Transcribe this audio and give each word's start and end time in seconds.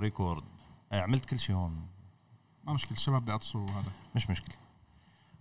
record. 0.00 0.42
آه، 0.92 1.00
عملت 1.00 1.24
كل 1.24 1.40
شيء 1.40 1.56
هون. 1.56 1.86
ما 2.64 2.72
مشكلة 2.72 2.92
الشباب 2.92 3.24
بيعطسوا 3.24 3.66
هذا. 3.70 3.92
مش 4.14 4.30
مشكلة. 4.30 4.54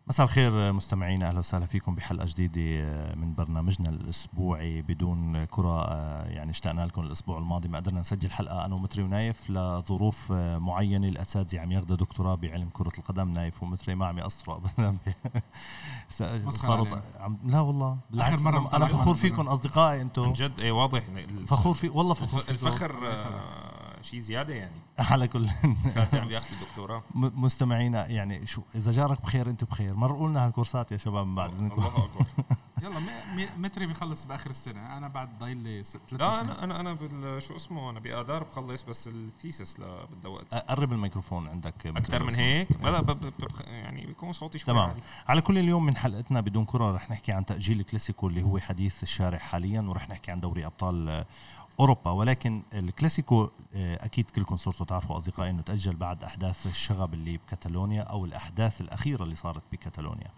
مساء 0.08 0.26
الخير 0.26 0.74
مستمعينا. 0.74 1.28
أهلا 1.28 1.40
وسهلا 1.40 1.66
فيكم 1.66 1.96
بحلقة 1.96 2.26
جديدة 2.26 2.86
من 3.16 3.34
برنامجنا 3.36 3.90
الأسبوعي 3.90 4.82
بدون 4.82 5.46
كرة 5.46 5.86
يعني 6.24 6.52
اشتقنا 6.52 6.82
لكم 6.82 7.02
الأسبوع 7.02 7.38
الماضي 7.38 7.68
ما 7.68 7.78
قدرنا 7.78 8.00
نسجل 8.00 8.32
حلقة 8.32 8.66
أنا 8.66 8.76
ومتري 8.76 9.04
ونايف 9.04 9.50
لظروف 9.50 10.32
معينة 10.32 11.08
الأساتذة 11.08 11.60
عم 11.60 11.72
ياخذوا 11.72 11.98
دكتوراه 11.98 12.36
بعلم 12.36 12.70
كرة 12.74 12.92
القدم. 12.98 13.32
نايف 13.32 13.64
ومتري 13.64 13.96
ما 13.96 14.06
عم 14.06 14.18
يقصروا. 14.18 14.56
ابدا. 14.80 14.96
صاروا 16.50 16.88
عم 17.20 17.38
لا 17.46 17.60
والله 17.60 17.98
بالعكس 18.12 18.46
أنا 18.46 18.88
فخور 18.88 19.16
فيكم 19.16 19.48
أصدقائي 19.48 20.02
أنتم 20.02 20.24
عن 20.24 20.34
جد 20.34 20.60
إيه 20.60 20.72
واضح. 20.72 21.04
فخور 21.48 21.74
في 21.74 21.90
والله 21.90 22.14
فخور 22.14 22.44
الفخر 22.50 22.96
شيء 24.02 24.20
زيادة 24.20 24.54
يعني. 24.54 24.76
على 25.10 25.28
كل. 25.28 25.50
ساعتين 25.94 26.20
عم 26.20 26.28
بياخذوا 26.28 26.58
الدكتوراه. 26.62 27.04
مستمعينا 27.16 28.08
يعني 28.08 28.48
شو 28.48 28.62
إذا 28.76 28.92
جارك 28.92 29.22
بخير 29.22 29.50
أنت 29.50 29.64
بخير. 29.64 29.94
مرقوا 29.94 30.30
لنا 30.30 30.46
هالكورسات 30.46 30.92
يا 30.92 30.98
شباب 30.98 31.28
من 31.28 31.36
بعد 31.36 31.54
إذنكم. 31.54 31.82
الله 31.82 32.06
أكبر. 32.06 32.26
يلا 32.84 33.00
متري 33.58 33.86
بيخلص 33.86 34.24
بآخر 34.26 34.50
السنة. 34.50 34.98
أنا 34.98 35.08
بعد 35.08 35.40
ضايل 35.40 35.58
لي 35.58 35.84
ثلاث 35.84 36.14
لا 36.14 36.42
أنا 36.42 36.64
أنا 36.64 36.80
أنا 36.80 36.94
بال 36.94 37.42
شو 37.44 37.56
اسمه 37.56 37.90
أنا 37.90 38.00
بادار 38.00 38.44
بخلص 38.44 38.84
بس 38.84 39.08
ال 39.08 39.18
thesis 39.18 39.78
بدها 39.80 40.32
وقت. 40.32 40.56
قرب 40.56 40.94
الميكروفون 40.94 41.48
عندك 41.48 41.88
أكثر 41.88 42.24
من 42.24 42.36
هيك؟ 42.36 42.68
لا 42.84 43.04
يعني 43.68 44.06
بيكون 44.06 44.34
صوتي 44.34 44.60
شوي 44.60 44.74
تمام. 44.74 44.94
على 45.28 45.42
كل 45.42 45.58
اليوم 45.58 45.86
من 45.86 45.98
حلقتنا 45.98 46.42
بدون 46.42 46.66
كرة 46.66 46.92
رح 46.92 47.12
نحكي 47.12 47.32
عن 47.32 47.46
تأجيل 47.46 47.80
الكلاسيكو 47.80 48.28
اللي 48.28 48.44
هو 48.44 48.60
حديث 48.60 49.04
الشارع 49.04 49.38
حاليا 49.38 49.82
ورح 49.82 50.10
نحكي 50.10 50.32
عن 50.32 50.40
دوري 50.40 50.66
أبطال 50.66 51.26
أوروبا 51.80 52.12
ولكن 52.12 52.62
الكلاسيكو 52.74 53.50
أكيد 53.76 54.30
كلكم 54.30 54.56
صرتوا 54.56 54.86
تعرفوا 54.86 55.18
أصدقائي 55.18 55.50
إنه 55.50 55.62
تأجل 55.62 55.96
بعد 55.96 56.24
أحداث 56.24 56.66
الشغب 56.68 57.14
اللي 57.14 57.38
بكتالونيا 57.38 58.02
أو 58.02 58.26
الأحداث 58.26 58.82
الأخيرة 58.82 59.24
اللي 59.24 59.36
صارت 59.36 59.64
بكتالونيا 59.72 60.32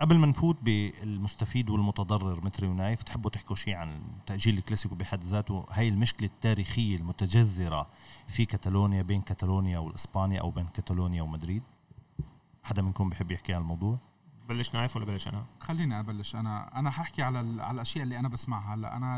قبل 0.00 0.18
ما 0.18 0.26
نفوت 0.26 0.56
بالمستفيد 0.62 1.70
والمتضرر 1.70 2.44
متري 2.44 2.66
ونايف 2.66 3.02
تحبوا 3.02 3.30
تحكوا 3.30 3.56
شيء 3.56 3.74
عن 3.74 4.02
تأجيل 4.26 4.58
الكلاسيكو 4.58 4.94
بحد 4.94 5.24
ذاته؟ 5.24 5.66
هاي 5.70 5.88
المشكلة 5.88 6.28
التاريخية 6.28 6.96
المتجذرة 6.96 7.86
في 8.28 8.44
كتالونيا 8.46 9.02
بين 9.02 9.22
كتالونيا 9.22 9.78
والإسبانيا 9.78 10.40
أو 10.40 10.50
بين 10.50 10.66
كتالونيا 10.66 11.22
ومدريد؟ 11.22 11.62
حدا 12.62 12.82
منكم 12.82 13.08
بحب 13.08 13.30
يحكي 13.30 13.54
عن 13.54 13.60
الموضوع؟ 13.60 13.98
بلش 14.48 14.74
نايف 14.74 14.96
ولا 14.96 15.04
بلش 15.04 15.28
أنا؟ 15.28 15.44
خليني 15.60 16.00
أبلش. 16.00 16.36
أنا 16.36 16.78
أنا 16.78 16.90
ححكي 16.90 17.22
على 17.22 17.38
على 17.38 17.74
الأشياء 17.74 18.04
اللي 18.04 18.18
أنا 18.18 18.28
بسمعها. 18.28 18.74
هلأ 18.74 18.96
أنا 18.96 19.16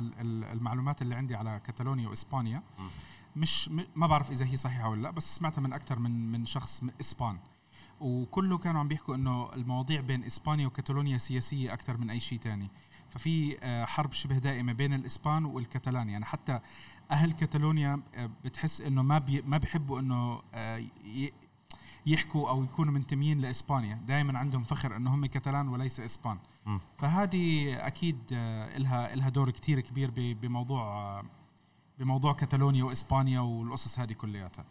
المعلومات 0.53 1.03
اللي 1.03 1.15
عندي 1.15 1.35
على 1.35 1.61
كتالونيا 1.65 2.09
وإسبانيا 2.09 2.63
مش 3.37 3.71
ما 3.97 4.07
بعرف 4.07 4.31
إذا 4.31 4.47
هي 4.47 4.57
صحيحة 4.57 4.89
ولا 4.89 5.03
لأ 5.03 5.11
بس 5.11 5.37
سمعتها 5.37 5.61
من 5.63 5.73
أكثر 5.73 5.99
من 5.99 6.33
من 6.33 6.47
شخص 6.47 6.83
إسبان. 7.01 7.39
وكله 8.01 8.59
كانوا 8.59 8.81
عم 8.81 8.89
بيحكوا 8.89 9.15
إنه 9.15 9.55
المواضيع 9.55 10.01
بين 10.01 10.25
إسبانيا 10.25 10.67
وكتالونيا 10.67 11.19
سياسية 11.19 11.73
أكثر 11.73 11.97
من 11.97 12.11
أي 12.11 12.21
شيء 12.21 12.39
تاني. 12.39 12.71
ففي 13.09 13.59
حرب 13.87 14.13
شبه 14.13 14.39
دائمة 14.39 14.73
بين 14.73 14.93
الإسبان 14.93 15.45
والكتالان 15.45 16.09
يعني 16.09 16.25
حتى 16.25 16.61
أهل 17.11 17.33
كتالونيا 17.33 18.01
بتحس 18.45 18.81
إنه 18.81 19.03
ما 19.03 19.19
بي 19.19 19.43
ما 19.43 19.59
بيحبوا 19.59 20.01
إنه 20.01 20.43
يحكوا 22.07 22.51
أو 22.51 22.65
يكونوا 22.65 22.93
منتميين 22.93 23.41
لإسبانيا. 23.41 23.95
دائما 24.07 24.39
عندهم 24.39 24.65
فخر 24.65 24.97
إنه 24.97 25.15
هم 25.15 25.27
كتالان 25.27 25.69
وليس 25.69 26.01
إسبان. 26.01 26.39
م. 26.67 26.79
فهذه 26.99 27.77
أكيد 27.87 28.19
لها 28.77 29.15
لها 29.15 29.29
دور 29.29 29.51
كتير 29.51 29.81
كبير 29.81 30.11
بموضوع 30.17 31.23
بموضوع 31.99 32.33
كتالونيا 32.33 32.85
وإسبانيا 32.85 33.41
والقصص 33.41 33.99
هذه 33.99 34.13
كلياتها. 34.13 34.65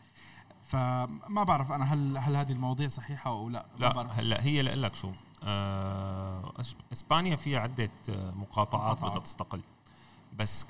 فما 0.63 1.43
بعرف 1.43 1.71
أنا 1.71 1.93
هل 1.93 2.17
هل 2.17 2.35
هذه 2.35 2.51
المواضيع 2.51 2.87
صحيحة 2.87 3.31
أو 3.31 3.49
لا؟ 3.49 3.65
لا 3.79 4.11
هلأ 4.19 4.43
هي 4.43 4.61
لك 4.61 4.95
شو 4.95 5.11
آه 5.43 6.53
إسبانيا 6.91 7.35
فيها 7.35 7.59
عدة 7.59 7.91
مقاطعات 8.09 8.97
بدها 8.97 9.19
تستقل 9.19 9.61
بس 10.37 10.65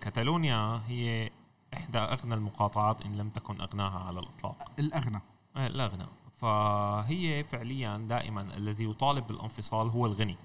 كتالونيا 0.00 0.82
هي 0.86 1.30
إحدى 1.74 1.98
أغنى 1.98 2.34
المقاطعات 2.34 3.02
إن 3.02 3.16
لم 3.16 3.28
تكن 3.28 3.60
أغناها 3.60 3.98
على 3.98 4.20
الإطلاق. 4.20 4.70
الأغنى. 4.78 5.20
الاغنى 5.56 6.06
فهي 6.36 7.44
فعليا 7.44 7.98
دائما 7.98 8.56
الذي 8.56 8.84
يطالب 8.84 9.26
بالانفصال 9.26 9.88
هو 9.88 10.06
الغني 10.06 10.36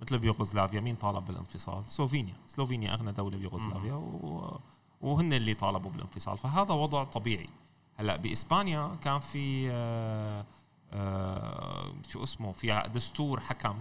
مثل 0.00 0.18
بيوغوسلافيا. 0.18 0.80
مين 0.80 0.96
طالب 0.96 1.24
بالانفصال؟ 1.24 1.84
سلوفينيا، 1.84 2.34
سلوفينيا 2.46 2.94
أغنى 2.94 3.12
دولة 3.12 3.38
بيوغوسلافيا 3.38 3.94
و... 3.94 4.58
وهن 5.00 5.32
اللي 5.32 5.54
طالبوا 5.54 5.90
بالانفصال. 5.90 6.38
فهذا 6.38 6.74
وضع 6.74 7.04
طبيعي. 7.04 7.48
هلأ 7.96 8.16
بإسبانيا 8.16 8.96
كان 9.02 9.18
في 9.20 9.70
آآ 9.70 10.44
آآ 10.92 11.92
شو 12.08 12.24
اسمه 12.24 12.52
في 12.52 12.82
دستور 12.94 13.40
حكم 13.40 13.76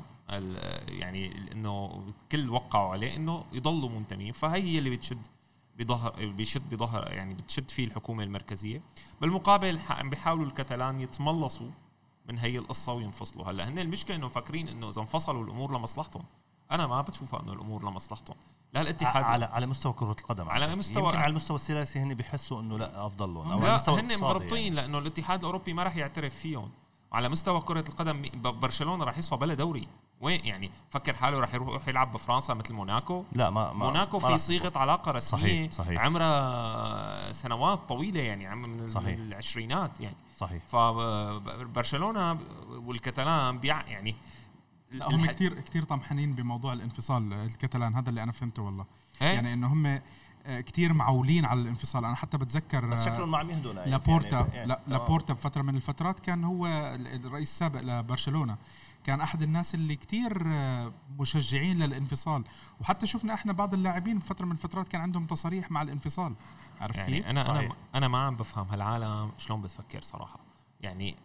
يعني 0.87 1.51
إنه 1.51 2.03
كل 2.31 2.49
وقعوا 2.49 2.91
عليه 2.91 3.15
إنه 3.15 3.45
يضلوا 3.53 3.89
منتمين. 3.89 4.33
فهي 4.33 4.61
هي 4.61 4.77
اللي 4.79 4.89
بتشد 4.89 5.27
بظهر 5.79 6.25
بيشد 6.25 6.69
بظهر 6.69 7.11
يعني 7.11 7.33
بتشد 7.33 7.69
فيه 7.69 7.85
الحكومة 7.85 8.23
المركزية. 8.23 8.81
بالمقابل 9.21 9.79
بيحاولوا 10.03 10.45
الكتلان 10.45 11.01
يتملصوا 11.01 11.71
من 12.25 12.39
هي 12.39 12.57
القصة 12.57 12.93
وينفصلوا. 12.93 13.45
هلأ 13.45 13.67
هن 13.69 13.79
المشكلة 13.79 14.15
انه 14.15 14.27
فاكرين 14.27 14.67
إنه 14.67 14.89
إذا 14.89 15.01
انفصلوا 15.01 15.43
الأمور 15.43 15.77
لمصلحتهم. 15.77 16.23
أنا 16.71 16.87
ما 16.87 17.01
بشوفها 17.01 17.43
إنه 17.43 17.53
الأمور 17.53 17.83
لمصلحتهم. 17.83 18.35
لا 18.73 18.81
الاتحاد 18.81 19.23
على 19.23 19.45
على 19.45 19.65
مستوى 19.65 19.93
كرة 19.93 20.15
القدم. 20.19 20.49
على 20.49 20.75
مستوى 20.75 21.03
يمكن 21.03 21.17
على 21.17 21.31
المستوى 21.31 21.55
السياسي 21.55 21.99
هن 21.99 22.13
بيحسوا 22.13 22.61
إنه 22.61 22.77
لأ 22.77 23.05
افضل 23.05 23.33
لهم 23.33 23.51
أو 23.51 23.59
لا 23.59 23.77
هن 23.87 24.19
مغلطين 24.21 24.63
يعني. 24.63 24.75
لأنه 24.75 24.97
الاتحاد 24.97 25.39
الأوروبي 25.39 25.73
ما 25.73 25.83
راح 25.83 25.95
يعترف 25.95 26.35
فيهم. 26.35 26.71
على 27.11 27.29
مستوى 27.29 27.61
كرة 27.61 27.85
القدم 27.89 28.25
برشلونة 28.41 29.03
راح 29.03 29.17
يصفى 29.17 29.35
بلا 29.35 29.53
دوري. 29.53 29.87
وين 30.21 30.45
يعني 30.45 30.71
فكر 30.89 31.13
حاله 31.13 31.39
راح 31.39 31.53
يروح 31.53 31.87
يلعب 31.87 32.11
بفرنسا 32.11 32.53
مثل 32.53 32.73
موناكو؟ 32.73 33.23
لا 33.31 33.49
ما, 33.49 33.73
ما 33.73 33.85
موناكو 33.85 34.19
في 34.19 34.37
صيغة 34.37 34.77
علاقة 34.77 35.11
رسمية 35.11 35.69
صحيح 35.69 35.71
صحيح. 35.71 36.01
عمرها 36.01 37.31
سنوات 37.31 37.79
طويلة 37.79 38.19
يعني 38.19 38.47
عم 38.47 38.61
من 38.61 38.89
صحيح. 38.89 39.17
العشرينات 39.19 39.99
يعني. 39.99 40.15
صحيح. 40.37 40.63
فبرشلونه 40.67 42.39
والكتالان 42.69 43.57
بيع 43.57 43.87
يعني 43.87 44.15
هم 45.01 45.25
كثير 45.25 45.59
كثير 45.59 45.83
طمحانين 45.83 46.33
بموضوع 46.33 46.73
الانفصال 46.73 47.33
الكتالان 47.33 47.95
هذا 47.95 48.09
اللي 48.09 48.23
أنا 48.23 48.31
فهمته 48.31 48.61
والله. 48.61 48.85
هي؟ 49.19 49.33
يعني 49.33 49.53
إنه 49.53 49.67
هم 49.67 50.01
كثير 50.45 50.93
معولين 50.93 51.45
على 51.45 51.61
الانفصال. 51.61 52.05
أنا 52.05 52.15
حتى 52.15 52.37
بتذكر 52.37 52.85
بس 52.85 53.05
شكلهم 53.05 53.31
ما 53.31 53.37
عم 53.37 53.49
يهدوا 53.49 53.73
لابورتا. 53.73 54.37
يعني 54.37 54.53
يعني 54.53 54.67
لا 54.67 54.79
لابورتا 54.87 55.33
بفترة 55.33 55.61
من 55.61 55.75
الفترات 55.75 56.19
كان 56.19 56.43
هو 56.43 56.67
الرئيس 56.67 57.49
السابق 57.49 57.81
لبرشلونة. 57.81 58.57
كان 59.03 59.21
أحد 59.21 59.41
الناس 59.41 59.75
اللي 59.75 59.95
كتير 59.95 60.43
مشجعين 61.19 61.79
للانفصال 61.79 62.43
وحتى 62.81 63.07
شفنا 63.07 63.33
إحنا 63.33 63.53
بعض 63.53 63.73
اللاعبين 63.73 64.19
بفتره 64.19 64.45
من 64.45 64.51
الفترات 64.51 64.87
كان 64.87 65.01
عندهم 65.01 65.25
تصاريح 65.25 65.71
مع 65.71 65.81
الانفصال 65.81 66.33
عرفت 66.81 66.97
يعني 66.97 67.17
كيف؟ 67.17 67.27
أنا 67.27 67.43
صحيح. 67.43 67.59
أنا 67.59 67.73
أنا 67.95 68.07
ما 68.07 68.17
عم 68.17 68.35
بفهم 68.35 68.67
هالعالم 68.67 69.31
شلون 69.37 69.61
بتفكر 69.61 70.01
صراحة 70.01 70.39
يعني 70.81 71.15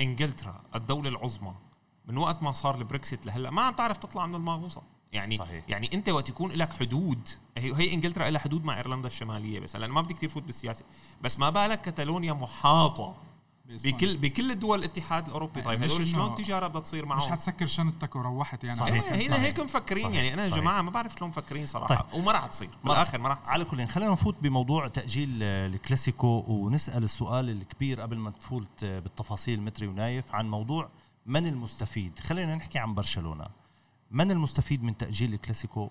إنجلترا 0.00 0.60
الدولة 0.74 1.08
العظمى 1.08 1.54
من 2.06 2.18
وقت 2.18 2.42
ما 2.42 2.52
صار 2.52 2.78
البريكسيت 2.78 3.26
لهلأ 3.26 3.50
ما 3.50 3.62
عم 3.62 3.74
تعرف 3.74 3.96
تطلع 3.96 4.26
من 4.26 4.34
المغوصة 4.34 4.82
يعني 5.12 5.36
صحيح. 5.36 5.64
يعني 5.68 5.90
أنت 5.94 6.08
وقت 6.08 6.28
يكون 6.28 6.52
لك 6.52 6.72
حدود 6.72 7.28
هي 7.58 7.94
إنجلترا 7.94 8.30
لها 8.30 8.40
حدود 8.40 8.64
مع 8.64 8.76
إيرلندا 8.76 9.08
الشمالية 9.08 9.60
بس 9.60 9.76
لأن 9.76 9.90
ما 9.90 10.00
بدي 10.00 10.14
كثير 10.14 10.28
فوت 10.28 10.42
بالسياسة 10.42 10.84
بس 11.22 11.38
ما 11.38 11.50
بالك 11.50 11.80
كتالونيا 11.80 12.32
محاطة 12.32 13.14
بكل 13.68 14.16
بكل 14.16 14.50
الدول 14.50 14.78
الاتحاد 14.78 15.26
الأوروبي. 15.26 15.62
طيب 15.62 15.82
هدول 15.82 16.08
شلون 16.08 16.30
التجاره 16.30 16.66
بدها 16.66 16.80
تصير 16.80 17.06
معهم؟ 17.06 17.18
مش 17.18 17.28
حتسكر 17.28 17.66
شنطتك 17.66 18.16
وروحت 18.16 18.64
يعني. 18.64 18.78
صحيح. 18.78 19.12
هنا 19.12 19.42
هيك 19.42 19.60
مفكرين 19.60 20.04
صحيح. 20.04 20.16
يعني. 20.16 20.34
أنا 20.34 20.44
يا 20.44 20.50
جماعة 20.50 20.82
ما 20.82 20.90
بعرف 20.90 21.14
شلون 21.14 21.30
مفكرين 21.30 21.66
صراحة. 21.66 21.94
طيب. 21.94 22.20
وما 22.20 22.32
راح 22.32 22.46
تصير. 22.46 22.70
بالآخر 22.84 23.18
ما 23.18 23.28
راح 23.28 23.40
تصير. 23.40 23.54
على 23.54 23.64
كل 23.64 23.86
خلينا 23.86 24.12
نفوت 24.12 24.36
بموضوع 24.42 24.88
تأجيل 24.88 25.42
الكلاسيكو 25.42 26.44
ونسأل 26.48 27.04
السؤال 27.04 27.50
الكبير 27.50 28.00
قبل 28.00 28.16
ما 28.16 28.30
تفوت 28.30 28.84
بالتفاصيل 28.84 29.60
متري 29.60 29.86
ونايف 29.86 30.34
عن 30.34 30.50
موضوع 30.50 30.88
من 31.26 31.46
المستفيد. 31.46 32.18
خلينا 32.18 32.54
نحكي 32.54 32.78
عن 32.78 32.94
برشلونة. 32.94 33.46
من 34.10 34.30
المستفيد 34.30 34.82
من 34.82 34.96
تأجيل 34.96 35.34
الكلاسيكو 35.34 35.90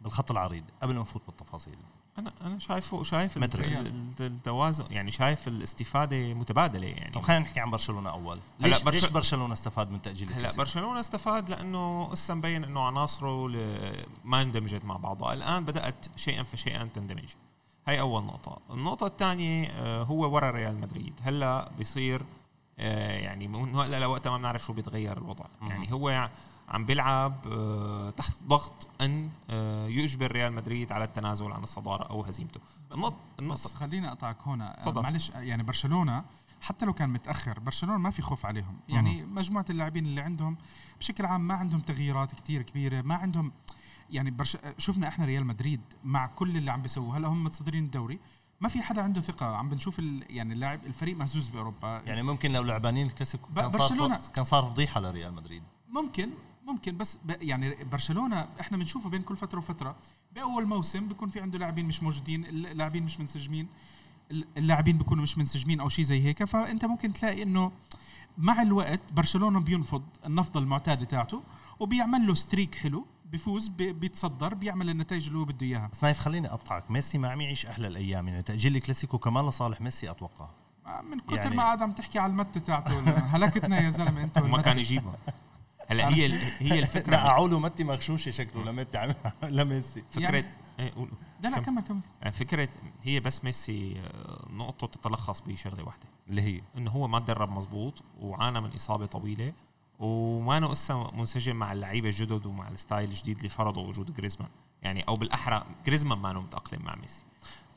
بالخط 0.00 0.30
العريض 0.30 0.64
قبل 0.82 0.94
ما 0.94 1.00
نفوت 1.00 1.22
بالتفاصيل؟ 1.26 1.78
أنا 2.18 2.32
أنا 2.40 2.58
شايفه 2.58 3.02
شايف 3.02 3.38
التوازن 4.20 4.84
يعني 4.90 5.10
شايف 5.10 5.48
الاستفادة 5.48 6.34
متبادلة 6.34 6.86
يعني. 6.86 7.10
طب 7.10 7.20
خلينا 7.20 7.42
نحكي 7.42 7.60
عن 7.60 7.70
برشلونة 7.70 8.10
أول. 8.10 8.38
ليش, 8.60 8.82
برش... 8.82 8.94
ليش 8.94 9.08
برشلونة 9.08 9.52
استفاد 9.52 9.90
من 9.90 10.02
تأجيل 10.02 10.32
هلا 10.32 10.56
برشلونة 10.56 11.00
استفاد 11.00 11.50
لأنه 11.50 12.04
هسه 12.12 12.34
مبين 12.34 12.64
إنه 12.64 12.80
عناصره 12.80 13.48
ما 14.24 14.42
اندمجت 14.42 14.84
مع 14.84 14.96
بعضها. 14.96 15.32
الآن 15.32 15.64
بدأت 15.64 16.06
شيئا 16.16 16.42
فشيئا 16.42 16.88
تندمج. 16.94 17.28
هاي 17.88 18.00
أول 18.00 18.24
نقطة. 18.24 18.58
النقطة 18.70 19.06
الثانية 19.06 20.02
هو 20.02 20.34
ورا 20.34 20.50
ريال 20.50 20.80
مدريد. 20.80 21.14
هلا 21.22 21.70
بيصير 21.78 22.22
يعني 22.78 23.48
من 23.48 23.74
هلا 23.74 24.00
لوقتها 24.00 24.30
ما 24.30 24.38
بنعرف 24.38 24.64
شو 24.64 24.72
بيتغير 24.72 25.18
الوضع. 25.18 25.44
يعني 25.62 25.92
هو 25.92 26.28
عم 26.68 26.84
بيلعب 26.84 27.46
آه، 27.46 28.10
تحت 28.10 28.36
ضغط 28.46 28.86
أن 29.00 29.30
آه، 29.50 29.86
يجبر 29.86 30.32
ريال 30.32 30.52
مدريد 30.52 30.92
على 30.92 31.04
التنازل 31.04 31.52
عن 31.52 31.62
الصدارة 31.62 32.04
أو 32.04 32.22
هزيمته. 32.22 32.60
النقطه 32.92 33.16
بس 33.16 33.40
النقطه 33.40 33.68
خليني 33.68 34.08
أقطعك 34.08 34.36
هنا. 34.46 34.78
تفضل. 34.82 35.02
معلش 35.02 35.30
يعني 35.30 35.62
برشلونة 35.62 36.24
حتى 36.60 36.86
لو 36.86 36.92
كان 36.92 37.10
متأخر 37.10 37.60
برشلونة 37.60 37.98
ما 37.98 38.10
في 38.10 38.22
خوف 38.22 38.46
عليهم. 38.46 38.76
يعني 38.88 39.24
مجموعة 39.24 39.64
اللاعبين 39.70 40.06
اللي 40.06 40.20
عندهم 40.20 40.56
بشكل 41.00 41.26
عام 41.26 41.48
ما 41.48 41.54
عندهم 41.54 41.80
تغييرات 41.80 42.34
كتير 42.34 42.62
كبيرة 42.62 43.02
ما 43.02 43.14
عندهم 43.14 43.52
يعني 44.10 44.30
برش... 44.30 44.56
شفنا 44.78 45.08
إحنا 45.08 45.24
ريال 45.24 45.46
مدريد 45.46 45.80
مع 46.04 46.26
كل 46.26 46.56
اللي 46.56 46.70
عم 46.70 46.82
بيسووه. 46.82 47.16
هلأ 47.16 47.28
هم 47.28 47.44
متصدرين 47.44 47.84
الدوري. 47.84 48.18
ما 48.60 48.68
في 48.68 48.82
حدا 48.82 49.02
عنده 49.02 49.20
ثقة. 49.20 49.46
عم 49.56 49.68
بنشوف 49.68 49.98
ال... 49.98 50.24
يعني 50.30 50.54
اللاعب 50.54 50.80
الفريق 50.86 51.16
مهزوز 51.16 51.48
بأوروبا. 51.48 52.02
يعني 52.06 52.22
ممكن 52.22 52.52
لو 52.52 52.62
لعبانين 52.62 53.06
الكلاسيكو 53.06 53.48
ب- 53.52 53.60
كان 53.60 53.70
برشلونة. 53.70 54.18
صار 54.18 54.32
كان 54.32 54.44
صار 54.44 54.62
فضيحة 54.64 55.00
لريال 55.00 55.34
مدريد. 55.34 55.62
ممكن. 55.88 56.30
ممكن 56.66 56.96
بس 56.96 57.18
ب... 57.24 57.34
يعني 57.42 57.84
برشلونة 57.84 58.48
إحنا 58.60 58.76
بنشوفه 58.76 59.10
بين 59.10 59.22
كل 59.22 59.36
فترة 59.36 59.58
وفترة. 59.58 59.96
بأول 60.34 60.66
موسم 60.66 61.08
بيكون 61.08 61.28
في 61.28 61.40
عنده 61.40 61.58
لاعبين 61.58 61.84
مش 61.86 62.02
موجودين 62.02 62.44
اللاعبين 62.44 63.02
مش 63.02 63.20
منسجمين 63.20 63.66
اللاعبين 64.56 64.98
بيكونوا 64.98 65.22
مش 65.22 65.38
منسجمين 65.38 65.80
أو 65.80 65.88
شيء 65.88 66.04
زي 66.04 66.24
هيك. 66.24 66.44
فأنت 66.44 66.84
ممكن 66.84 67.12
تلاقي 67.12 67.42
إنه 67.42 67.72
مع 68.38 68.62
الوقت 68.62 69.00
برشلونة 69.12 69.60
بينفض 69.60 70.02
النفضه 70.26 70.60
المعتاده 70.60 71.04
تاعته 71.04 71.42
وبيعمل 71.80 72.26
له 72.26 72.34
streak 72.34 72.74
حلو 72.74 73.06
بيفوز 73.30 73.68
بي- 73.68 73.92
بيتصدر 73.92 74.54
بيعمل 74.54 74.90
النتائج 74.90 75.26
اللي 75.26 75.38
هو 75.38 75.44
بده 75.44 75.66
إياها. 75.66 75.88
بس 75.92 76.04
نايف 76.04 76.18
خليني 76.18 76.48
أقطعك. 76.48 76.90
ميسي 76.90 77.18
ما 77.18 77.30
عم 77.30 77.40
يعيش 77.40 77.66
أحلى 77.66 77.86
الأيام. 77.86 78.28
يعني 78.28 78.42
تأجيل 78.42 78.76
الكلاسيكو 78.76 79.18
كمان 79.18 79.48
لصالح 79.48 79.80
ميسي 79.80 80.10
أتوقع. 80.10 80.48
من 81.10 81.20
كثر 81.20 81.36
يعني- 81.36 81.56
ما 81.56 81.62
قاعد 81.62 81.82
عم 81.82 81.92
تحكي 81.92 82.18
على 82.18 82.30
المتة 82.30 82.60
تاعته 82.60 83.00
هلكتنا 83.10 83.80
يا 83.80 83.90
زلمة 83.90 84.22
أنت 84.24 84.38
والمتة. 84.42 84.62
كان 84.62 84.78
يجيبها 84.78 85.14
هلا 85.88 86.08
هي 86.08 86.32
هي 86.58 86.68
لا 86.68 86.78
الفكرة 86.78 87.16
اعوله 87.16 87.58
متي 87.58 87.84
مغشوشه 87.84 88.30
شكله 88.30 88.64
لمتي 88.64 88.98
عم 88.98 89.12
لميسي 89.42 90.04
فكره 90.10 90.22
يعني- 90.22 90.44
إيه، 90.80 90.92
قول. 90.94 91.08
لا 91.42 91.48
لا 91.48 91.58
كمل 91.58 91.82
كمل. 91.82 92.00
فكرة 92.32 92.68
هي 93.02 93.20
بس 93.20 93.44
ميسي 93.44 93.96
آه، 94.00 94.46
نقطته 94.50 94.86
تتلخص 94.86 95.40
بشغله 95.40 95.84
واحدة. 95.84 96.06
اللي 96.28 96.42
هي؟ 96.42 96.60
إنه 96.76 96.90
هو 96.90 97.08
ما 97.08 97.18
تدرب 97.18 97.50
مزبوط 97.50 98.02
وعانى 98.20 98.60
من 98.60 98.70
إصابة 98.74 99.06
طويلة 99.06 99.52
وما 99.98 100.56
انه 100.56 100.72
لسه 100.72 101.10
منسجم 101.10 101.56
مع 101.56 101.72
اللعيبة 101.72 102.08
الجدد 102.08 102.46
ومع 102.46 102.68
الستايل 102.68 103.08
الجديد 103.10 103.36
اللي 103.36 103.48
فرضه 103.48 103.80
وجود 103.80 104.14
جريزمان. 104.14 104.48
يعني 104.82 105.02
أو 105.08 105.14
بالأحرى 105.14 105.64
جريزمان 105.86 106.18
ما 106.18 106.30
انه 106.30 106.40
متأقلم 106.40 106.82
مع 106.82 106.94
ميسي. 106.94 107.22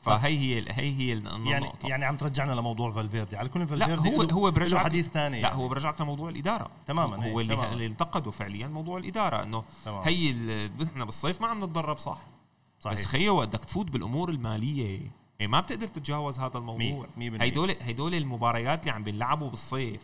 فهي 0.02 0.38
هي 0.38 0.64
هي 0.70 0.96
هي 0.98 1.12
النقطة. 1.12 1.48
يعني 1.52 1.66
يعني 1.84 2.04
عم 2.04 2.16
ترجعنا 2.16 2.52
لموضوع 2.52 2.92
فالفيردي. 2.92 3.36
على 3.36 3.48
كل 3.48 3.66
فالفيردي 3.66 4.08
هو- 4.10 4.22
له- 4.22 4.32
هو 4.34 4.46
له 4.48 4.50
برجعك- 4.52 4.84
حديث 4.84 5.08
ثاني 5.08 5.40
لا 5.42 5.48
يعني. 5.48 5.60
هو 5.60 5.68
برجعك 5.68 6.00
لموضوع 6.00 6.28
الإدارة. 6.28 6.70
تماماً، 6.86 7.16
هو 7.16 7.22
إيه، 7.22 7.42
اللي, 7.42 7.54
تماماً. 7.56 7.72
اللي 7.72 7.86
انتقده 7.86 8.30
فعليا 8.30 8.66
موضوع 8.68 8.98
الإدارة 8.98 9.42
إنه 9.42 9.64
تمام. 9.84 10.02
هي 10.04 10.34
إحنا 10.84 11.04
بالصيف 11.04 11.40
ما 11.40 11.46
عم 11.46 11.64
نتدرب 11.64 11.98
صح؟ 11.98 12.18
صحيح. 12.80 12.92
بس 12.98 13.04
خيو 13.06 13.36
بدك 13.40 13.64
تفوت 13.64 13.86
بالأمور 13.90 14.30
المالية. 14.30 15.10
إيه 15.40 15.46
ما 15.46 15.60
بتقدر 15.60 15.88
تتجاوز 15.88 16.38
هذا 16.38 16.58
الموضوع. 16.58 17.06
هيدول 17.18 17.74
هيدول 17.80 18.14
المباريات 18.14 18.80
اللي 18.80 18.90
عم 18.92 19.04
بيلعبوا 19.04 19.50
بالصيف 19.50 20.00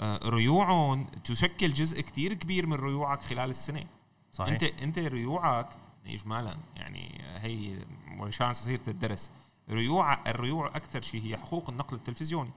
آه، 0.00 0.20
ريوعهم 0.28 1.06
تشكل 1.24 1.72
جزء 1.72 2.00
كتير 2.00 2.34
كبير 2.34 2.66
من 2.66 2.74
ريوعك 2.74 3.22
خلال 3.22 3.50
السنة. 3.50 3.84
صحيح. 4.32 4.50
انت 4.52 4.62
أنت 4.62 4.98
ريوعك 4.98 5.68
اجمالا 6.06 6.56
يعني 6.76 7.20
هي 7.36 7.84
مشان 8.08 8.52
صيغه 8.52 8.80
الدرس. 8.88 9.30
ريوع 9.70 10.30
الريوع 10.30 10.66
أكثر 10.66 11.02
شيء 11.02 11.22
هي 11.22 11.36
حقوق 11.36 11.70
النقل 11.70 11.96
التلفزيوني. 11.96 12.50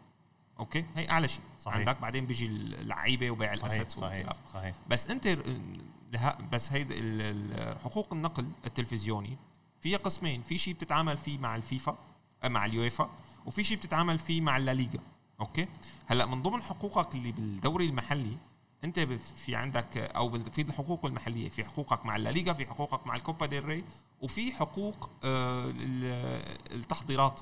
أوكي؟ 0.60 0.86
هي 0.96 1.10
أعلى 1.10 1.28
شيء. 1.28 1.42
صحيح. 1.60 1.78
عندك 1.78 1.98
بعدين 2.02 2.26
بيجي 2.26 2.46
اللعيبه 2.46 3.32
وبيع 3.32 3.54
ال 3.54 3.60
assets 3.60 3.96
صحيح 3.96 4.04
والخلاف 4.18 4.38
صحيح. 4.54 4.76
بس 4.90 5.10
أنت 5.10 5.38
بس 6.52 6.70
ال- 6.74 7.80
حقوق 7.80 8.14
النقل 8.14 8.46
التلفزيوني 8.66 9.38
فيها 9.82 9.98
قسمين. 9.98 10.42
في 10.42 10.58
شيء 10.58 10.74
بتتعامل 10.74 11.18
فيه 11.18 11.38
مع 11.38 11.56
الفيفا 11.56 11.98
آه، 12.44 12.48
مع 12.48 12.66
اليويفا 12.66 13.10
وفي 13.46 13.64
شيء 13.64 13.78
بتتعامل 13.78 14.20
فيه 14.20 14.42
مع 14.42 14.58
الليغا. 14.58 15.00
أوكي؟ 15.40 15.68
هلأ 16.06 16.26
من 16.26 16.42
ضمن 16.42 16.62
حقوقك 16.62 17.16
اللي 17.16 17.32
بالدوري 17.32 17.86
المحلي 17.86 18.38
انت 18.84 19.00
في 19.46 19.56
عندك 19.56 19.98
أو 19.98 20.40
في 20.52 20.62
الحقوق 20.62 21.06
المحلية 21.06 21.50
في 21.50 21.64
حقوقك 21.64 22.06
مع 22.06 22.16
الليغا 22.16 22.54
في 22.54 22.66
حقوقك 22.66 23.08
مع 23.08 23.16
الكوبا 23.16 23.46
ديل 23.46 23.66
ري 23.66 23.84
وفي 24.22 24.52
حقوق 24.54 25.10
آه، 25.24 25.66
ال- 25.70 26.44
التحضيرات 26.72 27.40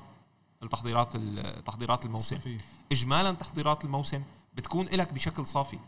التحضيرات 0.62 1.16
ال- 1.16 1.64
تحضيرات 1.64 2.04
الموسم 2.04 2.38
صفي. 2.38 2.58
اجمالا 2.92 3.32
تحضيرات 3.32 3.84
الموسم 3.84 4.22
بتكون 4.54 4.86
لك 4.86 5.12
بشكل 5.12 5.46
صافي 5.46 5.78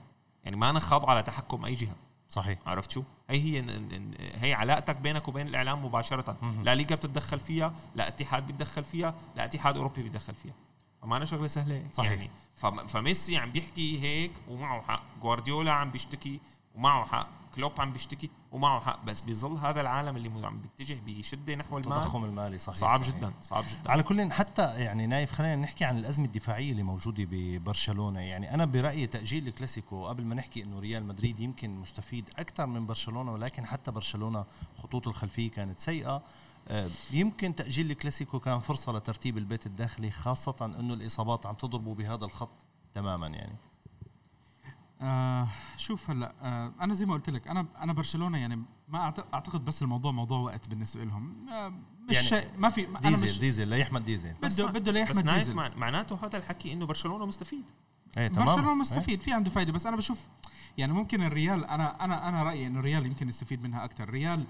يعني 0.44 0.56
ما 0.56 0.70
أنا 0.70 0.80
خاضعه 0.80 1.20
لتحكم 1.20 1.64
أي 1.64 1.74
جهة 1.74 1.94
صحيح 2.28 2.58
عرفت 2.66 2.90
شو؟ 2.90 3.02
هي 3.30 3.60
هي 3.60 4.02
هي 4.34 4.52
علاقتك 4.54 4.96
بينك 4.96 5.28
وبين 5.28 5.46
الإعلام 5.48 5.84
مباشرة، 5.84 6.36
لا 6.62 6.74
ليغا 6.74 6.94
بتتدخل 6.94 7.40
فيها، 7.40 7.74
لا 7.94 8.08
اتحاد 8.08 8.46
بيتدخل 8.46 8.84
فيها، 8.84 9.14
لا 9.36 9.44
اتحاد 9.44 9.76
أوروبي 9.76 10.02
بيتدخل 10.02 10.34
فيها. 10.34 10.54
فما 11.04 11.16
أنا 11.16 11.24
شغلة 11.24 11.46
سهلة. 11.48 11.82
صحيح. 11.92 12.10
يعني 12.10 12.30
فم- 12.56 12.86
فميسي 12.86 13.36
عم 13.36 13.50
بيحكي 13.52 14.02
هيك 14.02 14.30
ومعه 14.48 14.82
حق، 14.82 15.02
جوارديولا 15.22 15.72
عم 15.72 15.90
بيشتكي 15.90 16.40
ومعه 16.74 17.04
حق، 17.04 17.28
كلوب 17.54 17.80
عم 17.80 17.92
بيشتكي 17.92 18.30
ومعه 18.52 18.80
حق، 18.80 19.04
بس 19.04 19.20
بظل 19.20 19.56
هذا 19.56 19.80
العالم 19.80 20.16
اللي 20.16 20.46
عم 20.46 20.60
بيتجه 20.60 21.00
بشدة 21.06 21.54
نحو 21.54 21.78
المال. 21.78 21.92
التضخم 21.98 22.24
المالي 22.24 22.58
صحيح 22.58 22.78
صعب 22.78 23.02
صحيح. 23.02 23.14
جدا 23.16 23.32
صعب 23.42 23.64
جدا. 23.72 23.90
على 23.90 24.02
كل 24.02 24.32
حتى 24.32 24.62
يعني 24.62 25.06
نايف 25.06 25.32
خلينا 25.32 25.56
نحكي 25.56 25.84
عن 25.84 25.98
الأزمة 25.98 26.26
الدفاعية 26.26 26.72
اللي 26.72 26.82
موجودة 26.82 27.24
ببرشلونة. 27.30 28.20
يعني 28.20 28.54
أنا 28.54 28.64
برأيي 28.64 29.06
تأجيل 29.06 29.48
الكلاسيكو 29.48 30.06
قبل 30.06 30.24
ما 30.24 30.34
نحكي 30.34 30.62
إنه 30.62 30.78
ريال 30.80 31.04
مدريد 31.06 31.40
يمكن 31.40 31.70
مستفيد 31.70 32.30
أكثر 32.38 32.66
من 32.66 32.86
برشلونة 32.86 33.32
ولكن 33.32 33.66
حتى 33.66 33.90
برشلونة 33.90 34.44
خطوط 34.82 35.08
الخلفية 35.08 35.50
كانت 35.50 35.80
سيئة. 35.80 36.22
يمكن 37.10 37.54
تأجيل 37.54 37.90
الكلاسيكو 37.90 38.40
كان 38.40 38.60
فرصة 38.60 38.92
لترتيب 38.92 39.38
البيت 39.38 39.66
الداخلي 39.66 40.10
خاصة 40.10 40.56
أنه 40.80 40.94
الإصابات 40.94 41.46
عم 41.46 41.54
تضربه 41.54 41.94
بهذا 41.94 42.24
الخط 42.24 42.64
تماما 42.94 43.26
يعني. 43.26 43.56
آه 45.00 45.48
شوف 45.76 46.10
هلا 46.10 46.34
آه 46.42 46.72
أنا 46.80 46.94
زي 46.94 47.06
ما 47.06 47.14
قلت 47.14 47.30
لك 47.30 47.48
أنا 47.48 47.66
أنا 47.80 47.92
برشلونة 47.92 48.38
يعني 48.38 48.62
ما 48.88 49.10
أعت- 49.12 49.34
أعتقد 49.34 49.64
بس 49.64 49.82
الموضوع 49.82 50.12
موضوع 50.12 50.38
وقت 50.38 50.68
بالنسبة 50.68 51.04
لهم. 51.04 51.48
آه 51.48 51.68
مش 52.08 52.32
يعني 52.32 52.58
ما 52.58 52.68
في 52.68 52.88
أنا 52.88 53.00
ديزل 53.00 53.26
مش 53.26 53.38
ديزل 53.38 53.68
ليحمد 53.68 54.04
ديزل. 54.04 54.32
بده 54.42 54.64
ما- 54.66 54.70
بده 54.72 54.92
نايف 54.92 55.20
ديزل. 55.20 55.54
مع- 55.54 55.70
معناته 55.76 56.18
هذا 56.26 56.36
الحكي 56.38 56.72
إنه 56.72 56.86
برشلونة 56.86 57.26
مستفيد. 57.26 57.64
إيه 58.18 58.28
تمام 58.28 58.46
برشلونة 58.46 58.68
إيه. 58.70 58.74
مستفيد 58.76 59.20
في 59.20 59.32
عنده 59.32 59.50
فايدة 59.50 59.72
بس 59.72 59.86
أنا 59.86 59.96
بشوف 59.96 60.18
يعني 60.78 60.92
ممكن 60.92 61.22
الريال 61.22 61.64
أنا 61.64 62.04
أنا 62.04 62.28
أنا 62.28 62.42
رأيي 62.42 62.66
إنه 62.66 62.78
الريال 62.80 63.06
يمكن 63.06 63.28
يستفيد 63.28 63.62
منها 63.62 63.84
أكثر 63.84 64.04
الريال 64.04 64.44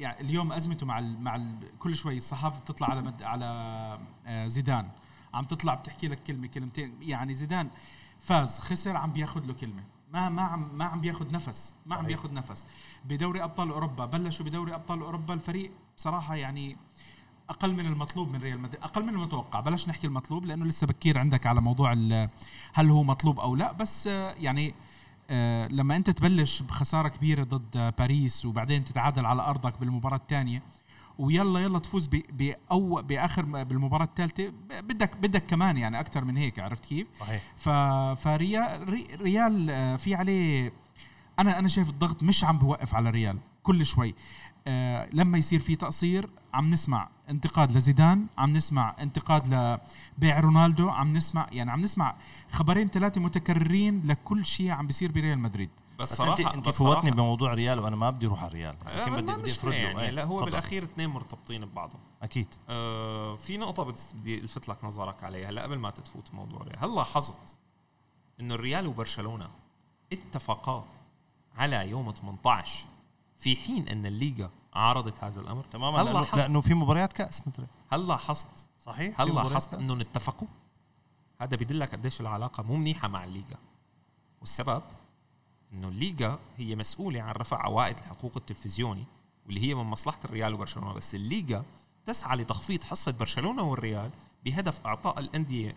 يعني 0.00 0.20
اليوم 0.20 0.52
أزمته 0.52 0.86
مع 0.86 0.98
ال 0.98 1.20
مع 1.22 1.36
ال 1.36 1.58
كل 1.78 1.96
شوي 1.96 2.16
الصحافة 2.16 2.60
بتطلع 2.60 2.90
على 2.90 3.02
مد 3.02 3.22
على 3.22 3.44
آه 4.26 4.46
زيدان. 4.46 4.88
عم 5.34 5.44
تطلع 5.44 5.74
بتحكي 5.74 6.08
لك 6.08 6.22
كلمة 6.22 6.46
كلمتين. 6.46 6.94
يعني 7.02 7.34
زيدان 7.34 7.68
فاز 8.20 8.58
خسر 8.58 8.96
عم 8.96 9.12
بياخذ 9.12 9.46
له 9.46 9.52
كلمة. 9.52 9.82
ما 10.12 10.28
ما 10.28 10.42
عم 10.42 10.78
ما 10.78 10.84
عم 10.84 11.00
بياخذ 11.00 11.32
نفس. 11.32 11.74
ما 11.86 11.96
عم. 11.96 12.06
بياخذ 12.06 12.34
نفس. 12.34 12.66
بدوري 13.04 13.44
أبطال 13.44 13.70
أوروبا 13.70 14.06
بلشوا 14.06 14.46
بدوري 14.46 14.74
أبطال 14.74 15.00
أوروبا 15.00 15.34
الفريق 15.34 15.70
بصراحة 15.96 16.34
يعني 16.36 16.76
أقل 17.50 17.72
من 17.72 17.86
المطلوب 17.86 18.30
من 18.32 18.40
ريال 18.40 18.60
مدريد 18.60 18.82
أقل 18.82 19.02
من 19.02 19.08
المتوقع. 19.08 19.60
بلاش 19.60 19.88
نحكي 19.88 20.06
المطلوب 20.06 20.44
لأنه 20.46 20.64
لسه 20.64 20.86
بكير 20.86 21.18
عندك 21.18 21.46
على 21.46 21.60
موضوع 21.60 21.92
هل 22.72 22.90
هو 22.90 23.02
مطلوب 23.02 23.40
أو 23.40 23.56
لا. 23.56 23.72
بس 23.72 24.06
آه، 24.06 24.34
يعني 24.38 24.74
لما 25.70 25.96
انت 25.96 26.10
تبلش 26.10 26.62
بخسارة 26.62 27.08
كبيرة 27.08 27.44
ضد 27.44 27.76
آه، 27.76 27.90
باريس 27.98 28.44
وبعدين 28.46 28.84
تتعادل 28.84 29.26
على 29.26 29.42
أرضك 29.42 29.80
بالمباراة 29.80 30.16
الثانية 30.16 30.62
ويلا 31.18 31.60
يلا 31.60 31.78
تفوز 31.78 32.06
ب- 32.06 32.22
بأو 32.32 33.02
بآخر 33.02 33.42
بالمباراة 33.44 34.04
الثالثة 34.04 34.52
بدك 34.80 35.16
بدك 35.16 35.46
كمان 35.46 35.76
يعني 35.76 36.00
أكثر 36.00 36.24
من 36.24 36.36
هيك 36.36 36.58
عرفت 36.58 36.84
كيف؟ 36.84 37.06
صحيح 37.20 37.42
فريال 38.14 38.88
ري- 38.88 39.06
ريال 39.20 39.70
آه، 39.70 39.96
في 39.96 40.14
عليه 40.14 40.72
أنا 41.38 41.58
أنا 41.58 41.68
شايف 41.68 41.88
الضغط 41.88 42.22
مش 42.22 42.44
عم 42.44 42.58
بوقف 42.58 42.94
على 42.94 43.10
ريال 43.10 43.38
كل 43.62 43.86
شوي 43.86 44.14
آه، 44.66 45.08
لما 45.12 45.38
يصير 45.38 45.60
في 45.60 45.76
تقصير 45.76 46.30
عم 46.54 46.70
نسمع 46.70 47.08
انتقاد 47.30 47.72
لزيدان 47.72 48.26
عم 48.38 48.52
نسمع 48.52 48.94
انتقاد 49.00 49.46
لبيع 50.18 50.40
رونالدو 50.40 50.88
عم 50.88 51.12
نسمع 51.16 51.46
يعني 51.52 51.70
عم 51.70 51.80
نسمع 51.80 52.14
خبرين 52.50 52.88
ثلاثة 52.88 53.20
متكررين 53.20 54.02
لكل 54.06 54.46
شيء 54.46 54.70
عم 54.70 54.86
بيصير 54.86 55.12
بريال 55.12 55.38
مدريد. 55.38 55.70
بس, 55.98 56.12
بس 56.12 56.18
صراحة 56.18 56.38
انت 56.38 56.54
انت 56.54 56.68
بس 56.68 56.76
فوتني 56.76 57.10
صراحة- 57.10 57.14
بموضوع 57.14 57.54
ريال 57.54 57.78
وأنا 57.78 57.96
ما 57.96 58.10
بدي 58.10 58.26
أروح 58.26 58.42
على 58.42 58.52
ريال. 58.52 58.76
يمكن 58.98 59.10
ما 59.12 59.20
بدي 59.20 59.42
بدي 59.42 59.50
افرد. 59.50 59.72
يعني 59.72 60.00
إيه، 60.00 60.10
لا 60.10 60.24
هو 60.24 60.36
تفضل. 60.38 60.50
بالأخير 60.50 60.82
اثنين 60.84 61.10
مرتبطين 61.10 61.64
ببعضهم. 61.66 62.00
أكيد. 62.22 62.46
آه 62.68 63.36
في 63.36 63.56
نقطة 63.56 63.94
بدي 64.14 64.38
ألفت 64.38 64.68
لك 64.68 64.84
نظرك 64.84 65.24
عليها 65.24 65.50
هلا 65.50 65.62
قبل 65.62 65.78
ما 65.78 65.90
تتفوت 65.90 66.34
موضوع 66.34 66.62
ريال. 66.62 66.78
هل 66.78 66.94
لاحظت 66.94 67.56
إنه 68.40 68.54
الريال 68.54 68.86
وبرشلونة 68.86 69.48
اتفقا 70.12 70.84
على 71.56 71.90
يوم 71.90 72.10
18 72.12 72.84
في 73.40 73.56
حين 73.56 73.88
أن 73.88 74.06
الليغا 74.06 74.50
عارضت 74.74 75.24
هذا 75.24 75.40
الأمر 75.40 75.64
تماما 75.72 76.00
هل 76.00 76.04
لأنه, 76.04 76.20
لاحظت؟ 76.20 76.38
لأنه 76.38 76.60
في 76.60 76.74
مباريات 76.74 77.12
كأس 77.12 77.42
مثل 77.46 77.66
هل 77.92 78.06
لاحظت؟ 78.06 78.48
صحيح 78.86 79.20
هل 79.20 79.34
لاحظت. 79.34 79.74
انهم 79.74 80.00
اتفقوا؟ 80.00 80.48
هذا 81.40 81.56
بيدلك 81.56 81.92
قديش 81.92 82.20
العلاقة 82.20 82.62
مو 82.62 82.76
منيحة 82.76 83.08
مع 83.08 83.24
الليغا. 83.24 83.58
والسبب؟ 84.40 84.82
أنه 85.72 85.88
الليغا 85.88 86.38
هي 86.56 86.76
مسؤولة 86.76 87.22
عن 87.22 87.32
رفع 87.32 87.62
عوائد 87.62 87.98
الحقوق 87.98 88.32
التلفزيوني 88.36 89.04
واللي 89.46 89.60
هي 89.60 89.74
من 89.74 89.84
مصلحة 89.84 90.18
الريال 90.24 90.54
وبرشلونة. 90.54 90.92
بس 90.92 91.14
الليغا 91.14 91.64
تسعى 92.04 92.36
لتخفيض 92.36 92.82
حصة 92.84 93.12
برشلونة 93.12 93.62
والريال 93.62 94.10
بهدف 94.44 94.86
إعطاء 94.86 95.20
الأندية 95.20 95.74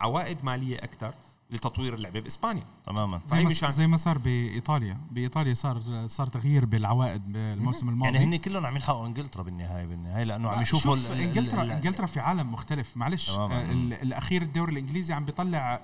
عوائد 0.00 0.44
مالية 0.44 0.78
أكثر 0.78 1.14
لتطوير 1.52 1.94
اللعبة 1.94 2.20
بإسبانيا. 2.20 2.62
تماما. 2.86 3.20
زي 3.26 3.44
ما, 3.44 3.50
مشان- 3.50 3.70
زي 3.70 3.86
ما 3.86 3.96
صار 3.96 4.18
بايطاليا 4.18 4.96
بإيطاليا 5.10 5.54
صار 5.54 5.82
صار 6.08 6.26
تغيير 6.26 6.64
بالعوائد 6.64 7.32
بالموسم 7.32 7.88
الماضي. 7.88 8.12
يعني 8.12 8.24
هن 8.24 8.36
كلهم 8.36 8.66
عم 8.66 8.76
يلحقوا 8.76 9.06
إنجلترا 9.06 9.42
بالنهايه 9.42 9.86
بالنهاية 9.86 10.24
لأنه 10.24 10.48
عم 10.50 10.62
يشوفوا 10.62 10.96
شوف 10.96 11.06
ال- 11.06 11.12
ال- 11.12 11.20
إنجلترا 11.20 11.62
انجلترا 11.62 12.06
في 12.06 12.20
عالم 12.20 12.52
مختلف. 12.52 12.96
معلش. 12.96 13.30
آه، 13.30 13.62
ال- 13.62 13.92
الأخير 13.92 14.42
الدوري 14.42 14.72
الإنجليزي 14.72 15.12
عم 15.14 15.24
بيطلع 15.24 15.80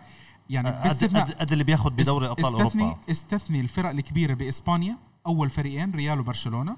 يعني 0.51 0.69
قد 0.71 0.83
باستثناء 0.83 1.25
قد- 1.25 1.33
قد 1.33 1.53
اللي 1.53 1.65
بياخذ 1.65 1.91
بدوري 1.91 2.27
أبطال 2.29 2.57
استثني 2.63 2.83
أوروبا. 2.83 3.01
استثني 3.11 3.61
الفرق 3.61 3.91
الكبيرة 3.91 4.35
بإسبانيا 4.35 4.97
أول 5.27 5.51
فريقين 5.51 5.91
ريال 5.95 6.21
وبرشلونة. 6.21 6.77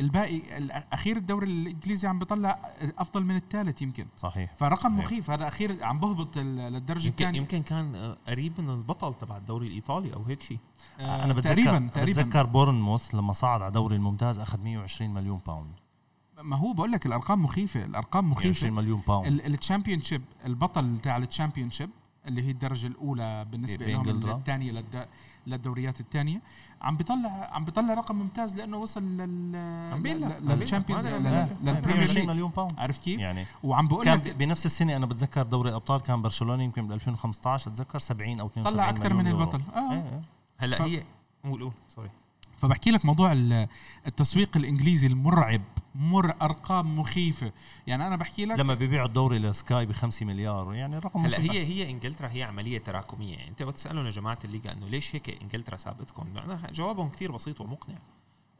الباقي 0.00 0.58
الاخير 0.58 1.16
الدوري 1.16 1.46
الإنجليزي 1.46 2.08
عم 2.08 2.18
بيطلع 2.18 2.58
أفضل 2.98 3.24
من 3.24 3.36
الثالث 3.36 3.82
يمكن. 3.82 4.06
صحيح. 4.16 4.54
فرقم 4.56 4.96
صحيح. 4.96 5.04
مخيف. 5.06 5.30
هذا 5.30 5.48
أخير 5.48 5.84
عم 5.84 6.00
بهبط 6.00 6.38
للدرجة 6.38 7.06
يمكن 7.06 7.24
الثانية. 7.24 7.38
يمكن 7.38 7.62
كان 7.62 7.94
آه، 7.94 8.16
قريب 8.28 8.60
من 8.60 8.70
البطل 8.70 9.14
تبع 9.14 9.36
الدوري 9.36 9.66
الإيطالي 9.66 10.14
أو 10.14 10.22
هيك 10.22 10.42
شيء 10.42 10.58
أنا 11.00 11.32
بتذكر 11.32 11.48
تقريبا 11.54 11.88
تقريبا. 11.94 12.22
بتذكر 12.22 12.46
بورنموث 12.46 13.14
لما 13.14 13.32
صعد 13.32 13.62
على 13.62 13.72
دوري 13.72 13.96
الممتاز 13.96 14.38
أخذ 14.38 14.60
120 14.60 15.14
مليون 15.14 15.40
pound 15.46 15.72
ما 16.42 16.56
هو 16.56 16.72
بقول 16.72 16.92
لك 16.92 17.06
الأرقام 17.06 17.42
مخيفة. 17.42 17.84
الأرقام 17.84 18.24
120 18.24 18.50
مخيفه 18.50 18.70
مليون 18.70 19.02
pound 19.08 19.26
ال 19.26 20.00
Championship 20.02 20.22
البطل 20.44 20.98
تاع 20.98 21.16
ال 21.16 21.70
Championship 21.70 21.90
اللي 22.26 22.42
هي 22.42 22.50
الدرجة 22.50 22.86
الأولى 22.86 23.44
بالنسبة 23.44 23.86
لهم. 23.86 24.08
الثانية 24.08 24.72
للد... 24.72 25.08
للدوريات 25.46 26.00
الثانية 26.00 26.40
عم 26.82 26.96
بيطلع 26.96 27.48
عم 27.52 27.64
بيطلع 27.64 27.94
رقم 27.94 28.16
ممتاز 28.16 28.54
لأنه 28.54 28.76
وصل 28.76 29.02
لل. 29.02 29.52
لل 30.42 30.54
Champions 30.54 31.06
هذا- 31.06 31.48
لل 31.62 31.70
Premier 31.70 31.96
120 31.96 32.16
League 32.18 32.28
مليون 32.28 32.50
pound 32.50 32.72
عرفت 32.78 33.04
كيف؟ 33.04 33.20
يعني 33.20 33.46
وعم 33.64 33.88
بقول 33.88 34.04
كان 34.04 34.18
لك 34.18 34.36
بنفس 34.36 34.66
السنة 34.66 34.96
أنا 34.96 35.06
بتذكر 35.06 35.42
دوري 35.42 35.68
الابطال 35.68 36.00
كان 36.00 36.22
برشلونة 36.22 36.62
يمكن 36.62 36.86
بال 36.86 36.94
2015 36.94 37.70
أتذكر 37.70 37.98
70 37.98 38.40
أو 38.40 38.46
72 38.46 38.74
طلع 38.74 38.90
أكثر 38.90 39.12
من. 39.14 39.26
البطل 39.26 39.60
آه 39.76 39.92
إيه. 39.92 40.20
هلأ 40.58 40.84
هي 40.84 41.02
قول 41.44 41.62
قول 41.62 41.72
سوري 41.88 42.10
فبحكي 42.58 42.90
لك 42.90 43.04
موضوع 43.04 43.32
ال- 43.32 43.68
التسويق 44.06 44.56
الإنجليزي 44.56 45.06
المرعب 45.06 45.62
مر 45.94 46.34
أرقام 46.42 46.98
مخيفة. 46.98 47.52
يعني 47.86 48.06
أنا 48.06 48.16
بحكي 48.16 48.44
لك 48.46 48.58
لما 48.58 48.74
بيبيعوا 48.74 49.06
الدوري 49.06 49.38
لسكاي 49.38 49.86
ب 49.86 49.92
5 49.92 50.26
مليار 50.26 50.74
يعني 50.74 50.98
رقم 50.98 51.20
هلأ. 51.20 51.40
هي 51.40 51.48
بس 51.48 51.56
هي 51.56 51.90
إنجلترا 51.90 52.28
هي 52.28 52.42
عملية 52.42 52.78
تراكمية. 52.78 53.36
يعني 53.36 53.50
انت 53.50 53.62
بتسالهم 53.62 54.06
يا 54.06 54.10
جماعة 54.10 54.38
الليغا 54.44 54.72
إنه 54.72 54.86
ليش 54.88 55.14
هيك 55.14 55.42
إنجلترا 55.42 55.76
سابقتكم؟ 55.76 56.24
جوابهم 56.72 57.08
كثير 57.08 57.32
بسيط 57.32 57.60
ومقنع. 57.60 57.98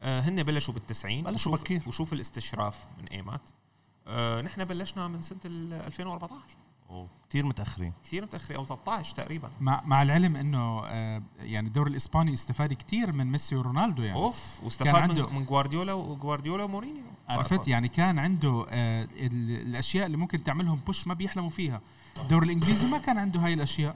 آه 0.01 0.19
هن 0.19 0.43
بلشوا 0.43 0.73
بال90 0.73 1.05
بلشوا 1.05 1.51
وشوف, 1.51 1.61
بكير. 1.61 1.81
وشوف 1.87 2.13
الاستشراف 2.13 2.75
من 3.01 3.07
إيمات. 3.07 3.41
آه 4.07 4.41
نحن 4.41 4.65
بلشنا 4.65 5.07
من 5.07 5.21
سنة 5.21 5.39
ال 5.45 5.73
2014 5.73 6.41
كثير 7.29 7.45
متأخرين. 7.45 7.93
كثير 8.05 8.23
متأخرين 8.23 8.59
أو 8.59 8.65
13 8.65 9.15
تقريبا. 9.15 9.49
مع 9.61 9.81
مع 9.85 10.01
العلم 10.03 10.35
إنه 10.35 10.81
آه، 10.85 11.21
يعني 11.39 11.67
الدوري 11.67 11.91
الإسباني 11.91 12.33
استفاد 12.33 12.73
كثير 12.73 13.11
من 13.11 13.31
ميسي 13.31 13.55
ورونالدو 13.55 14.03
يعني. 14.03 14.19
أوف 14.19 14.59
واستفاد 14.63 14.95
عنده- 14.95 15.29
من, 15.29 15.35
من 15.35 15.45
جوارديولا 15.45 15.93
وجوارديولا 15.93 16.63
ومورينيو. 16.63 17.03
عرفت؟ 17.29 17.67
يعني 17.67 17.87
كان 17.87 18.19
عنده 18.19 18.65
آه، 18.69 19.03
ال- 19.03 19.67
الأشياء 19.67 20.05
اللي 20.05 20.17
ممكن 20.17 20.43
تعملهم 20.43 20.79
بوش 20.85 21.07
ما 21.07 21.13
بيحلموا 21.13 21.49
فيها. 21.49 21.81
الدوري 22.21 22.45
الإنجليزي 22.45 22.87
ما 22.87 22.97
كان 22.97 23.17
عنده 23.17 23.39
هاي 23.39 23.53
الأشياء. 23.53 23.95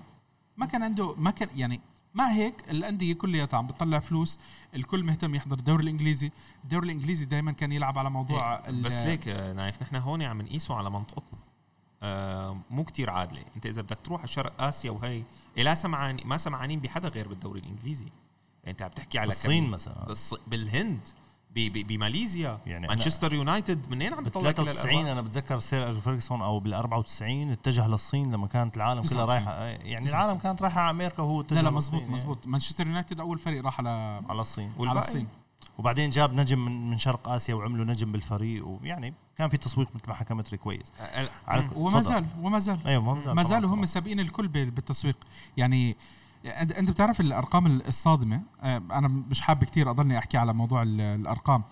ما 0.57 0.65
كان 0.65 0.83
عنده 0.83 1.15
ما 1.17 1.31
كان 1.31 1.47
يعني 1.55 1.81
مع 2.13 2.31
هيك 2.31 2.53
الأندية 2.69 3.13
كلياتها 3.13 3.57
عم 3.57 3.67
بتطلع 3.67 3.99
فلوس 3.99 4.39
الكل 4.75 5.03
مهتم 5.03 5.35
يحضر 5.35 5.57
الدوري 5.57 5.83
الإنجليزي. 5.83 6.31
الدوري 6.63 6.85
الإنجليزي 6.85 7.25
دائما 7.25 7.51
كان 7.51 7.71
يلعب 7.71 7.99
على 7.99 8.09
موضوع 8.09 8.67
ال- 8.67 8.81
بس 8.81 8.93
ليك 9.01 9.27
آه، 9.27 9.53
نايف 9.53 9.81
نحن 9.81 9.95
هون 9.95 10.21
عم 10.21 10.41
نقيسه 10.41 10.75
على 10.75 10.89
منطقتنا. 10.89 11.39
مو 12.69 12.83
كتير 12.83 13.09
عادلة 13.09 13.43
انت 13.55 13.65
إذا 13.65 13.81
بدك 13.81 13.97
تروح 14.03 14.19
على 14.19 14.27
شرق 14.27 14.61
آسيا 14.61 14.91
وهي 14.91 15.23
إيه 15.57 15.63
لا 15.63 15.75
سمعان 15.75 16.19
ما 16.25 16.37
سمعانين 16.37 16.79
بحدا 16.79 17.07
غير 17.07 17.27
بالدوري 17.27 17.59
الإنجليزي 17.59 18.05
يعني 18.05 18.71
انت 18.71 18.81
عم 18.81 18.89
تحكي 18.89 19.19
على 19.19 19.29
الصين 19.29 19.69
مثلا 19.69 20.05
بالص... 20.05 20.35
بالهند 20.47 20.99
ب... 21.55 21.59
ب... 21.59 21.87
بماليزيا 21.87 22.59
يعني 22.65 22.87
مانشستر 22.87 23.33
يونايتد 23.33 23.89
منين 23.89 24.13
عم 24.13 24.23
بال 24.23 24.23
بيطلع 24.23 24.51
كل 24.51 24.55
93 24.55 24.91
الأرباح؟ 24.91 25.11
أنا 25.11 25.21
بتذكر 25.21 25.59
سير 25.59 25.99
فيرجسون 25.99 26.41
أو 26.41 26.59
بال 26.59 26.73
94 26.73 27.51
اتجه 27.51 27.87
للصين 27.87 28.31
لما 28.31 28.47
كانت 28.47 28.77
العالم 28.77 29.01
كلها 29.01 29.25
99. 29.25 29.29
رايحة 29.29 29.63
يعني 29.65 30.05
99. 30.05 30.09
العالم 30.09 30.37
كانت 30.37 30.61
رايحة 30.61 30.81
على 30.81 30.89
أمريكا 30.89 31.23
وهو 31.23 31.41
اتجه 31.41 31.55
لا 31.55 31.61
لا 31.61 31.69
للصين 31.69 31.77
مزبوط 31.77 32.01
يعني. 32.01 32.13
مزبوط 32.13 32.47
مانشستر 32.47 32.87
يونايتد 32.87 33.19
أول 33.19 33.37
فريق 33.37 33.65
راح 33.65 33.79
على 33.79 34.21
على 34.29 34.41
الصين 34.41 34.65
على 34.65 34.79
والباقي 34.79 35.07
الصين 35.07 35.27
وبعدين 35.77 36.09
جاب 36.09 36.33
نجم 36.33 36.65
من 36.65 36.89
من 36.89 36.97
شرق 36.97 37.29
آسيا 37.29 37.55
وعملوا 37.55 37.85
نجم 37.85 38.11
بالفريق 38.11 38.67
ويعني 38.67 39.13
كان 39.37 39.49
في 39.49 39.57
تسويق 39.57 39.87
مثل 39.95 40.03
ما 40.07 40.13
حكى 40.13 40.33
متري 40.33 40.57
كويس. 40.57 40.91
وما. 41.75 42.01
زال 42.01 42.25
وما 42.41 42.59
زال 42.59 42.79
أيوه 42.85 43.03
ما 43.15 43.21
زال 43.21 43.35
ما 43.35 43.43
زالوا 43.43 43.69
هم. 43.69 43.85
سابقين 43.85 44.19
الكل 44.19 44.47
بال- 44.47 44.71
بالتسويق 44.71 45.17
يعني 45.57 45.97
انت 46.45 46.71
أنت 46.71 46.91
بتعرف 46.91 47.19
الأرقام 47.21 47.65
الصادمة 47.67 48.41
أنا 48.63 49.07
مش 49.07 49.41
حابب 49.41 49.63
كتير 49.63 49.89
أضلني 49.89 50.17
أحكي 50.17 50.37
على 50.37 50.53
موضوع 50.53 50.83
ال- 50.83 51.01
الأرقام 51.01 51.63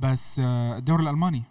بس 0.00 0.40
الدوري 0.44 1.02
الألماني 1.02 1.42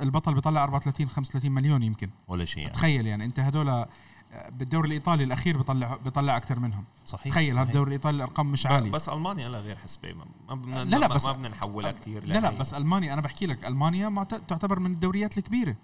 البطل 0.00 0.34
بيطلع 0.34 0.64
34 0.64 1.08
35 1.08 1.52
مليون 1.52 1.82
يمكن 1.82 2.10
ولا 2.28 2.44
شيء 2.44 2.62
يعني 2.62 2.74
تخيل 2.74 3.06
يعني 3.06 3.24
أنت 3.24 3.40
هدول 3.40 3.86
بالدوري 4.50 4.86
الإيطالي 4.88 5.24
الأخير 5.24 5.56
بيطلع 5.56 5.96
بيطلع 6.04 6.36
أكثر 6.36 6.58
منهم. 6.58 6.84
صحيح 7.06 7.32
تخيل 7.32 7.58
هذا. 7.58 7.68
الدوري 7.68 7.88
الإيطالي 7.88 8.16
الأرقام 8.16 8.52
مش 8.52 8.66
عالية. 8.66 8.90
بس 8.90 9.08
ألمانيا 9.08 9.48
لا 9.48 9.60
غير 9.60 9.76
حسبة 9.76 10.12
ما 10.12 10.24
ما 10.48 10.54
بدنا 10.54 10.84
لا، 10.84 10.96
لا، 10.96 11.08
ما- 11.08 11.14
بس- 11.14 11.26
ما 11.26 11.32
بدنا 11.32 11.48
نحولها 11.48 11.92
كثير 11.92 12.24
لا 12.24 12.40
لا 12.40 12.50
بس 12.50 12.74
ألمانيا 12.74 13.12
أنا 13.12 13.20
بحكي 13.20 13.46
لك 13.46 13.64
ألمانيا 13.64 14.08
معت- 14.08 14.34
تعتبر 14.48 14.80
من 14.80 14.92
الدوريات 14.92 15.38
الكبيرة. 15.38 15.76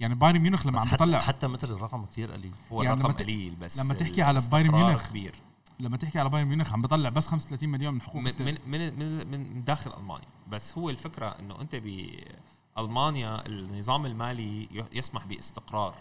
يعني 0.00 0.14
بايرن 0.14 0.38
ميونخ 0.40 0.66
لما 0.66 0.80
عم 0.80 0.86
حتى, 0.88 0.96
بيطلع 1.04 1.18
حتى 1.18 1.48
متر 1.48 1.68
الرقم 1.76 2.04
كثير 2.04 2.32
قليل 2.32 2.52
هو 2.72 2.82
يعني 2.82 3.00
الرقم 3.00 3.12
قليل 3.24 3.54
بس 3.60 3.80
لما 3.80 3.94
تحكي 3.94 4.22
على 4.22 4.40
بايرن 4.52 4.70
ميونخ 4.70 5.08
كبير. 5.08 5.34
لما 5.80 5.96
تحكي 5.96 6.18
على 6.18 6.28
بايرن 6.28 6.48
ميونخ 6.48 6.72
عم 6.72 6.82
بيطلع 6.82 7.08
بس 7.08 7.26
35 7.26 7.68
مليون 7.68 7.94
من 7.94 8.00
حقوق 8.02 8.22
من 8.22 8.32
من 8.38 8.56
من 8.66 9.30
من, 9.30 9.64
داخل 9.64 9.90
ألمانيا. 10.00 10.26
بس 10.50 10.78
هو 10.78 10.90
الفكرة 10.90 11.26
إنه 11.40 11.60
أنت 11.60 11.76
بألمانيا 12.76 13.46
النظام 13.46 14.06
المالي 14.06 14.68
يسمح 14.92 15.26
بإستقرار. 15.26 15.94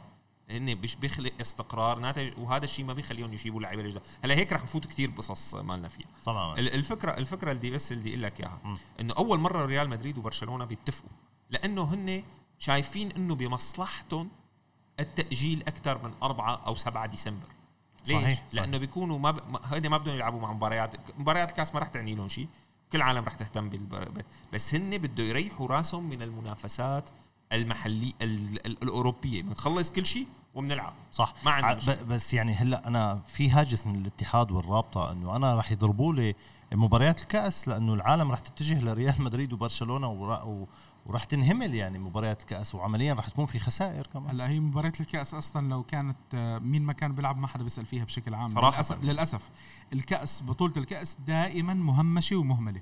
هن 0.49 0.75
مش 0.77 0.95
بيخلق 0.95 1.31
استقرار. 1.41 1.99
ناتج 1.99 2.33
وهذا 2.37 2.65
الشيء 2.65 2.85
ما 2.85 2.93
بيخليهم 2.93 3.33
يجيبوا 3.33 3.61
لعيبة 3.61 3.83
جداد. 3.83 4.01
هلا 4.23 4.35
هيك 4.35 4.53
رح 4.53 4.63
نفوت 4.63 4.85
كثير 4.85 5.09
بقصص 5.09 5.55
مالنا 5.55 5.87
فيها. 5.87 6.07
طبعا. 6.25 6.59
ال- 6.59 6.73
الفكرة 6.73 7.11
الفكرة 7.11 7.51
اللي 7.51 7.71
بس 7.71 7.91
اللي 7.91 8.09
أقول 8.09 8.23
لك 8.23 8.39
إياها. 8.39 8.59
إنه 8.99 9.13
أول 9.17 9.39
مرة 9.39 9.65
ريال 9.65 9.89
مدريد 9.89 10.17
وبرشلونة 10.17 10.65
بيتفقوا. 10.65 11.09
لأنه 11.49 11.81
هن 11.93 12.23
شايفين 12.59 13.11
إنه 13.11 13.35
بمصلحتهم 13.35 14.29
التأجيل 14.99 15.63
أكثر 15.67 16.03
من 16.03 16.13
4 16.23 16.55
أو 16.67 16.75
7 16.75 17.05
ديسمبر. 17.05 17.47
ليش؟ 18.07 18.17
صحيح، 18.17 18.37
صحيح. 18.37 18.43
لأنه 18.53 18.77
بيكونوا 18.77 19.19
ما 19.19 19.31
ب... 19.31 19.39
هن 19.63 19.89
ما 19.89 19.97
بدهم 19.97 20.15
يلعبوا 20.15 20.39
مع 20.41 20.53
مباريات. 20.53 20.95
مباريات 21.19 21.49
الكاس 21.49 21.73
ما 21.73 21.79
رح 21.79 21.87
تعني 21.87 22.15
لهم 22.15 22.29
شيء. 22.29 22.47
كل 22.91 22.97
العالم 22.97 23.23
رح 23.23 23.33
تهتم 23.35 23.69
بالبر... 23.69 24.11
بس 24.53 24.75
هن 24.75 24.97
بده 24.97 25.23
يريحوا 25.23 25.67
راسهم 25.67 26.09
من 26.09 26.21
المنافسات 26.21 27.09
المحلي 27.53 28.13
ال... 28.21 28.65
ال... 28.67 28.83
الأوروبية. 28.83 29.41
بنخلص 29.41 29.91
كل 29.91 30.05
شيء 30.05 30.27
وبنلعب. 30.55 30.93
صح. 31.11 31.33
ما 31.45 31.51
عندنا 31.51 31.97
بس 32.03 32.33
يعني 32.33 32.53
هلأ 32.53 32.87
أنا 32.87 33.21
في 33.27 33.49
هاجس 33.49 33.87
من 33.87 33.95
الاتحاد 33.95 34.51
والرابطة 34.51 35.11
إنه 35.11 35.35
أنا 35.35 35.55
راح 35.55 35.71
يضربوا 35.71 36.13
لي 36.13 36.35
مباريات 36.71 37.21
الكأس 37.21 37.67
لأنه 37.67 37.93
العالم 37.93 38.31
راح 38.31 38.39
تتجه 38.39 38.79
لريال 38.83 39.21
مدريد 39.21 39.53
وبرشلونة 39.53 40.07
و- 40.07 40.65
وراح 41.05 41.23
تنهمل 41.23 41.75
يعني 41.75 41.99
مباريات 41.99 42.41
الكأس 42.41 42.75
وعمليا 42.75 43.13
راح 43.13 43.29
تكون 43.29 43.45
في 43.45 43.59
خسائر 43.59 44.07
كمان. 44.07 44.29
هلأ 44.29 44.49
هي 44.49 44.59
مباراة 44.59 44.91
الكأس 44.99 45.33
أصلا 45.33 45.69
لو 45.69 45.83
كانت 45.83 46.15
آه، 46.33 46.59
مين 46.59 46.81
ما 46.81 46.93
كان 46.93 47.13
بيلعب 47.15 47.37
ما 47.37 47.47
حدا 47.47 47.63
بيسأل 47.63 47.85
فيها 47.85 48.05
بشكل 48.05 48.33
عام. 48.33 48.49
صراحة. 48.49 48.71
للأسف, 48.75 49.03
للأسف. 49.03 49.41
الكأس 49.93 50.43
بطولة 50.43 50.73
الكأس 50.77 51.17
دائما 51.27 51.73
مهمشة 51.73 52.35
ومهملة. 52.35 52.81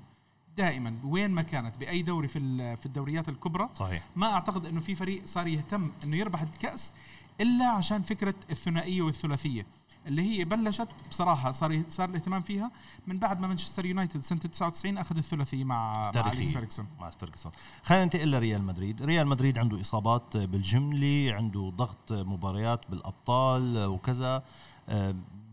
دائما 0.56 0.98
وين 1.04 1.30
ما 1.30 1.42
كانت 1.42 1.78
بأي 1.78 2.02
دوري 2.02 2.28
في 2.28 2.76
في 2.76 2.86
الدوريات 2.86 3.28
الكبرى. 3.28 3.68
صحيح. 3.74 4.02
ما 4.16 4.32
أعتقد 4.32 4.66
إنه 4.66 4.80
في 4.80 4.94
فريق 4.94 5.24
صار 5.24 5.46
يهتم 5.46 5.90
إنه 6.04 6.16
يربح 6.16 6.42
الكأس 6.42 6.92
إلا 7.40 7.68
عشان 7.70 8.02
فكرة 8.02 8.34
الثنائية 8.50 9.02
والثلاثية 9.02 9.66
اللي 10.06 10.22
هي 10.22 10.44
بلشت 10.44 10.88
بصراحة 11.10 11.52
صار 11.52 11.82
صار 11.88 12.08
الاهتمام 12.08 12.42
فيها 12.42 12.70
من 13.06 13.18
بعد 13.18 13.40
ما 13.40 13.46
مانشستر 13.46 13.86
يونايتد 13.86 14.20
سنة 14.20 14.38
99 14.38 14.98
أخذ 14.98 15.16
الثلاثية 15.16 15.64
مع 15.64 16.10
مع 16.14 16.30
فيرجسون. 16.30 16.86
مع 17.00 17.10
فيرجسون. 17.10 17.52
خلينا 17.82 18.04
ننتقل 18.04 18.30
لريال 18.30 18.62
مدريد. 18.62 19.02
ريال 19.02 19.26
مدريد 19.26 19.58
عنده 19.58 19.80
إصابات 19.80 20.36
بالجمله 20.36 21.34
عنده 21.34 21.72
ضغط 21.76 22.12
مباريات 22.12 22.80
بالأبطال 22.90 23.86
وكذا 23.86 24.42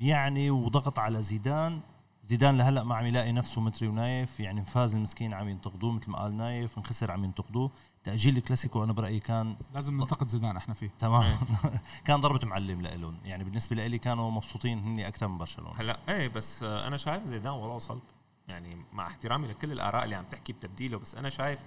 يعني 0.01 0.49
وضغط 0.51 0.99
على 0.99 1.23
زيدان. 1.23 1.81
زيدان 2.23 2.57
لهلا 2.57 2.83
ما 2.83 2.95
عم 2.95 3.05
يلاقي 3.05 3.31
نفسه 3.31 3.61
متري 3.61 3.87
ونايف 3.87 4.39
يعني 4.39 4.65
فاز 4.65 4.95
المسكين 4.95 5.33
عم 5.33 5.49
ينتقدوه 5.49 5.91
مثل 5.91 6.09
ما 6.11 6.19
قال 6.19 6.37
نايف 6.37 6.77
انخسر 6.77 7.11
عم 7.11 7.23
ينتقدوه. 7.23 7.71
تأجيل 8.03 8.37
الكلاسيكو 8.37 8.83
أنا 8.83 8.93
برأيي 8.93 9.19
كان 9.19 9.55
لازم 9.73 9.97
ننتقد 10.01 10.27
زيدان 10.27 10.57
إحنا 10.57 10.73
فيه. 10.73 10.91
تمام. 10.99 11.37
كان 12.05 12.21
ضربة 12.21 12.47
معلم 12.47 12.81
لهم 12.81 13.17
يعني 13.25 13.43
بالنسبة 13.43 13.75
لي 13.87 13.97
كانوا 13.97 14.31
مبسوطين 14.31 14.79
هني 14.79 15.07
أكثر 15.07 15.27
من 15.27 15.37
برشلونة. 15.37 15.73
هلا 15.81 15.99
إيه 16.09 16.27
بس 16.27 16.63
أنا 16.63 16.97
شايف 16.97 17.23
زيدان 17.23 17.53
والله 17.53 17.75
وصل 17.75 17.99
يعني 18.47 18.77
مع 18.93 19.07
احترامي 19.07 19.47
لكل 19.47 19.71
الآراء 19.71 20.03
اللي 20.03 20.15
عم 20.15 20.25
تحكي 20.31 20.53
بتبديله 20.53 20.97
بس 20.99 21.15
أنا 21.15 21.29
شايف 21.29 21.59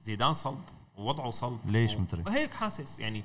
زيدان 0.00 0.32
صلب 0.34 0.62
ووضعه 0.96 1.30
صلب 1.30 1.58
ليش 1.64 1.94
و- 1.96 2.00
متري؟ 2.00 2.24
هيك 2.28 2.54
حاسس. 2.54 2.98
يعني 3.00 3.22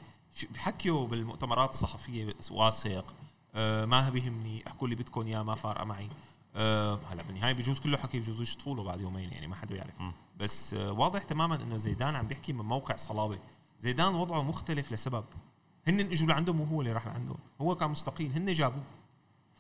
بحكيوا 0.54 1.08
بالمؤتمرات 1.08 1.70
الصحفية 1.70 2.34
واثق 2.52 3.14
آه 3.56 3.86
ما 3.86 4.10
بيهمني 4.10 4.64
احكوا 4.68 4.88
اللي 4.88 4.96
بدكم 5.04 5.28
يا 5.28 5.44
ما 5.44 5.56
فارقة 5.56 5.84
معي. 5.86 6.10
آه 6.56 7.00
هلا 7.12 7.24
بالنهايه 7.24 7.54
بجوز 7.54 7.80
كله 7.80 7.98
حكي 7.98 8.20
بجوز 8.20 8.42
يشطفوا 8.42 8.76
له 8.76 8.84
بعد 8.84 9.02
يومين 9.02 9.32
يعني 9.32 9.48
ما 9.48 9.56
حدا 9.56 9.74
بيعرف. 9.74 9.94
بس 10.40 10.74
آه 10.74 10.92
واضح 10.92 11.24
تماما 11.24 11.56
إنه 11.56 11.78
زيدان 11.78 12.16
عم 12.16 12.28
بيحكي 12.28 12.54
من 12.54 12.66
موقع 12.66 12.96
صلابة. 12.96 13.40
زيدان 13.80 14.16
وضعه 14.16 14.42
مختلف 14.44 14.92
لسبب. 14.92 15.26
هن 15.88 16.00
إجوا 16.00 16.28
لعندهم 16.28 16.62
وهو 16.62 16.82
اللي 16.82 16.92
راح 16.92 17.08
لعندهم. 17.08 17.38
هو 17.62 17.76
كان 17.76 17.90
مستقيل 17.90 18.32
هن 18.32 18.54
جابوه. 18.54 18.84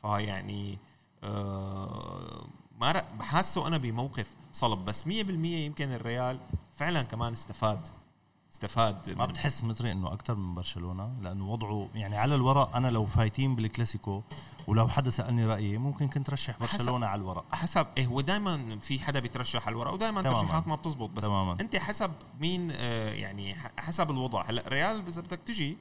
فيعني 0.02 0.78
آه 1.24 2.48
ما 2.80 3.04
بحاسه 3.20 3.68
أنا 3.68 3.78
بموقف 3.78 4.36
صلب. 4.52 4.86
بس 4.86 5.04
100% 5.04 5.10
يمكن 5.10 5.92
الريال 5.92 6.40
فعلا 6.78 7.02
كمان 7.02 7.32
استفاد. 7.32 7.88
استفاد 8.53 9.10
ما 9.17 9.25
بتحس 9.25 9.63
متري 9.63 9.91
إنه 9.91 10.13
أكثر 10.13 10.36
من 10.36 10.55
برشلونة؟ 10.55 11.12
لأنه 11.22 11.50
وضعه 11.51 11.89
يعني 11.95 12.15
على 12.17 12.36
الورق 12.36 12.75
أنا 12.75 12.88
لو 12.88 13.05
فايتين 13.05 13.55
بالكلاسيكو 13.55 14.22
ولو 14.67 14.88
حدا 14.88 15.10
سألني 15.10 15.45
رأيي 15.45 15.77
ممكن 15.77 16.07
كنت 16.07 16.29
رشح 16.29 16.53
حسب- 16.60 16.77
برشلونة 16.77 17.05
على 17.05 17.22
الورق. 17.22 17.45
حسب 17.55 17.88
إيه 17.98 18.05
هو 18.05 18.22
دائما 18.22 18.79
في 18.79 19.00
حدا 19.00 19.19
بيترشح 19.19 19.67
على 19.67 19.74
الورق 19.74 19.93
ودائما. 19.93 20.22
ترشيحات 20.22 20.67
ما 20.67 20.75
بتزبط 20.75 21.10
بس 21.10 21.24
تماما. 21.24 21.57
أنت 21.62 21.75
حسب 21.75 22.12
مين 22.39 22.72
آه 22.72 23.13
يعني 23.13 23.55
حسب 23.77 24.12
الوضع. 24.12 24.41
هلأ 24.50 24.63
ريال 24.67 25.07
إذا 25.07 25.22
بدك 25.22 25.39
تجي 25.45 25.77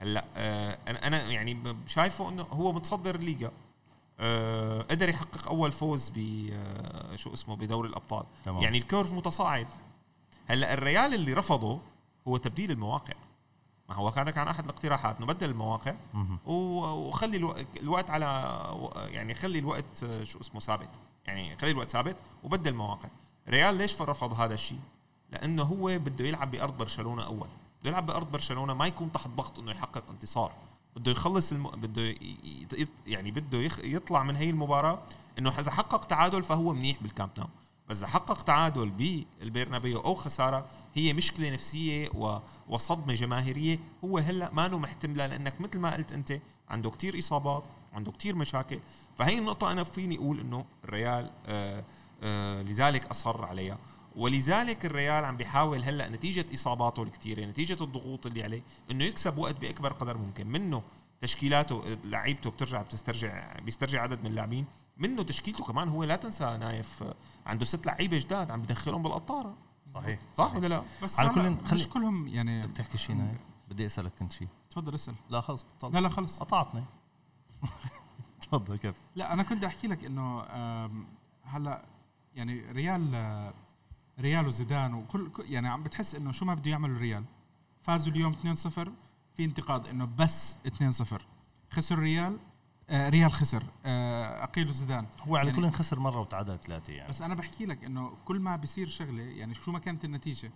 هلأ 0.00 0.24
آه 0.36 0.78
أنا 0.88 1.22
يعني 1.22 1.76
شايفه 1.86 2.28
إنه 2.28 2.42
هو 2.42 2.72
متصدر 2.72 3.14
الليغا 3.14 3.50
آه 4.20 4.82
قدر 4.82 5.08
يحقق 5.08 5.48
أول 5.48 5.72
فوز 5.72 6.10
ب 6.14 6.48
آه 6.52 7.16
شو 7.16 7.32
اسمه 7.32 7.56
بدوري 7.56 7.88
الأبطال. 7.88 8.24
تمام. 8.44 8.62
يعني 8.62 8.78
ال 8.78 8.84
curve 8.84 9.12
متصاعد. 9.12 9.66
هلأ 10.46 10.74
الريال 10.74 11.14
اللي 11.14 11.32
رفضه 11.34 11.78
هو 12.28 12.36
تبديل 12.36 12.70
المواقع. 12.70 13.14
ما 13.88 13.94
هو 13.94 14.10
كان 14.10 14.30
كان 14.30 14.48
أحد 14.48 14.64
الاقتراحات 14.64 15.20
نبدل 15.20 15.50
المواقع 15.50 15.94
مهم. 16.14 16.38
و- 16.46 17.08
وخلي 17.08 17.36
الو- 17.36 17.54
الوقت 17.80 18.10
على 18.10 18.26
يعني 19.10 19.34
خلي 19.34 19.58
الوقت 19.58 20.02
آه، 20.02 20.24
شو 20.24 20.40
اسمه 20.40 20.60
ثابت. 20.60 20.88
يعني 21.26 21.56
خلي 21.56 21.70
الوقت 21.70 21.90
ثابت 21.90 22.16
وبدل 22.44 22.74
مواقع. 22.74 23.08
ريال 23.48 23.74
ليش 23.74 24.02
رفض 24.02 24.32
هذا 24.40 24.54
الشيء؟ 24.54 24.78
لأنه 25.30 25.62
هو 25.62 25.98
بده 25.98 26.24
يلعب 26.24 26.50
بأرض 26.50 26.78
برشلونة 26.78 27.22
أول. 27.22 27.48
بده 27.80 27.90
يلعب 27.90 28.06
بأرض 28.06 28.30
برشلونة 28.32 28.74
ما 28.74 28.86
يكون 28.86 29.12
تحت 29.12 29.28
ضغط 29.28 29.58
إنه 29.58 29.70
يحقق 29.70 30.10
انتصار. 30.10 30.52
بده 30.96 31.10
يخلص 31.12 31.52
الم... 31.52 31.68
بده. 31.70 32.02
ي- 32.02 32.86
يعني 33.06 33.30
بده 33.30 33.58
يخ... 33.58 33.78
يطلع 33.84 34.22
من 34.22 34.36
هي 34.36 34.50
المباراة 34.50 34.98
إنه 35.38 35.50
إذا 35.58 35.70
حقق 35.70 36.04
تعادل 36.04 36.42
فهو 36.42 36.72
منيح 36.72 36.96
بالكامب 37.02 37.30
ناو. 37.38 37.48
بس 37.88 37.98
إذا 37.98 38.06
حقق 38.06 38.42
تعادل 38.42 38.90
بالبرنابيو 38.90 40.00
أو 40.00 40.14
خسارة 40.14 40.66
هي 40.94 41.12
مشكلة 41.12 41.50
نفسية 41.50 42.08
و... 42.14 42.38
وصدمة 42.68 43.14
جماهيرية. 43.14 43.78
هو 44.04 44.18
هلأ 44.18 44.50
ما 44.52 44.68
له 44.68 44.78
محتملة 44.78 45.26
لأنك 45.26 45.60
مثل 45.60 45.78
ما 45.78 45.94
قلت 45.94 46.12
أنت 46.12 46.38
عنده 46.68 46.90
كتير 46.90 47.18
إصابات 47.18 47.64
عنده 47.92 48.12
كتير 48.12 48.34
مشاكل. 48.34 48.78
فهي 49.16 49.38
النقطة 49.38 49.72
أنا 49.72 49.84
فيني 49.84 50.16
أقول 50.16 50.40
إنه 50.40 50.64
الريال 50.84 51.30
آه 51.46 51.84
آه 52.22 52.62
لذلك 52.62 53.06
أصر 53.06 53.44
عليها. 53.44 53.78
ولذلك 54.16 54.86
الريال 54.86 55.24
عم 55.24 55.36
بيحاول 55.36 55.82
هلأ 55.82 56.08
نتيجة 56.08 56.46
إصاباته 56.54 57.02
الكثيره 57.02 57.44
نتيجة 57.44 57.84
الضغوط 57.84 58.26
اللي 58.26 58.42
عليه 58.42 58.62
إنه 58.90 59.04
يكسب 59.04 59.38
وقت 59.38 59.60
بأكبر 59.60 59.92
قدر 59.92 60.16
ممكن. 60.16 60.46
منه 60.46 60.82
تشكيلاته 61.20 61.82
لعيبته 62.04 62.50
بترجع 62.50 62.82
بتسترجع 62.82 63.58
بيسترجع 63.58 64.02
عدد 64.02 64.20
من 64.20 64.26
اللاعبين. 64.26 64.64
منه 64.96 65.22
تشكيلته 65.22 65.64
كمان 65.64 65.88
هو 65.88 66.04
لا 66.04 66.16
تنسى 66.16 66.44
نايف 66.44 67.02
آه، 67.02 67.14
عنده 67.46 67.64
ست 67.64 67.86
لعيبة 67.86 68.18
جداد 68.18 68.50
عم 68.50 68.62
بدخلهم 68.62 69.02
بالقطارة. 69.02 69.54
صحيح. 69.94 70.20
صح 70.36 70.54
ولا 70.54 70.66
لا؟ 70.66 70.82
بس 71.02 71.18
على 71.20 71.28
كل- 71.28 71.66
خلي- 71.66 71.78
مش 71.80 71.88
كلهم 71.88 72.28
يعني 72.28 72.66
بدك 72.66 72.76
تحكي 72.76 72.98
شيء 72.98 73.16
نايف؟ 73.16 73.38
بدي 73.70 73.86
أسألك 73.86 74.12
كنت 74.18 74.32
شيء 74.32 74.48
تفضل 74.70 74.94
اسأل. 74.94 75.14
لا 75.30 75.40
خلص 75.40 75.66
بطلت 75.78 75.94
لا 75.94 75.98
لا 76.00 76.08
خلص. 76.08 76.38
قطعتني. 76.40 76.84
تفضل 78.40 78.76
كيف؟ 78.76 78.94
لا 79.16 79.32
أنا 79.32 79.42
كنت 79.42 79.64
أحكي 79.64 79.86
لك 79.88 80.04
إنه 80.04 80.40
هلأ 81.44 81.84
يعني 82.34 82.72
ريال 82.72 83.14
آه، 83.14 83.54
ريال 84.20 84.46
وزيدان 84.46 84.94
وكل 84.94 85.30
كل- 85.30 85.44
يعني 85.52 85.68
عم 85.68 85.82
بتحس 85.82 86.14
إنه 86.14 86.32
شو 86.32 86.44
ما 86.44 86.54
بده 86.54 86.70
يعملوا 86.70 86.96
الريال 86.96 87.24
فازوا 87.82 88.12
اليوم 88.12 88.32
2-0 88.32 88.88
في 89.36 89.44
انتقاد 89.44 89.86
إنه 89.86 90.08
بس 90.18 90.56
2-0 90.66 91.20
خسر 91.70 91.98
ريال 91.98 92.32
آه 92.32 92.38
ريال 92.92 93.32
خسر. 93.32 93.62
آه 93.86 94.44
اقيلوا 94.44 94.72
زيدان. 94.72 95.06
هو 95.28 95.36
على 95.36 95.50
يعني- 95.50 95.62
كل 95.62 95.70
خسر 95.70 95.98
مرة 96.00 96.20
وتعادل 96.20 96.58
ثلاثة 96.58 96.92
يعني. 96.92 97.08
بس 97.08 97.22
أنا 97.22 97.34
بحكي 97.34 97.66
لك 97.66 97.84
إنه 97.84 98.12
كل 98.24 98.40
ما 98.40 98.56
بيصير 98.56 98.88
شغلة 98.88 99.22
يعني 99.22 99.54
شو 99.54 99.72
ما 99.72 99.78
كانت 99.78 100.04
النتيجة 100.04 100.52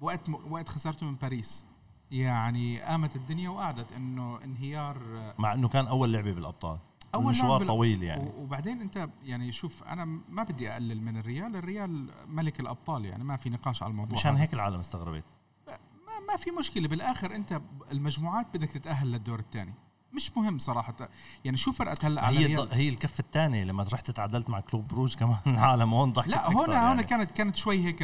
وقت 0.00 0.28
م... 0.28 0.34
وقت 0.52 0.68
خسرته 0.68 1.06
من 1.06 1.14
باريس 1.14 1.66
يعني 2.10 2.80
قامت 2.80 3.16
الدنيا 3.16 3.48
وقعدت 3.50 3.92
إنه 3.92 4.44
انهيار 4.44 4.96
آه، 5.16 5.34
مع 5.38 5.54
إنه 5.54 5.68
كان 5.68 5.86
أول 5.86 6.12
لعبة 6.12 6.32
بالأبطال. 6.32 6.78
أول 7.14 7.24
مشوار 7.30 7.58
بال- 7.58 7.66
طويل 7.68 8.02
يعني. 8.02 8.30
وبعدين 8.36 8.80
أنت 8.80 9.08
يعني 9.22 9.52
شوف 9.52 9.84
أنا 9.84 10.04
ما 10.28 10.42
بدي 10.42 10.72
أقلل 10.72 11.02
من 11.02 11.16
الريال. 11.16 11.56
الريال 11.56 12.08
ملك 12.28 12.60
الأبطال 12.60 13.04
يعني 13.04 13.24
ما 13.24 13.36
في 13.36 13.50
نقاش 13.50 13.82
على 13.82 13.90
الموضوع 13.90 14.18
مشان. 14.18 14.36
هيك 14.36 14.54
العالم 14.54 14.78
استغربت. 14.78 15.24
ما, 15.68 16.32
ما 16.32 16.36
في 16.36 16.50
مشكلة. 16.50 16.88
بالآخر 16.88 17.34
أنت 17.34 17.60
المجموعات 17.92 18.46
بدك 18.54 18.68
تتأهل 18.70 19.10
للدور 19.12 19.38
الثاني. 19.38 19.74
مش 20.12 20.36
مهم 20.36 20.58
صراحة. 20.58 20.94
يعني 21.44 21.56
شو 21.56 21.72
فرقت 21.72 22.04
هلأ 22.04 22.24
على 22.24 22.38
هي 22.38 22.68
هي 22.72 22.88
الكفة 22.88 23.20
الثانية 23.20 23.64
لما 23.64 23.86
رحت 23.92 24.10
تعادلت 24.10 24.50
مع 24.50 24.60
كلوب 24.60 24.88
بروج 24.88 25.14
كمان 25.14 25.36
العالم 25.46 25.94
هون 25.94 26.12
ضحكت 26.12 26.28
لا 26.28 26.52
هون 26.52 26.70
يعني. 26.70 26.88
هون 26.88 27.02
كانت 27.02 27.30
كانت 27.30 27.56
شوي 27.56 27.84
هيك 27.84 27.96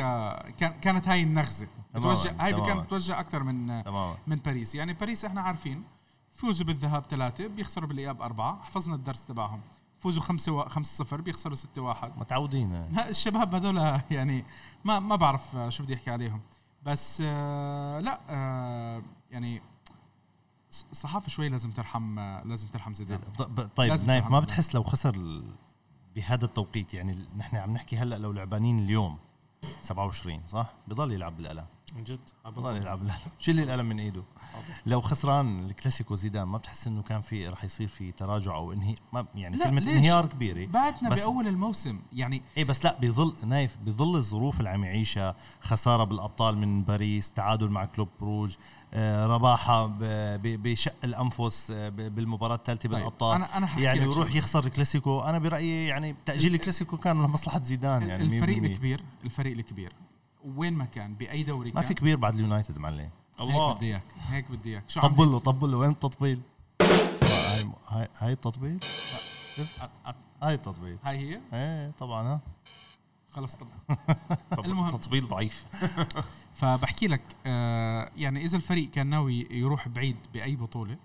كان 0.59 0.73
كانت 0.81 1.09
هاي 1.09 1.23
النغزة. 1.23 1.67
بتوجه 1.95 2.35
هاي. 2.39 2.53
كانت 2.53 2.81
بتوجه 2.85 3.21
أكثر 3.21 3.43
من 3.43 3.85
تماما. 3.85 4.17
من 4.27 4.37
باريس. 4.37 4.75
يعني 4.75 4.93
باريس 4.93 5.25
إحنا 5.25 5.41
عارفين 5.41 5.83
فوزوا 6.33 6.67
بالذهاب 6.67 7.05
ثلاثة 7.11 7.47
بيخسروا 7.47 7.89
بالإياب 7.89 8.23
أربعة 8.23 8.63
حفظنا 8.63 8.95
الدرس 8.95 9.25
تبعهم. 9.25 9.61
فوزوا 9.99 10.23
خمسة 10.23 10.53
و... 10.53 10.69
خمسة 10.69 11.05
صفر 11.05 11.21
بيخسروا 11.21 11.57
ستة 11.57 11.83
واحد. 11.83 12.13
متعودين. 12.19 12.73
ها 12.73 13.09
الشباب 13.09 13.55
هذول 13.55 13.77
يعني 14.11 14.45
ما 14.85 14.99
ما 14.99 15.17
بعرف 15.17 15.43
شو 15.69 15.83
بدي 15.83 15.95
أحكي 15.95 16.11
عليهم. 16.11 16.41
بس 16.83 17.23
آه 17.27 18.01
لا 18.01 18.21
آه 18.29 19.03
يعني 19.31 19.63
الصحافه 20.93 21.29
شوي 21.29 21.49
لازم 21.49 21.71
ترحم 21.71 22.21
لازم 22.21 22.69
ترحم 22.69 22.95
زيدان 22.95 23.21
طيب 23.77 23.91
لازم 23.91 24.07
نايف 24.07 24.31
ما. 24.31 24.41
بتحس 24.41 24.75
لو 24.75 24.83
خسر 24.83 25.43
بهذا 26.17 26.45
التوقيت 26.45 26.95
يعني 26.95 27.19
نحن 27.37 27.57
عم 27.57 27.73
نحكي 27.73 27.97
هلأ 27.97 28.17
لو 28.17 28.33
لعبانين 28.33 28.79
اليوم 28.79 29.19
27 29.83 30.43
صح؟ 30.47 30.73
بضل 30.89 31.13
يلعب 31.13 31.37
بالقلم 31.37 31.65
عن 31.97 32.05
جد؟ 32.05 32.21
بضل 32.47 32.77
يلعب 32.77 32.99
بالقلم 32.99 33.19
شيل 33.39 33.61
القلم 33.61 33.87
من 33.89 34.01
إيده. 34.01 34.23
لو 34.87 35.01
خسران 35.01 35.65
الكلاسيكو 35.65 36.15
زيدان 36.15 36.43
ما 36.49 36.59
بتحس 36.59 36.87
إنه 36.87 37.03
كان 37.03 37.21
في 37.21 37.49
رح 37.49 37.65
يصير 37.65 37.89
في 37.89 38.13
تراجع 38.13 38.55
أو 38.55 38.73
انهي 38.73 38.95
ما 39.13 39.27
يعني 39.35 39.57
لا، 39.57 39.65
كلمة 39.65 39.81
ليش؟ 39.81 39.89
انهيار 39.89 40.27
كبيرة. 40.27 40.67
بعدنا 40.67 41.11
بس- 41.11 41.21
بأول 41.21 41.47
الموسم 41.49 42.01
يعني 42.13 42.43
إيه 42.57 42.65
بس 42.65 42.85
لا 42.85 42.99
بظل 43.01 43.35
نايف 43.47 43.77
بظل 43.77 44.17
الظروف 44.17 44.59
اللي 44.59 44.71
عم 44.71 44.85
يعيشها 44.85 45.35
خسارة 45.61 46.05
بالأبطال 46.05 46.59
من 46.59 46.83
باريس 46.83 47.33
تعادل 47.33 47.69
مع 47.71 47.85
كلوب 47.85 48.09
بروج 48.21 48.57
رباحة 49.27 49.87
ب- 49.87 49.99
ب- 50.43 50.63
بشق 50.63 50.95
الأنفس 51.05 51.71
آه، 51.71 51.89
ب- 51.89 52.15
بالمباراة 52.15 52.55
الثالثة 52.55 52.83
طيب، 52.89 52.91
بالأبطال. 52.93 53.37
أنا 53.37 53.57
أنا 53.57 53.67
حكي 53.67 53.83
يعني 53.83 54.01
لك 54.01 54.07
يروح 54.07 54.27
شيء. 54.29 54.37
يخسر 54.37 54.65
الكلاسيكو. 54.65 55.21
أنا 55.21 55.39
برأيي 55.39 55.87
يعني 55.87 56.17
تأجيل 56.27 56.55
الكلاسيكو 56.55 56.97
كان 56.97 57.23
لمصلحة 57.23 57.63
زيدان 57.63 58.03
يعني 58.03 58.23
الفريق 58.23 58.59
100%. 58.63 58.65
الكبير 58.67 59.01
الفريق 59.25 59.57
الكبير. 59.57 59.93
وين 60.57 60.73
ما 60.73 60.85
كان 60.85 61.15
بأي 61.15 61.43
دوري 61.43 61.69
ما 61.73 61.81
كان. 61.81 61.89
في 61.89 61.95
كبير 61.95 62.17
بعد 62.17 62.35
اليونايتد 62.35 62.79
معلم. 62.79 62.99
هيك 63.01 63.11
الله. 63.41 63.73
بدي 63.75 63.87
إياك 63.87 64.03
هيك 64.29 64.51
بدي 64.51 64.69
إياك. 64.71 64.85
شو 64.89 65.01
طبل 65.01 65.27
له 65.33 65.39
طبل 65.39 65.71
له 65.71 65.77
وين 65.79 65.91
التطبيل؟ 65.91 66.41
هاي 66.83 67.69
هاي 67.89 68.09
هاي 68.19 68.33
التطبيل؟ 68.33 68.79
هاي 70.43 70.55
التطبيل. 70.55 70.99
هاي 71.05 71.19
هي؟ 71.19 71.41
إيه 71.53 71.93
طبعا 71.99 72.23
ها. 72.29 72.41
خلص 73.33 73.55
طب. 73.55 73.67
المهم. 74.65 74.91
تطبيل 74.91 75.29
ضعيف. 75.29 75.65
فبحكي 76.63 77.07
لك 77.07 77.21
آه 77.47 78.11
يعني 78.17 78.45
إذا 78.45 78.57
الفريق 78.57 78.91
كان 78.91 79.07
ناوي 79.07 79.47
يروح 79.51 79.89
بعيد 79.89 80.17
بأي 80.35 80.57
بطولة 80.57 80.97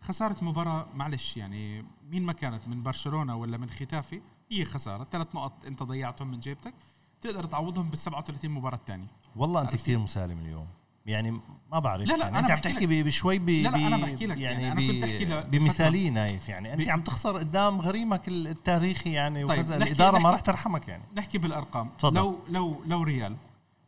خسارة 0.00 0.36
مباراة 0.44 0.86
معلش 0.94 1.36
يعني 1.36 1.84
مين 2.10 2.22
ما 2.22 2.32
كانت 2.32 2.68
من 2.68 2.82
برشلونة 2.82 3.36
ولا 3.36 3.56
من 3.56 3.70
ختافي 3.70 4.20
هي 4.52 4.64
خسارة. 4.64 5.06
ثلاث 5.12 5.34
نقط 5.34 5.64
أنت 5.66 5.82
ضيعتهم 5.82 6.30
من 6.30 6.40
جيبتك 6.40 6.74
تقدر 7.20 7.44
تعوضهم 7.44 7.88
بال 7.88 7.98
37 7.98 8.50
مباراة 8.50 8.76
الثانية. 8.76 9.06
والله 9.36 9.60
أنت؟ 9.62 9.72
كثير 9.72 9.98
مسالم 9.98 10.38
اليوم. 10.38 10.66
يعني 11.06 11.30
ما 11.72 11.78
بعرف. 11.78 12.08
لا، 12.08 12.14
لا، 12.16 12.24
يعني 12.24 12.38
أنت 12.38 12.50
عم 12.50 12.58
تحكي 12.58 13.02
بشوي 13.02 13.38
ب 13.38 13.48
لا، 13.48 13.68
لا، 13.68 13.86
أنا 13.86 13.96
ب- 13.96 14.00
بحكي 14.00 14.26
لك، 14.26 14.38
يعني, 14.38 14.62
يعني 14.62 14.72
أنا 14.72 14.92
كنت 14.92 15.46
ل- 15.46 15.50
بمثاليه 15.50 16.10
نايف 16.10 16.48
يعني. 16.48 16.72
أنت 16.74 16.88
عم 16.88 17.00
تخسر 17.02 17.36
قدام 17.38 17.80
غريمك 17.80 18.28
ال- 18.28 18.48
التاريخي 18.48 19.12
يعني 19.12 19.46
طيب، 19.46 19.58
وكذا 19.58 19.78
نحكي- 19.78 19.90
الإدارة 19.92 20.12
ما 20.12 20.18
نحكي- 20.18 20.32
راح 20.32 20.40
ترحمك 20.40 20.88
يعني. 20.88 21.02
نحكي 21.16 21.38
بالأرقام. 21.38 21.88
تفضل. 21.98 22.16
لو 22.16 22.38
لو 22.48 22.82
لو 22.86 23.02
ريال 23.02 23.36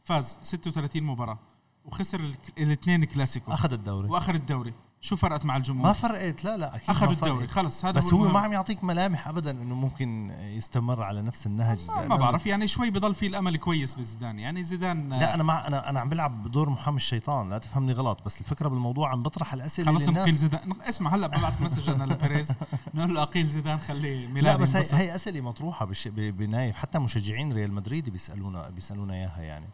فاز 0.08 0.38
36 0.42 1.02
مباراة 1.02 1.38
وخسر 1.84 2.20
الاثنين 2.58 3.04
كلاسيكو. 3.04 3.52
أخذ 3.52 3.72
الدوري. 3.72 4.08
واخر 4.08 4.34
الدوري. 4.34 4.74
شو 5.00 5.16
فرقت 5.16 5.44
مع 5.44 5.54
ما 5.54 5.58
الجمهور 5.58 5.94
فرقت. 5.94 6.44
لا 6.44 6.56
لا 6.56 6.76
أكيد 6.76 6.88
ما 6.90 6.94
فرقت. 6.94 7.12
الدوري. 7.12 7.46
خلص 7.46 7.84
هذا 7.84 7.92
بس 7.98 8.12
هو. 8.14 8.28
ما 8.28 8.40
عم 8.40 8.52
يعطيك 8.52 8.84
ملامح 8.84 9.28
ابدا 9.28 9.50
إنه 9.50 9.74
ممكن 9.74 10.30
يستمر 10.30 11.02
على 11.02 11.22
نفس 11.22 11.46
النهج. 11.46 11.78
ما, 11.88 12.08
ما 12.08 12.16
بعرف 12.16 12.46
يعني 12.46 12.68
شوي 12.68 12.90
بضل 12.90 13.14
في 13.14 13.26
الأمل 13.26 13.56
كويس 13.56 13.94
بزيدان. 13.94 14.38
يعني 14.38 14.62
زيدان 14.62 15.08
لا 15.08 15.34
أنا 15.34 15.42
مع 15.42 15.66
أنا 15.66 15.90
أنا 15.90 16.00
عم 16.00 16.08
بلعب 16.08 16.42
بدور 16.42 16.68
محامي 16.70 16.96
الشيطان 16.96 17.50
لا 17.50 17.58
تفهمني 17.58 17.92
غلط 17.92 18.18
بس 18.26 18.40
الفكرة 18.40 18.68
بالموضوع 18.68 19.10
عم 19.10 19.22
بطرح 19.22 19.54
الأسئلة 19.54 19.92
خلص 19.92 20.08
نقيل 20.08 20.36
زيدان. 20.36 20.72
اسمع 20.88 21.14
هلأ 21.14 21.26
ببعث 21.26 21.60
message 21.62 21.88
أنا 21.88 22.04
لبيريز. 22.04 22.52
نقول 22.94 23.14
له 23.14 23.22
أقيل 23.22 23.46
زيدان 23.46 23.78
خليه 23.78 24.26
لا 24.26 24.32
ميلاد 24.32 24.60
بس 24.60 24.94
هي. 24.94 25.00
هي 25.00 25.14
أسئلة 25.14 25.40
مطروحة 25.40 25.86
بش 25.86 26.08
بنايف 26.08 26.76
حتى 26.76 26.98
مشجعين 26.98 27.52
ريال 27.52 27.72
مدريد 27.72 28.10
بيسالونا 28.10 28.70
بيسألونا 28.70 29.14
إياها 29.14 29.42
يعني. 29.42 29.66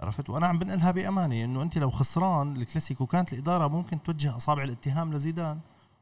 عرفت؟ 0.00 0.30
وأنا 0.30 0.46
عم 0.46 0.58
بنقلها 0.58 0.90
بأمانة 0.90 1.44
إنه 1.44 1.62
أنت 1.62 1.78
لو 1.78 1.90
خسران 1.90 2.56
الكلاسيكو 2.56 3.06
كانت 3.06 3.32
الإدارة 3.32 3.68
ممكن 3.68 4.02
توجه 4.02 4.36
أصابع 4.36 4.62
الاتهام 4.64 5.12
لزيدان 5.14 5.58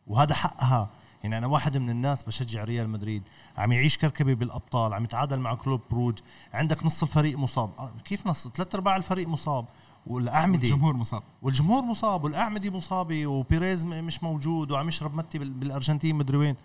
وهذا 0.07 0.35
حقها. 0.35 0.89
يعني 1.23 1.39
أنا 1.39 1.47
واحد 1.47 1.77
من 1.77 1.91
الناس 1.91 2.23
بشجع 2.23 2.65
ريال 2.65 2.89
مدريد 2.89 3.23
عم 3.59 3.73
يعيش 3.73 3.99
كركبة 3.99 4.35
بالأبطال 4.35 4.95
عم 4.95 5.05
يتعادل 5.05 5.39
مع 5.39 5.55
كلوب 5.55 5.81
بروج 5.91 6.19
عندك 6.55 6.87
نص 6.87 7.03
الفريق 7.03 7.39
مصاب. 7.39 7.71
آه، 7.79 7.93
كيف 8.05 8.27
نص؟ 8.27 8.49
ثلاث 8.49 8.75
أرباع 8.75 8.97
الفريق 8.97 9.29
مصاب. 9.29 9.67
والاعمده 10.07 10.63
الجمهور 10.63 10.95
مصاب. 10.97 11.23
والجمهور 11.43 11.83
مصاب 11.83 12.25
والأعمدة 12.25 12.71
مصابة 12.71 13.27
وبيريز 13.27 13.85
مش 13.85 14.23
موجود 14.23 14.71
وعم 14.71 14.89
يشرب 14.89 15.15
متة 15.15 15.39
بال- 15.39 15.51
بالأرجنتين 15.53 16.17
مدري 16.17 16.37
وين. 16.37 16.57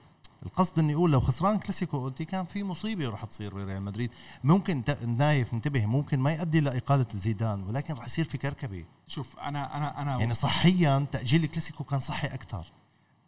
القصد 0.45 0.79
إني 0.79 0.95
أقول 0.95 1.11
لو 1.11 1.19
خسران 1.19 1.59
كلاسيكو 1.59 2.07
انت 2.07 2.21
كان 2.21 2.45
في 2.45 2.63
مصيبة 2.63 3.09
رح 3.09 3.25
تصير 3.25 3.53
بريال 3.53 3.81
مدريد. 3.81 4.11
ممكن 4.43 4.83
نايف 5.17 5.53
انتبه 5.53 5.85
ممكن 5.85 6.19
ما 6.19 6.33
يؤدي 6.33 6.59
لاقاله 6.59 7.05
زيدان 7.13 7.63
ولكن 7.63 7.93
رح 7.93 8.05
يصير 8.05 8.25
في 8.25 8.37
كركبة. 8.37 8.85
شوف 9.07 9.39
أنا 9.39 9.77
أنا 9.77 10.01
أنا 10.01 10.19
يعني 10.19 10.33
صحيا 10.33 11.05
تأجيل 11.11 11.43
الكلاسيكو 11.43 11.83
كان 11.83 11.99
صحي 11.99 12.27
أكثر. 12.27 12.71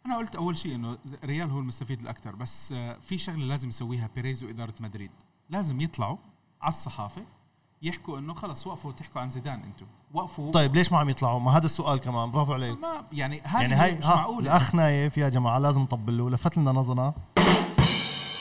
أنا 0.06 0.16
قلت 0.16 0.36
أول 0.36 0.58
شيء 0.58 0.74
إنه 0.74 0.98
ريال 1.24 1.50
هو 1.50 1.58
المستفيد 1.58 2.00
الأكثر 2.00 2.34
بس 2.36 2.72
آه، 2.72 2.98
في 2.98 3.18
شغلة 3.18 3.44
لازم 3.44 3.68
يسويها 3.68 4.10
بيريز 4.14 4.44
واداره 4.44 4.74
مدريد. 4.80 5.10
لازم 5.50 5.80
يطلعوا 5.80 6.16
على 6.62 6.72
الصحافة 6.72 7.22
يحكوا 7.82 8.18
إنه 8.18 8.34
خلص 8.34 8.66
وقفوا 8.66 8.92
تحكوا 8.92 9.20
عن 9.20 9.30
زيدان 9.30 9.54
أنتم. 9.54 9.86
وقفوا. 10.14 10.52
طيب 10.52 10.74
ليش 10.74 10.92
ما 10.92 10.98
عم 10.98 11.08
يطلعوا؟ 11.08 11.40
ما 11.40 11.56
هذا 11.56 11.66
السؤال 11.66 11.98
كمان 11.98 12.30
برافو 12.30 12.52
عليك. 12.52 12.78
ما 12.80 13.02
يعني 13.12 13.40
هذه 13.44 13.60
يعني 13.62 13.74
هاي 13.74 13.98
مش 13.98 14.04
معقولة. 14.04 14.40
الاخ 14.50 14.74
نايف 14.74 15.18
يا 15.18 15.28
جماعة 15.28 15.58
لازم 15.58 15.80
نطبل 15.80 16.18
له 16.18 16.30
لفت 16.30 16.56
لنا 16.58 16.72
نظرنا 16.72 17.12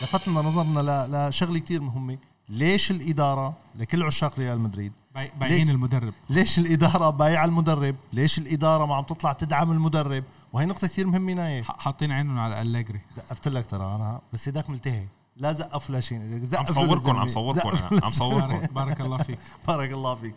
لفت 0.02 0.28
لنا 0.28 0.42
نظرنا 0.42 1.08
لشغلة 1.30 1.60
كثير 1.60 1.82
مهمة. 1.82 2.18
ليش 2.50 2.92
الإدارة 2.92 3.54
لكل 3.76 4.04
عشاق 4.04 4.40
ريال 4.40 4.60
مدريد 4.60 4.92
باي- 5.16 5.32
بايعين؟ 5.40 5.70
المدرب. 5.70 6.14
ليش 6.30 6.60
الإدارة 6.60 7.10
بايعة 7.10 7.46
المدرب؟ 7.46 7.96
ليش 8.14 8.38
الإدارة 8.38 8.86
ما 8.86 8.96
عم 8.96 9.04
تطلع 9.04 9.34
تدعم 9.34 9.72
المدرب؟ 9.72 10.24
وهي 10.54 10.66
نقطة 10.66 10.88
كثير 10.88 11.08
مهمة 11.08 11.34
نايف. 11.34 11.72
حاطين 11.72 12.12
عينهم 12.12 12.40
على 12.40 12.62
أليجري. 12.62 13.00
زقفت 13.18 13.48
لك 13.48 13.66
ترى 13.66 13.96
أنا 13.96 14.20
بس 14.34 14.48
هداك 14.50 14.70
ملتهي. 14.70 15.06
لا 15.36 15.54
زقف 15.54 15.90
ولا 15.90 16.00
شيء. 16.00 16.42
عم 16.54 16.66
صوركم. 16.66 17.18
عم 17.18 17.28
صوركم 17.28 18.00
عم 18.04 18.10
صوركم 18.10 18.60
بارك, 18.60 19.02
الله 19.02 19.18
فيك. 19.18 19.40
بارك 19.68 19.92
الله 19.92 20.16
فيك. 20.16 20.36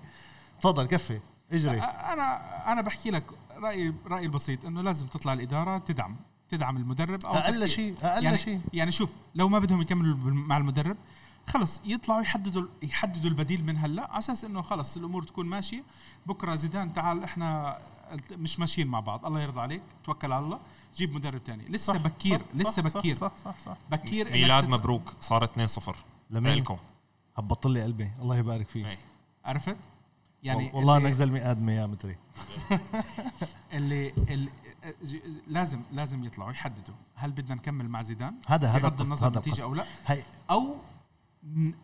تفضل 0.60 0.86
كفي. 0.86 1.20
اجري. 1.52 1.80
أنا 1.80 2.72
أنا 2.72 2.80
بحكي 2.80 3.10
لك 3.10 3.24
رايي 3.56 3.94
رايي 4.06 4.26
البسيط 4.26 4.64
إنه 4.64 4.82
لازم 4.82 5.06
تطلع 5.06 5.32
الإدارة 5.32 5.78
تدعم 5.78 6.16
تدعم 6.48 6.76
المدرب 6.76 7.24
أو 7.24 7.32
أقل 7.34 7.68
شيء 7.68 7.96
أقل 8.02 8.24
يعني 8.24 8.38
شيء. 8.38 8.60
يعني 8.72 8.90
شوف 8.90 9.10
لو 9.34 9.48
ما 9.48 9.58
بدهم 9.58 9.82
يكملوا 9.82 10.16
مع 10.24 10.56
المدرب 10.56 10.96
خلص 11.46 11.80
يطلعوا 11.84 12.22
يحددوا 12.22 12.66
يحددوا 12.82 13.30
البديل 13.30 13.64
من 13.64 13.76
هلأ 13.76 14.10
على 14.10 14.18
أساس 14.18 14.44
إنه 14.44 14.62
خلص 14.62 14.96
الأمور 14.96 15.22
تكون 15.22 15.46
ماشية. 15.46 15.82
بكرة 16.26 16.54
زيدان 16.54 16.92
تعال 16.92 17.24
إحنا 17.24 17.78
مش 18.32 18.58
ماشيين 18.58 18.86
مع 18.86 19.00
بعض. 19.00 19.26
الله 19.26 19.40
يرضى 19.40 19.60
عليك 19.60 19.82
توكل 20.04 20.32
على 20.32 20.44
الله. 20.44 20.58
جيب 20.96 21.14
مدرب 21.14 21.44
تاني. 21.44 21.68
لسه 21.68 21.92
صح، 21.92 22.00
بكير 22.00 22.38
صح، 22.38 22.44
لسه 22.54 22.70
صح، 22.70 22.98
بكير. 22.98 23.16
صح 23.16 23.32
صح 23.44 23.54
صح. 23.66 23.76
بكير 23.90 24.26
إنك 24.26 24.34
ميلاد 24.34 24.70
مبروك. 24.70 25.14
صار 25.20 25.44
2-0 25.44 25.94
لمين؟ 26.30 26.54
لكم 26.54 26.76
هبطل 27.36 27.70
لي 27.70 27.82
قلبي. 27.82 28.10
الله 28.18 28.36
يبارك 28.36 28.66
فيك. 28.66 28.86
إيه. 28.86 28.98
عرفت؟ 29.44 29.76
يعني 30.42 30.70
والله 30.74 30.96
انك 30.96 31.12
زلمه 31.12 31.50
ادمي 31.50 31.72
يا 31.72 31.86
متري. 31.86 32.16
اللي, 33.72 34.12
اللي 34.28 34.50
لازم 35.46 35.82
لازم 35.92 36.24
يطلعوا 36.24 36.50
يحددوا. 36.50 36.94
هل 37.14 37.30
بدنا 37.30 37.54
نكمل 37.54 37.88
مع 37.88 38.02
زيدان؟ 38.02 38.34
هذا 38.46 38.68
هذا 38.68 38.88
بغض 38.88 39.00
النظر 39.00 39.26
هذا 39.26 39.34
النتيجه 39.34 39.62
أو 39.62 39.74
لا. 39.74 39.84
هي 40.06 40.22
أو 40.50 40.76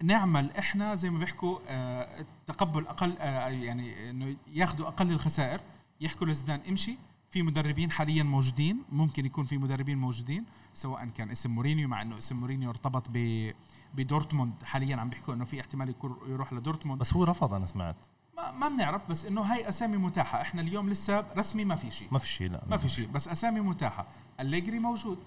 نعمل 0.02 0.50
إحنا 0.58 0.94
زي 0.94 1.10
ما 1.10 1.18
بيحكوا 1.18 1.58
آه، 1.68 2.26
تقبل 2.46 2.86
أقل 2.86 3.18
آه، 3.18 3.48
يعني 3.48 4.10
إنه 4.10 4.36
ياخذوا 4.46 4.88
أقل 4.88 5.12
الخسائر 5.12 5.60
يحكوا 6.00 6.26
لزيدان 6.26 6.60
امشي. 6.68 6.96
في 7.34 7.42
مدربين 7.42 7.90
حاليا 7.90 8.22
موجودين 8.22 8.82
ممكن 8.92 9.26
يكون 9.26 9.44
في 9.44 9.58
مدربين 9.58 9.98
موجودين 9.98 10.44
سواء 10.74 11.04
كان 11.06 11.30
اسم 11.30 11.50
مورينيو 11.50 11.88
مع 11.88 12.02
إنه 12.02 12.18
اسم 12.18 12.36
مورينيو 12.36 12.70
ارتبط 12.70 13.06
ب 13.12 13.50
بدورتموند. 13.94 14.52
حاليا 14.64 14.96
عم 14.96 15.08
بيحكوا 15.08 15.34
إنه 15.34 15.44
في 15.44 15.60
احتمال 15.60 15.88
يكون 15.88 16.16
يروح 16.28 16.52
لدورتموند. 16.52 17.00
بس 17.00 17.14
هو 17.14 17.24
رفض 17.24 17.54
أنا 17.54 17.66
سمعت. 17.66 17.96
ما, 18.36 18.50
ما 18.50 18.68
بنعرف 18.68 19.10
بس 19.10 19.26
إنه 19.26 19.40
هاي 19.40 19.68
أسامي 19.68 19.96
متاحة. 19.96 20.40
إحنا 20.40 20.60
اليوم 20.60 20.90
لسه 20.90 21.24
رسمي 21.36 21.64
ما 21.64 21.74
في 21.74 21.90
شيء. 21.90 22.08
ما 22.12 22.18
في 22.18 22.28
شيء 22.28 22.50
لا 22.50 22.64
ما 22.70 22.76
في 22.76 22.88
شيء 22.88 23.08
بس 23.08 23.28
أسامي 23.28 23.60
متاحة. 23.60 24.06
أليجري 24.40 24.78
موجود. 24.78 25.18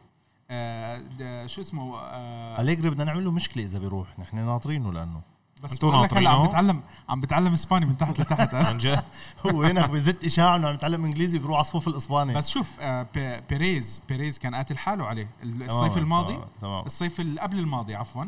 آه 0.50 1.48
شو 1.48 1.62
اسمه؟ 1.62 1.98
آه 1.98 2.62
أليجري 2.62 2.90
بدنا 2.90 3.04
نعمل 3.04 3.26
له 3.26 3.32
مشكلة 3.32 3.64
إذا 3.64 3.80
بيروح 3.80 4.20
نحن 4.20 4.38
ناطرينه 4.38 4.94
لأنه. 4.94 5.22
بس 5.64 5.74
لك 5.74 5.84
هلا 5.86 5.96
عم 5.98 6.02
ناطرينه؟ 6.02 6.48
بتعلم 6.48 6.82
عم 7.10 7.22
بتعلم 7.22 7.54
إسباني 7.54 7.86
من 7.86 7.98
تحت 7.98 8.20
لتحت. 8.20 8.54
عن 8.68 8.78
جد 8.78 9.04
هو 9.46 9.64
هناك 9.64 9.90
بزت 9.90 10.26
إشاعة 10.26 10.56
إنه 10.56 10.68
عم 10.68 10.74
يتعلم 10.74 11.06
إنجليزي 11.06 11.40
بيروح 11.40 11.56
على 11.58 11.64
صفوف 11.66 11.88
الإسباني 11.88 12.34
بس 12.34 12.50
شوف 12.50 12.72
آه 12.80 13.08
بي- 13.16 13.40
بيريز 13.50 14.02
بيريز 14.10 14.40
كان 14.40 14.56
قاتل 14.56 14.78
حاله 14.78 15.06
عليه 15.06 15.30
الصيف 15.44 15.98
الماضي 15.98 16.40
تمام 16.62 16.86
الصيف 16.86 17.20
اللي 17.20 17.42
قبل 17.42 17.60
الماضي 17.60 17.96
عفوا 17.96 18.26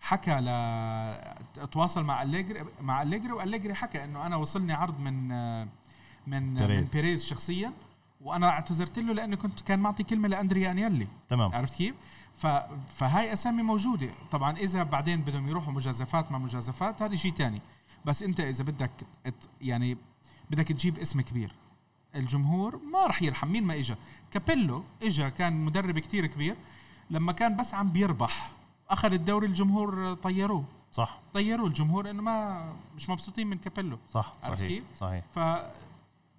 حكى 0.00 0.30
ل 0.40 0.46
تواصل 1.72 2.04
مع 2.04 2.22
أليجري 2.22 2.60
مع 2.82 3.02
أليجري 3.02 3.32
وأليجري 3.32 3.74
حكى 3.74 4.04
إنه 4.04 4.26
أنا 4.26 4.36
وصلني 4.36 4.72
عرض 4.72 5.00
من 5.00 5.32
آه، 5.32 5.68
من 6.26 6.54
بيريز. 6.54 6.82
من 6.82 6.88
بيريز 6.92 7.24
شخصيا 7.24 7.72
وأنا 8.20 8.48
اعتذرت 8.48 8.98
له 8.98 9.14
لأنه 9.14 9.36
كنت 9.36 9.60
كان 9.60 9.78
معطي 9.78 10.02
كلمة 10.02 10.28
لأندريا 10.28 10.70
أنيلي 10.70 11.06
تمام 11.30 11.54
عرفت 11.54 11.74
كيف؟ 11.74 11.94
فهاي 12.96 13.32
أسامي 13.32 13.62
موجودة. 13.62 14.10
طبعا 14.30 14.56
إذا 14.56 14.82
بعدين 14.82 15.20
بدهم 15.20 15.48
يروحوا 15.48 15.72
مجازفات 15.72 16.32
مع 16.32 16.38
مجازفات 16.38 17.02
هذا 17.02 17.16
شيء 17.16 17.32
تاني. 17.32 17.60
بس 18.04 18.22
أنت 18.22 18.40
إذا 18.40 18.64
بدك 18.64 18.90
يعني 19.60 19.96
بدك 20.50 20.68
تجيب 20.68 20.98
اسم 20.98 21.20
كبير. 21.20 21.52
الجمهور 22.14 22.80
ما 22.92 23.06
راح 23.06 23.22
يرحم. 23.22 23.48
مين 23.48 23.64
ما 23.64 23.74
اجى 23.74 23.94
كابيلو 24.30 24.84
اجى 25.02 25.30
كان 25.30 25.64
مدرب 25.64 25.98
كتير 25.98 26.26
كبير. 26.26 26.56
لما 27.10 27.32
كان 27.32 27.56
بس 27.56 27.74
عم 27.74 27.88
بيربح 27.88 28.50
أخذ 28.90 29.12
الدوري 29.12 29.46
الجمهور 29.46 30.14
طيروه. 30.14 30.64
صح. 30.92 31.18
طيروه 31.34 31.66
الجمهور 31.66 32.10
إنه 32.10 32.22
ما 32.22 32.72
مش 32.96 33.10
مبسوطين 33.10 33.46
من 33.46 33.58
كابيلو. 33.58 33.98
صح 34.12 34.32
عرفت 34.42 34.58
صحيح 34.58 34.68
كيف؟ 34.68 34.84
صحيح. 34.98 35.24
ف 35.34 35.38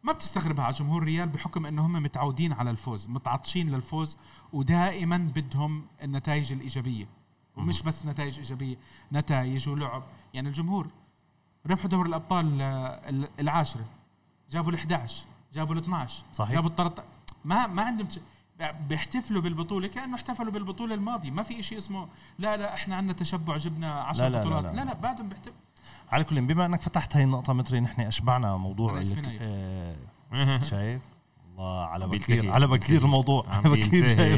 ما 0.06 0.14
بتستغربها 0.14 0.66
على 0.66 0.74
جمهور 0.74 1.04
ريال 1.04 1.30
بحكم 1.30 1.66
إنه 1.66 1.86
هم 1.86 1.94
متعودين 1.94 2.54
على 2.54 2.70
الفوز 2.70 3.08
متعطشين 3.10 3.70
للفوز 3.70 4.18
ودائما 4.54 5.18
بدهم 5.18 5.86
النتائج 6.04 6.52
الإيجابية. 6.52 7.06
ومش 7.58 7.82
بس 7.84 8.06
نتائج 8.06 8.38
إيجابية 8.40 8.76
نتائج 9.12 9.70
ولعب. 9.70 10.04
يعني 10.34 10.48
الجمهور 10.48 10.88
ربحوا 11.68 11.90
دوري 11.90 12.10
الأبطال 12.10 12.62
آه، 12.62 13.10
ال- 13.10 13.30
العاشرة. 13.40 13.86
جابوا 14.52 14.72
ال 14.72 14.76
11 14.76 15.26
جابوا 15.54 15.76
ال 15.76 15.80
12 15.80 16.24
صحيح. 16.34 16.54
جابوا 16.54 16.70
ال 16.70 16.76
13 16.76 17.04
ما 17.46 17.68
ما 17.68 17.82
عندهم 17.82 18.08
بيحتفلوا 18.90 19.42
بالبطولة 19.42 19.88
كأنه 19.88 20.16
احتفلوا 20.16 20.52
بالبطولة 20.52 20.96
الماضية. 20.96 21.32
ما 21.32 21.44
في 21.44 21.64
شيء 21.64 21.78
اسمه 21.78 22.08
لا 22.40 22.58
لا 22.58 22.74
إحنا 22.74 22.96
عندنا 22.96 23.14
تشبع 23.14 23.58
جبنا 23.58 23.94
10 23.94 24.24
لا، 24.24 24.30
لا، 24.30 24.38
لا، 24.38 24.44
بطولات. 24.50 24.64
لا. 24.76 24.80
لا. 24.82 24.86
لا, 24.86 24.94
بعدهم 24.94 25.30
بيحتفلوا 25.30 25.56
على 26.12 26.24
كل 26.24 26.42
بما 26.42 26.66
أنك 26.66 26.82
فتحت 26.82 27.16
هاي 27.16 27.24
النقطة 27.24 27.54
متري 27.54 27.80
نحن 27.80 28.02
أشبعنا 28.02 28.58
موضوع. 28.58 28.94
آه 29.42 29.96
شايف 30.70 31.02
الله 31.60 31.86
على 31.86 32.08
بكير 32.08 32.52
على 32.52 32.68
بكير. 32.68 33.02
الموضوع 33.02 33.46
عم 33.50 33.62
على 33.66 33.70
بكير 33.70 34.06
جاي. 34.06 34.36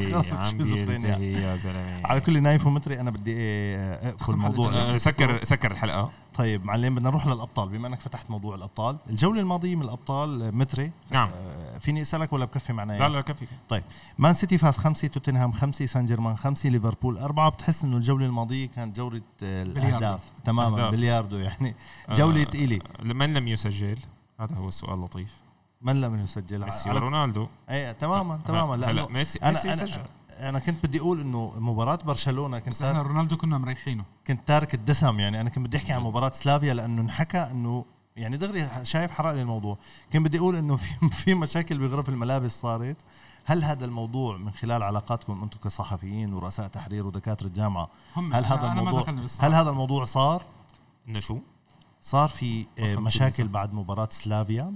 بيلتهي 0.53 1.33
يا 1.33 1.55
زلمة. 1.55 2.07
على 2.07 2.19
كل 2.19 2.41
نايف 2.43 2.67
ومتري 2.67 2.99
أنا 2.99 3.11
بدي 3.11 3.35
اقفل 3.77 4.15
اختم 4.15 4.33
الموضوع 4.33 4.97
سكر 4.97 5.43
سكر 5.43 5.71
الحلقة. 5.71 6.11
طيب 6.33 6.65
معلم 6.65 6.95
بدنا 6.95 7.09
نروح 7.09 7.27
للأبطال. 7.27 7.69
بما 7.69 7.87
إنك 7.87 7.99
فتحت 7.99 8.31
موضوع 8.31 8.55
الأبطال 8.55 8.97
الجولة 9.09 9.41
الماضية 9.41 9.75
من 9.75 9.81
الأبطال 9.81 10.55
متري 10.55 10.91
نعم. 11.11 11.29
آه، 11.29 11.77
فيني 11.77 12.01
أسألك 12.01 12.33
ولا 12.33 12.45
بكفي 12.45 12.73
معنا 12.73 12.93
لا 12.93 13.09
لا 13.09 13.21
كفي 13.21 13.47
طيب 13.69 13.83
مان 14.17 14.33
سيتي 14.33 14.57
فاز 14.57 14.77
خمسة 14.77 15.07
توتنهام 15.07 15.51
خمسة 15.51 15.85
سان 15.85 16.05
جيرمان 16.05 16.37
خمسة 16.37 16.69
ليفربول 16.69 17.17
أربعة. 17.17 17.49
بتحس 17.49 17.83
إنه 17.83 17.97
الجولة 17.97 18.25
الماضية 18.25 18.65
كانت 18.67 18.95
جولة 18.95 19.21
آه، 19.43 19.63
الأهداف. 19.63 20.21
تماما. 20.45 20.89
بلياردو 20.89 21.37
يعني. 21.37 21.75
آه، 22.09 22.13
ثقيلة 22.13 22.79
من 23.03 23.33
لم 23.33 23.47
يسجل؟ 23.47 23.97
هذا 24.39 24.55
هو 24.55 24.67
السؤال 24.67 24.93
اللطيف. 24.93 25.46
من 25.81 26.01
لم 26.01 26.19
يسجل؟ 26.23 26.65
ميسي 26.65 26.89
على- 26.89 26.93
ورونالدو 26.95 27.47
إيه 27.69 27.91
تماما 27.91 28.39
تماما. 28.45 28.75
هلا 28.75 29.07
ميسي 29.09 29.39
أنا 29.39 29.49
ميسي 29.51 29.67
أنا 29.73 29.85
سجل 29.85 30.01
أنا 30.39 30.59
كنت 30.59 30.85
بدي 30.85 30.99
أقول 30.99 31.19
إنه 31.19 31.53
مباراة 31.59 31.95
برشلونة 31.95 32.59
كنت 32.59 32.69
بس 32.69 32.81
إحنا 32.81 33.01
رونالدو 33.01 33.37
كنا 33.37 33.57
مريحينه. 33.57 34.03
كنت 34.27 34.47
تارك 34.47 34.73
الدسم. 34.73 35.19
يعني 35.19 35.41
أنا 35.41 35.49
كنت 35.49 35.65
بدي 35.67 35.77
أحكي 35.77 35.93
عن 35.93 36.01
مباراة 36.01 36.31
سلافيا 36.31 36.73
لأنه 36.73 37.01
انحكى 37.01 37.37
إنه 37.37 37.85
يعني 38.15 38.37
دغري 38.37 38.69
شايف 38.83 39.11
حرق 39.11 39.31
لي 39.33 39.41
الموضوع. 39.41 39.77
كان 40.11 40.23
بدي 40.23 40.37
أقول 40.39 40.55
إنه 40.55 40.75
في 40.75 41.09
في 41.23 41.33
مشاكل 41.33 41.77
بغرف 41.77 42.09
الملابس 42.09 42.61
صارت. 42.61 42.97
هل 43.45 43.63
هذا 43.63 43.85
الموضوع 43.85 44.37
من 44.37 44.51
خلال 44.51 44.83
علاقاتكم 44.83 45.43
أنتم 45.43 45.59
كصحفيين 45.63 46.33
ورؤساء 46.33 46.67
تحرير 46.67 47.07
ودكاترة 47.07 47.47
جامعة 47.47 47.89
هل 48.15 48.45
هذا 48.45 48.67
الموضوع. 48.71 49.05
هل 49.39 49.53
هذا 49.53 49.69
الموضوع 49.69 50.05
صار؟ 50.05 50.41
إنه 51.07 51.19
شو؟ 51.19 51.37
صار 52.01 52.29
في 52.29 52.65
آه، 52.79 52.95
مشاكل. 52.95 53.47
بعد 53.47 53.73
مباراة 53.73 54.07
سلافيا؟ 54.11 54.73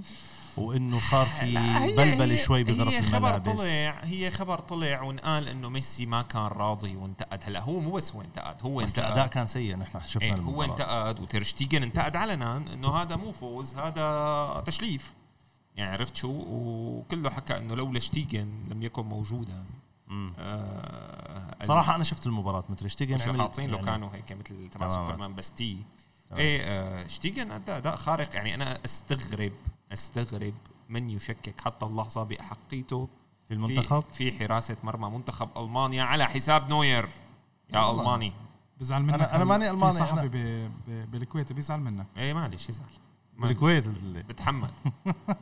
وإنه 0.56 1.00
صار 1.10 1.26
في 1.26 1.54
بلبلة 1.96 2.36
شوي 2.36 2.64
بغرف 2.64 2.88
هي 2.88 3.02
خبر 3.02 3.36
الملابس. 3.36 3.60
طلع 3.60 4.00
هي 4.02 4.30
خبر 4.30 4.58
طلع 4.58 5.02
وانقال 5.02 5.48
إنه 5.48 5.68
ميسي 5.68 6.06
ما 6.06 6.22
كان 6.22 6.46
راضي 6.46 6.96
وانتقد. 6.96 7.40
هلا 7.44 7.60
هو 7.60 7.80
مو 7.80 7.90
بس 7.90 8.12
هو 8.12 8.20
انتقد 8.20 8.56
هو 8.62 8.76
بس 8.76 8.88
انتقد. 8.88 9.06
الأداء 9.06 9.26
كان 9.26 9.46
سيء 9.46 9.76
نحن 9.76 10.00
شفنا 10.06 10.26
إيه 10.26 10.32
هو 10.32 10.62
المباراة. 10.62 10.70
انتقد 10.70 11.20
وترشتيجن 11.20 11.82
انتقد 11.82 12.16
علنا 12.16 12.56
إنه 12.56 12.88
هذا 12.88 13.16
مو 13.16 13.32
فوز 13.32 13.74
هذا 13.74 14.62
تشليف. 14.66 15.12
يعني 15.76 15.92
عرفت 15.92 16.16
شو؟ 16.16 16.44
وكله 16.48 17.30
حكى 17.30 17.56
إنه 17.56 17.74
لولا 17.74 18.00
شتيجن 18.00 18.64
لم 18.68 18.82
يكن 18.82 19.02
موجودا. 19.02 19.64
آه 20.38 21.64
صراحة 21.64 21.94
أنا 21.94 22.04
شفت 22.04 22.26
المباراة 22.26 22.64
مثل 22.68 22.90
شتيجن 22.90 23.14
مش 23.14 23.22
حاطين 23.22 23.70
يعني. 23.70 23.86
كانوا 23.86 24.08
هيك 24.14 24.32
مثل 24.32 24.68
تبع. 24.70 24.88
سوبرمان 24.88 25.34
بستي 25.34 25.76
تمام. 26.30 26.40
إيه 26.40 26.60
آه 26.62 27.06
شتيجن 27.06 27.50
ادى 27.50 27.72
أداء 27.72 27.96
خارق. 27.96 28.34
يعني 28.34 28.54
أنا 28.54 28.78
أستغرب 28.84 29.52
أستغرب 29.92 30.54
من 30.88 31.10
يشكك. 31.10 31.60
حتى 31.60 31.86
اللحظه 31.86 32.22
باحقيته 32.22 33.08
في 33.48 33.54
المنتخب؟ 33.54 34.04
في, 34.12 34.30
في 34.30 34.38
حراسة 34.38 34.76
مرمى 34.84 35.10
منتخب 35.10 35.48
ألمانيا 35.56 36.02
على 36.02 36.24
حساب 36.26 36.68
نوير. 36.68 37.08
يا. 37.72 37.90
ألماني. 37.90 38.32
بزعل 38.80 39.02
منك 39.02 39.20
أنا- 39.20 39.34
أنا 39.34 39.44
ماني 39.44 39.64
في 39.64 39.70
ألماني، 39.70 39.92
صحفي 39.92 40.20
أنا- 40.20 40.32
ب- 40.32 40.90
ب- 40.90 41.10
بالكويت 41.10 41.52
بيزعل 41.52 41.80
منك. 41.80 42.06
إيه 42.16 42.32
معلش 42.34 42.68
يزعل. 42.68 42.86
بالكويت. 43.48 43.84
بتحمل. 44.28 44.68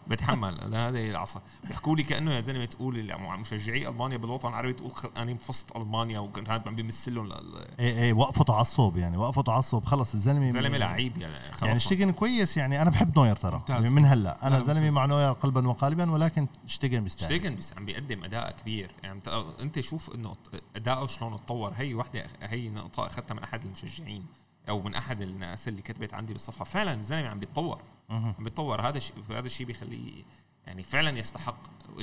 بتحمل. 0.08 0.74
هذه 0.74 1.10
العصا. 1.10 1.42
بيحكوا 1.68 1.96
لي 1.96 2.02
كأنه 2.02 2.34
يا 2.34 2.40
زلمة 2.40 2.64
تقول 2.64 2.98
مشجعي 3.36 3.88
ألمانيا 3.88 4.16
بالوطن 4.16 4.48
العربي 4.48 4.72
تقول 4.72 4.92
خ- 4.92 5.06
أنا 5.16 5.32
انفصت 5.32 5.76
ألمانيا 5.76 6.18
وكنت 6.18 6.50
هذا 6.50 6.62
عم 6.66 6.76
بيمثل 6.76 7.14
لهم 7.14 7.32
إيه 7.80 7.98
إيه 7.98 8.12
وقفوا 8.12 8.44
تعصب 8.44 8.96
يعني 8.96 9.16
وقفوا 9.16 9.42
تعصب. 9.42 9.84
خلص 9.84 10.14
الزلمة 10.14 10.48
الزلمه 10.48 10.78
لعيب 10.78 11.18
يعني 11.18 11.52
خلص. 11.52 11.62
يعني 11.62 11.80
شتيجن 11.80 12.12
كويس 12.12 12.56
يعني. 12.56 12.82
أنا 12.82 12.90
بحب 12.90 13.18
نوير 13.18 13.36
ترى 13.36 13.64
من 13.68 14.04
هلأ. 14.04 14.46
أنا 14.46 14.60
زلمة. 14.60 14.90
مع 14.90 15.06
نوير 15.06 15.32
قلبا 15.32 15.68
وقالبا 15.68 16.10
ولكن 16.10 16.46
شتيجن 16.66 17.04
بيستاهل. 17.04 17.30
شتيجن 17.30 17.56
بس 17.56 17.72
عم 17.76 17.84
بيقدم 17.84 18.24
أداء 18.24 18.50
كبير. 18.52 18.90
يعني 19.02 19.16
انت 19.16 19.44
أنت 19.60 19.80
شوف 19.80 20.14
إنه 20.14 20.36
اداؤه 20.76 21.06
شلون 21.06 21.36
تطور 21.36 21.72
هي 21.76 21.94
وحدة 21.94 22.26
هي 22.42 22.68
نقطة 22.68 23.06
أخذتها 23.06 23.34
من 23.34 23.42
أحد 23.42 23.64
المشجعين. 23.64 24.24
أو 24.68 24.82
من 24.82 24.94
أحد 24.94 25.22
الناس 25.22 25.68
اللي 25.68 25.82
كتبت 25.82 26.14
عندي 26.14 26.32
بالصفحة. 26.32 26.64
فعلا 26.64 26.94
الزلمة 26.94 27.28
عم 27.28 27.38
بيتطور. 27.38 27.78
عم 28.10 28.34
بيتطور. 28.38 28.80
هذا 28.80 28.96
الشيء 28.98 29.14
هذا 29.30 29.46
الشيء 29.46 29.66
بيخليه 29.66 30.22
يعني 30.66 30.82
فعلا 30.82 31.18
يستحق 31.18 31.56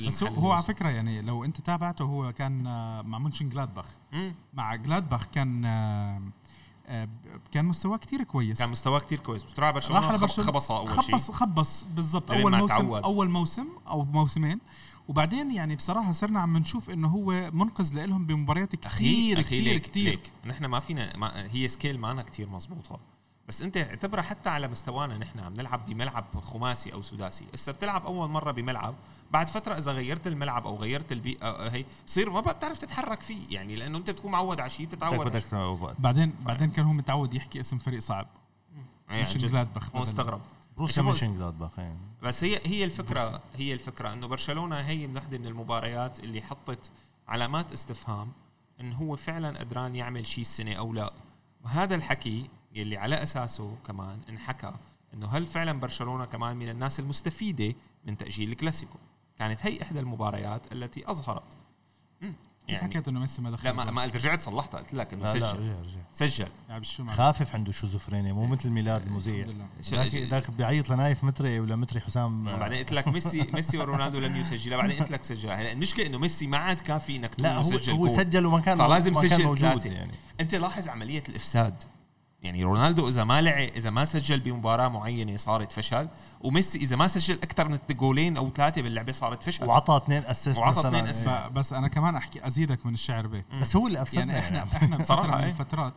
بس 0.06 0.22
هو, 0.22 0.28
هو 0.34 0.52
على 0.52 0.62
فكرة 0.62 0.88
يعني 0.88 1.22
لو 1.22 1.44
أنت 1.44 1.60
تابعته 1.60 2.04
هو 2.04 2.32
كان 2.32 2.66
آه، 2.66 3.02
مع 3.02 3.18
مونشن 3.18 3.48
جلادباخ. 3.48 3.86
مم. 4.12 4.34
مع 4.54 4.74
جلادباخ 4.74 5.26
كان 5.26 5.64
آه، 5.64 6.22
آه، 6.86 7.08
كان 7.52 7.64
مستواه 7.64 7.96
كتير 7.96 8.22
كويس. 8.22 8.58
كان 8.58 8.70
مستواه 8.70 8.98
كتير 8.98 9.18
كويس. 9.20 9.42
بس 9.42 9.58
راح 9.60 9.70
برشلونة 9.70 10.06
على 10.06 10.14
خب- 10.18 10.20
برشلونة. 10.20 10.50
خبص 10.52 10.70
أول 10.70 10.90
شيء. 10.90 11.14
خبص 11.14 11.30
خبص 11.30 11.84
بالضبط 11.84 12.30
أول 12.30 12.56
موسم 12.56 12.74
تعود. 12.76 13.02
أول 13.02 13.28
موسم 13.30 13.66
أو 13.88 14.04
موسمين. 14.04 14.60
وبعدين 15.08 15.50
يعني 15.50 15.76
بصراحة 15.76 16.12
صرنا 16.12 16.40
عم 16.40 16.56
نشوف 16.56 16.90
إنه 16.90 17.08
هو 17.08 17.50
منقذ 17.52 18.06
لهم 18.06 18.26
بمباريات 18.26 18.76
كثير 18.76 19.42
كثير 19.42 19.62
ليك 19.62 19.82
كثير 19.82 20.10
ليك. 20.10 20.30
نحن 20.46 20.64
ما 20.64 20.80
فينا 20.80 21.16
ما 21.16 21.46
هي 21.52 21.68
سكيل 21.68 21.98
معنا 21.98 22.22
كتير 22.22 22.48
مزبوطه 22.48 23.00
بس 23.48 23.62
أنت 23.62 23.76
اعتبرها 23.76 24.22
حتى 24.22 24.50
على 24.50 24.68
مستوانا 24.68 25.18
نحن 25.18 25.38
عم 25.38 25.54
نلعب 25.54 25.86
بملعب 25.86 26.24
خماسي 26.42 26.92
أو 26.92 27.02
سداسي. 27.02 27.44
هسه 27.54 27.72
بتلعب 27.72 28.06
أول 28.06 28.28
مرة 28.28 28.52
بملعب 28.52 28.94
بعد 29.30 29.48
فترة 29.48 29.78
إذا 29.78 29.92
غيرت 29.92 30.26
الملعب 30.26 30.66
أو 30.66 30.76
غيرت 30.76 31.12
البيئه 31.12 31.68
هي 31.68 31.84
بصير 32.06 32.30
ما 32.30 32.40
بقى 32.40 32.54
بتعرف 32.54 32.78
تتحرك 32.78 33.22
فيه. 33.22 33.46
يعني 33.50 33.76
لأنه 33.76 33.98
أنت 33.98 34.10
بتكون 34.10 34.32
معود 34.32 34.60
على 34.60 34.70
شيء 34.70 34.86
بدك 34.86 34.98
تتعود 34.98 35.26
بدك 35.26 35.52
وقت. 35.52 36.00
بعدين 36.00 36.34
بعدين 36.46 36.70
كان 36.70 36.84
هو 36.84 36.92
متعود 36.92 37.34
يحكي 37.34 37.60
اسم 37.60 37.78
فريق 37.78 38.00
صعب. 38.00 38.26
يعني 39.08 39.22
مش 39.22 39.36
جد. 39.36 39.50
جلادباخ 39.50 39.90
شوف- 40.86 41.04
مونشن 41.04 41.36
جلادباخ 41.36 41.72
بس 42.22 42.44
هي 42.44 42.60
هي 42.66 42.84
الفكرة 42.84 43.40
هي 43.56 43.72
الفكرة 43.72 44.12
إنه 44.12 44.26
برشلونة 44.26 44.76
هي 44.76 45.06
من 45.06 45.16
وحده 45.16 45.38
من 45.38 45.46
المباريات 45.46 46.20
اللي 46.20 46.42
حطت 46.42 46.90
علامات 47.28 47.72
استفهام 47.72 48.32
انه 48.80 48.96
هو 48.96 49.16
فعلا 49.16 49.58
قدران 49.58 49.96
يعمل 49.96 50.26
شيء 50.26 50.40
السنة 50.42 50.72
أو 50.74 50.92
لا. 50.92 51.12
وهذا 51.64 51.94
الحكي 51.94 52.48
يلي 52.74 52.96
على 52.96 53.22
أساسه 53.22 53.76
كمان 53.86 54.20
انحكى 54.28 54.72
إنه 55.14 55.26
هل 55.26 55.46
فعلا 55.46 55.72
برشلونة 55.80 56.24
كمان 56.24 56.56
من 56.56 56.68
الناس 56.68 57.00
المستفيدة 57.00 57.74
من 58.04 58.16
تأجيل 58.16 58.50
الكلاسيكو؟ 58.52 58.98
كانت 59.38 59.66
هي 59.66 59.82
إحدى 59.82 60.00
المباريات 60.00 60.72
التي 60.72 61.10
أظهرت. 61.10 61.42
يعني 62.68 62.82
حكيت 62.88 63.08
إنه 63.08 63.20
ميسي 63.20 63.42
ما 63.42 63.50
دخل 63.50 63.64
لا 63.64 63.72
ما؟ 63.72 63.90
ما 63.90 64.02
قلت 64.02 64.16
رجعت 64.16 64.42
صلحتها 64.42 64.80
قلت 64.80 64.94
لك 64.94 65.12
إنه 65.12 65.24
لا 65.24 65.32
لا 65.34 65.40
سجل. 65.52 65.58
رجع 65.60 65.72
رجع. 65.80 66.00
سجل. 66.12 66.46
يعني؟ 66.68 66.84
خافف 67.10 67.54
عنده 67.54 67.72
شيزوفرينيا 67.72 68.32
مو 68.32 68.46
مثل 68.46 68.68
ميلاد 68.70 69.06
المذيع. 69.06 69.44
الحمد 69.44 69.54
لله. 69.92 70.08
ش- 70.08 70.14
ذاك 70.30 70.50
بيعيط 70.50 70.90
لنايف 70.90 71.24
متري 71.24 71.60
ولا 71.60 71.76
متري 71.76 72.00
حسام. 72.00 72.44
بعدين 72.44 72.78
قلت 72.78 72.92
لك 72.92 73.08
ميسي 73.08 73.46
ميسي 73.54 73.78
ورونالدو 73.78 74.18
لم 74.18 74.36
يسجلا 74.36 74.76
بعدين 74.76 74.98
قلت 74.98 75.10
لك 75.10 75.24
سجل. 75.24 75.50
هلا 75.50 75.72
المشكلة 75.72 76.06
إنه 76.06 76.18
ميسي 76.18 76.46
ما 76.46 76.56
عاد 76.58 76.80
كافي 76.80 77.16
إنك 77.16 77.34
تقول 77.34 77.42
لا 77.46 77.56
هو 77.56 77.62
سجل 77.62 77.92
هو. 77.92 78.08
سجل 78.08 78.46
وما 78.46 78.60
كان 78.60 78.76
صار 78.78 78.88
لازم 78.88 79.14
سجل 79.14 79.44
موجود 79.44 79.58
ثلاثة. 79.70 79.90
يعني. 79.90 80.12
أنت 80.40 80.54
لاحظ 80.54 80.88
عملية 80.88 81.22
الإفساد. 81.28 81.74
يعني 82.42 82.64
رونالدو 82.64 83.08
إذا 83.08 83.24
ما 83.24 83.40
لعب 83.40 83.68
إذا 83.76 83.90
ما 83.90 84.04
سجل 84.04 84.40
بمباراة 84.40 84.88
معينة 84.88 85.36
صارت 85.36 85.72
فشل 85.72 86.08
وميسي 86.40 86.78
إذا 86.78 86.96
ما 86.96 87.06
سجل 87.06 87.34
أكثر 87.34 87.68
من 87.68 87.78
جولين 87.90 88.36
أو 88.36 88.50
ثلاثة 88.50 88.82
باللعبة 88.82 89.12
صارت 89.12 89.42
فشل 89.42 89.64
وعطى 89.66 89.96
اثنين 89.96 90.24
assist 90.24 90.58
وعطى. 90.58 90.80
اثنين. 90.88 91.04
ب- 91.04 91.54
بس 91.54 91.72
أنا 91.72 91.88
كمان 91.88 92.16
احكي 92.16 92.46
أزيدك 92.46 92.86
من 92.86 92.94
الشعر 92.94 93.26
بيت 93.26 93.46
بس 93.60 93.76
هو 93.76 93.86
اللي 93.86 94.02
افسدنا 94.02 94.34
يعني 94.34 94.46
إحنا 94.46 94.56
يعني 94.58 94.72
إحنا 94.76 94.96
بفترة 94.96 95.26
من 95.26 95.34
إيه. 95.34 95.48
الفترات 95.50 95.94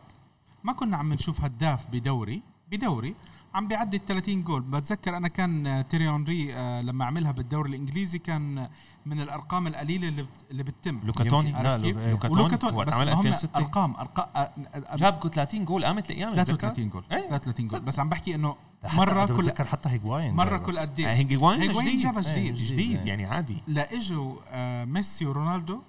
ما 0.64 0.72
كنا 0.72 0.96
عم 0.96 1.12
نشوف 1.12 1.40
هداف 1.44 1.86
بدوري 1.92 2.42
بدوري 2.70 3.14
عم 3.54 3.68
بيعدي 3.68 3.96
ال 3.96 4.04
30 4.06 4.42
جول 4.42 4.62
بتذكر 4.62 5.16
أنا 5.16 5.28
كان 5.28 5.84
تيري 5.88 6.08
اونري 6.08 6.54
آه، 6.54 6.80
لما 6.82 7.04
عملها 7.04 7.32
بالدوري 7.32 7.70
الإنجليزي 7.70 8.18
كان 8.18 8.68
من 9.06 9.20
الأرقام 9.20 9.66
القليلة 9.66 10.08
اللي 10.08 10.22
بت- 10.22 10.28
اللي 10.50 10.62
بتتم 10.62 11.00
لوكا 11.04 11.24
توني 11.24 11.48
يمكن- 11.50 11.66
عرفت 11.66 11.80
لا، 11.84 11.86
كيف؟ 11.88 11.96
لو- 11.96 12.02
إيه. 12.02 12.10
لوكا 12.10 12.28
توني 12.28 12.40
ولوكا 12.40 12.56
توني 12.56 12.76
وقت 12.76 12.86
بس 12.88 12.94
عمل 12.94 13.08
هم 13.08 13.18
2006 13.18 13.56
أرقام 13.56 13.96
أرقام 13.96 14.48
جاب 14.96 15.30
30 15.34 15.64
جول 15.64 15.84
قامت 15.84 16.10
الأيام 16.10 16.34
33 16.34 16.88
جول 16.88 17.04
إيه. 17.12 17.26
33 17.26 17.66
جول 17.66 17.80
بس 17.80 17.98
عم 17.98 18.08
بحكي 18.08 18.34
إنه 18.34 18.56
مرة 18.94 19.26
كل 19.26 19.34
بتذكر 19.34 19.64
حتى 19.64 19.88
هيجواين 19.88 20.34
مرة. 20.34 20.56
كل 20.56 20.78
قد 20.78 21.00
إيه 21.00 21.06
هيجواين 21.12 21.60
هيجواين 21.60 21.86
جديد 21.88 22.00
جابها 22.02 22.34
إيه، 22.34 22.50
جديد 22.50 22.54
جديد. 22.54 22.72
جديد 22.72 22.98
إيه. 23.00 23.06
يعني 23.06 23.24
عادي 23.26 23.56
لا 23.66 23.94
اجوا 23.94 24.34
آه، 24.50 24.84
ميسي 24.84 25.26
ورونالدو 25.26 25.80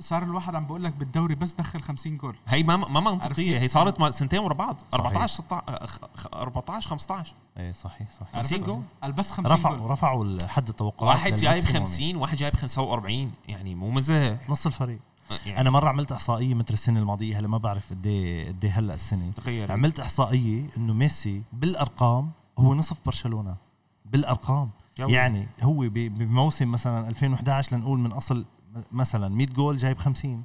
صار 0.00 0.22
الواحد 0.22 0.54
عم 0.54 0.66
بقول 0.66 0.84
لك 0.84 0.92
بالدوري 0.94 1.34
بس 1.34 1.52
دخل 1.52 1.80
50 1.82 2.16
جول 2.16 2.36
هي 2.48 2.62
ما 2.62 2.76
ما 2.76 3.00
منطقية؟ 3.00 3.58
هي 3.58 3.68
صارت 3.68 4.12
سنتين 4.12 4.38
ورا 4.38 4.54
بعض 4.54 4.76
صحيح. 4.92 4.94
14 5.06 5.32
16 5.34 5.86
خ- 5.86 6.00
خ- 6.16 6.34
14 6.34 6.88
15 6.90 7.34
إيه 7.58 7.72
صحيح 7.72 8.08
صحيح. 8.20 8.34
50 8.34 8.58
عرفت؟ 8.58 8.66
جول. 8.70 8.82
قال 9.02 9.12
بس 9.12 9.30
50 9.30 9.52
رفعوا 9.56 9.76
جول. 9.76 9.90
رفعوا 9.90 10.38
حد 10.46 10.68
التوقعات 10.68 11.02
واحد 11.18 11.34
جايب 11.34 11.64
لل 11.64 11.68
maximum 11.68 11.84
50 11.86 12.16
واحد 12.16 12.36
جايب 12.36 12.56
45 12.56 13.32
يعني 13.48 13.74
مو 13.74 13.90
مزح 13.90 14.36
نص 14.48 14.66
الفريق. 14.66 14.98
يعني. 15.46 15.60
أنا 15.60 15.70
مرة 15.70 15.88
عملت 15.88 16.12
إحصائية 16.12 16.54
مثل 16.54 16.66
السنة 16.70 17.00
الماضية 17.00 17.38
هلا 17.38 17.48
ما 17.48 17.58
بعرف 17.58 17.90
قد 17.90 18.06
إيه 18.06 18.48
قد 18.48 18.64
إيه 18.64 18.78
هلأ 18.78 18.94
السنة. 18.94 19.30
تغير 19.30 19.72
عملت 19.72 20.00
إحصائية 20.00 20.66
إنه 20.76 20.92
ميسي 20.92 21.42
بالأرقام 21.52 22.30
هو 22.58 22.74
نصف 22.74 22.96
برشلونة. 23.06 23.56
بالأرقام. 24.04 24.70
ولد. 25.00 25.10
يعني 25.10 25.46
هو 25.62 25.78
ب- 25.80 25.92
بموسم 26.18 26.70
مثلا 26.70 27.08
2011 27.08 27.76
لنقول 27.76 27.98
من 27.98 28.12
أصل 28.12 28.46
مثلا 28.92 29.28
100 29.28 29.46
جول 29.46 29.76
جايب 29.76 29.98
50 29.98 30.42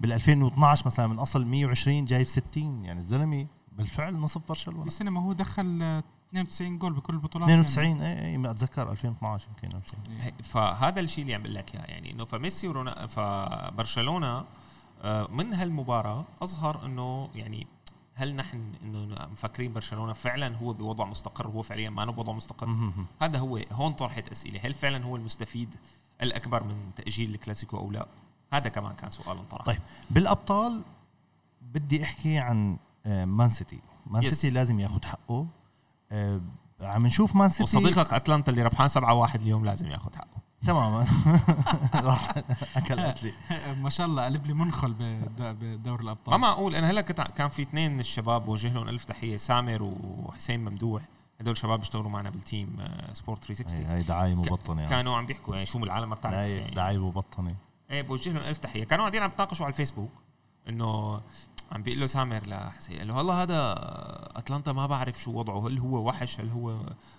بال 0.00 0.12
2012 0.12 0.86
مثلا 0.86 1.06
من 1.06 1.18
أصل 1.18 1.46
120 1.46 2.04
جايب 2.04 2.26
60 2.26 2.84
يعني 2.84 2.98
الزلمة 3.00 3.46
بالفعل 3.72 4.14
نصف 4.14 4.40
برشلونة. 4.48 4.86
السنة 4.86 5.10
ما 5.10 5.20
هو 5.22 5.32
دخل 5.32 5.78
آه، 5.82 6.04
92 6.30 6.78
جول 6.78 6.92
بكل 6.92 7.14
البطولات 7.14 7.48
92 7.48 8.00
اي 8.02 8.26
اي 8.26 8.38
ما 8.38 8.50
أتذكر 8.50 8.90
2012 8.92 9.48
يمكن 9.48 9.76
أو 9.76 9.82
شيء 9.90 9.98
يعني. 10.08 10.22
هي- 10.22 10.42
فهذا 10.42 11.00
الشيء 11.00 11.22
اللي 11.22 11.34
عم 11.34 11.42
بقول 11.42 11.54
لك 11.54 11.74
إياه 11.74 11.84
يعني 11.84 12.10
إنه 12.12 12.24
فميسي 12.24 12.68
ورونا 12.68 13.06
فبرشلونه 13.06 14.44
آه، 15.02 15.26
من 15.30 15.54
هالمباراة 15.54 16.24
أظهر 16.42 16.84
إنه 16.86 17.28
يعني 17.34 17.66
هل 18.14 18.36
نحن 18.36 18.72
إنه 18.82 19.28
مفكرين 19.32 19.72
برشلونة 19.72 20.12
فعلا 20.12 20.56
هو 20.56 20.72
بوضع 20.72 21.04
مستقر 21.04 21.46
وهو 21.48 21.62
فعليا 21.62 21.90
ما 21.90 22.04
بوضع 22.04 22.32
مستقر. 22.32 22.90
هذا 23.22 23.38
هو 23.38 23.60
هون 23.72 23.92
طرحت 23.92 24.28
أسئلة 24.28 24.60
هل 24.64 24.74
فعلا 24.74 25.04
هو 25.04 25.16
المستفيد 25.16 25.74
الأكبر 26.22 26.62
من 26.64 26.90
تأجيل 26.96 27.34
الكلاسيكو 27.34 27.76
أو 27.76 27.90
لا 27.90 28.06
هذا 28.52 28.68
كمان 28.68 28.92
كان 28.94 29.10
سؤال 29.10 29.38
انطرح 29.38 29.64
طيب 29.64 29.78
بالأبطال 30.10 30.82
بدي 31.62 32.02
أحكي 32.02 32.38
عن 32.38 32.76
آه، 33.06 33.24
مان 33.24 33.50
سيتي 33.50 33.78
مان. 34.06 34.22
سيتي 34.22 34.50
لازم 34.50 34.80
ياخذ 34.80 35.04
حقه 35.04 35.46
عم 36.80 37.06
نشوف 37.06 37.36
مان 37.36 37.48
سيتي. 37.48 37.62
وصديقك 37.76 38.14
أتلانتا 38.14 38.50
اللي 38.50 38.62
ربحان 38.62 38.88
7-1 38.88 39.34
اليوم 39.34 39.64
لازم 39.64 39.90
ياخذ 39.90 40.16
حقه. 40.16 40.40
تماما 40.66 41.06
راح 41.94 42.34
اكل 42.76 43.00
قتلي 43.00 43.32
ما 43.82 43.90
شاء 43.90 44.06
الله 44.06 44.24
قلب 44.24 44.46
لي 44.46 44.52
منخل 44.54 44.92
بد- 44.92 45.56
بدوري 45.60 46.02
الأبطال. 46.04 46.30
ما 46.30 46.36
معقول 46.36 46.74
أنا 46.74 46.90
هلأ 46.90 47.00
كان 47.00 47.48
في 47.48 47.62
اثنين 47.62 47.92
من 47.94 48.00
الشباب 48.00 48.48
وجه 48.48 48.72
لهم 48.72 48.88
ألف 48.88 49.04
تحية 49.04 49.36
سامر 49.36 49.82
وحسين 49.82 50.64
ممدوح. 50.64 51.02
هدول 51.40 51.56
شباب 51.56 51.78
بيشتغلوا 51.78 52.10
معنا 52.10 52.30
بال 52.30 52.45
team 52.45 52.76
آه، 52.80 53.12
Sport 53.12 53.44
360 53.44 53.86
هي 53.86 53.96
هي 53.98 54.02
دعاية 54.02 54.34
مبطنة 54.34 54.80
يعني. 54.82 54.90
كانوا 54.94 55.16
عم 55.16 55.26
بيحكوا 55.26 55.54
يعني 55.54 55.66
شو 55.66 55.78
من 55.78 55.84
العالم 55.84 56.08
ما 56.08 56.14
بتعرف 56.14 56.34
دعايه 56.34 56.60
يعني 56.60 56.74
دعاية 56.74 56.98
مبطنة. 57.06 57.54
إيه 57.90 58.02
بوجه 58.02 58.30
لهم 58.32 58.42
ألف 58.42 58.58
تحية. 58.58 58.84
كانوا 58.84 59.04
قاعدين 59.04 59.22
عم 59.22 59.30
يتناقشوا 59.30 59.64
على 59.66 59.72
الفيسبوك 59.72 60.10
إنه 60.68 61.20
عم 61.72 61.82
بيقول 61.82 62.00
له 62.00 62.06
سامر 62.06 62.40
لحسين 62.46 62.98
قال 62.98 63.08
له 63.08 63.16
والله 63.16 63.42
هذا 63.42 63.74
أتلانتا 64.36 64.72
ما 64.72 64.86
بعرف 64.86 65.22
شو 65.22 65.32
وضعه 65.32 65.68
هل 65.68 65.78
هو 65.78 66.08
وحش 66.08 66.40
هل 66.40 66.48
هو 66.48 66.76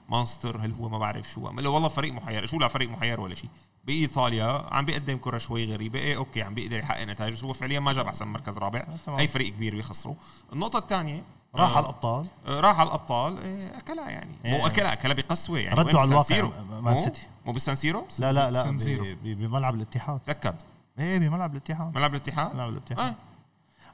monster 0.09 0.57
هل 0.57 0.71
هو 0.71 0.89
ما 0.89 0.97
بعرف 0.97 1.29
شو. 1.29 1.47
قال 1.47 1.63
له 1.63 1.69
والله 1.69 1.89
فريق 1.89 2.13
محير. 2.13 2.45
شو 2.45 2.59
لا 2.59 2.67
فريق 2.67 2.89
محير 2.89 3.21
ولا 3.21 3.35
شيء. 3.35 3.49
بإيطاليا 3.85 4.65
عم 4.71 4.85
بيقدم 4.85 5.17
كرة 5.17 5.37
شوي 5.37 5.73
غريبة. 5.73 5.99
إيه 5.99 6.17
okay 6.17 6.41
عم 6.41 6.53
بيقدر 6.53 6.79
يحقق 6.79 7.03
نتائج 7.03 7.33
بس 7.33 7.43
هو 7.43 7.53
فعليا 7.53 7.79
ما 7.79 7.93
جاب 7.93 8.07
أحسن 8.07 8.27
مركز 8.27 8.57
رابع. 8.57 8.85
تمام. 9.05 9.19
اي 9.19 9.27
فريق 9.27 9.49
كبير 9.53 9.75
بيخسره 9.75 10.15
النقطة 10.53 10.79
الثانية 10.79 11.23
راح 11.55 11.77
على 11.77 11.83
الأبطال. 11.83 12.27
راح 12.47 12.79
على 12.79 12.87
الأبطال. 12.87 13.37
إيه 13.37 13.77
أكلها 13.77 14.09
يعني. 14.09 14.35
إيه. 14.45 14.51
مو 14.51 14.67
أكلها 14.67 14.93
أكلها 14.93 15.13
بقسوة 15.13 15.59
يعني. 15.59 15.79
ردوا 15.79 15.99
على 15.99 16.09
الواقع؟ 16.09 16.49
مان 16.81 16.93
مو؟ 16.93 17.03
سيتي. 17.03 17.27
مو 17.45 17.53
بالسانسيرو 17.53 18.05
لا 18.19 18.31
لا 18.31 18.51
لا 18.51 19.15
بملعب 19.23 19.75
الاتحاد. 19.75 20.19
تأكد. 20.19 20.55
إيه 20.99 21.19
بملعب 21.19 21.51
الاتحاد. 21.51 21.95
ملعب 21.95 22.11
الاتحاد؟ 22.11 22.55
ملعب 22.55 22.69
الاتحاد. 22.69 22.99
آه. 22.99 23.30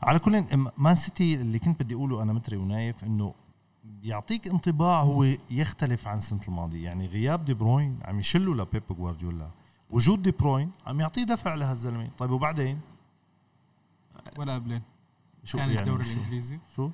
على 0.04 0.20
كل 0.20 0.44
مان 0.78 0.96
سيتي 0.96 1.36
اللي 1.36 1.60
كنت 1.60 1.84
بدي 1.84 1.96
أقوله 1.96 2.24
أنا 2.24 2.34
متري 2.34 2.58
ونايف 2.58 3.04
إنه 3.04 3.34
يعطيك 4.04 4.48
انطباع 4.48 5.02
هو 5.02 5.24
يختلف 5.52 6.08
عن 6.08 6.18
السنة 6.18 6.42
الماضية. 6.48 6.84
يعني 6.84 7.08
غياب 7.08 7.46
دي 7.46 7.54
بروين 7.54 8.00
عم 8.06 8.20
يشلوا 8.20 8.56
لبيب 8.56 8.84
جوارديولا. 8.90 9.50
وجود 9.90 10.22
دي 10.22 10.32
بروين 10.32 10.72
عم 10.88 11.00
يعطيه 11.00 11.24
دفع 11.24 11.54
لهالزلمة. 11.56 12.10
طيب 12.18 12.32
وبعدين؟ 12.32 12.80
ولا 14.38 14.56
قبلين. 14.56 14.82
شو 15.44 15.58
ثاني 15.58 15.74
يعني 15.74 15.90
الدوري 15.90 16.14
الإنجليزي. 16.14 16.60
شو؟ 16.76 16.90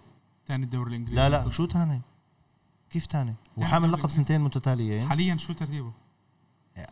ثاني 0.47 0.63
الدوري 0.63 0.89
الإنجليزي. 0.89 1.21
لا 1.21 1.29
لا. 1.29 1.49
شو 1.49 1.65
تاني؟ 1.65 2.01
كيف 2.89 3.05
تاني؟ 3.05 3.29
هو 3.29 3.35
تاني 3.55 3.67
حامل 3.67 3.85
الدوري 3.85 4.01
لقب 4.01 4.09
سنتين 4.09 4.41
متتاليين. 4.41 5.09
حاليا 5.09 5.37
شو 5.37 5.53
ترتيبه؟ 5.53 5.91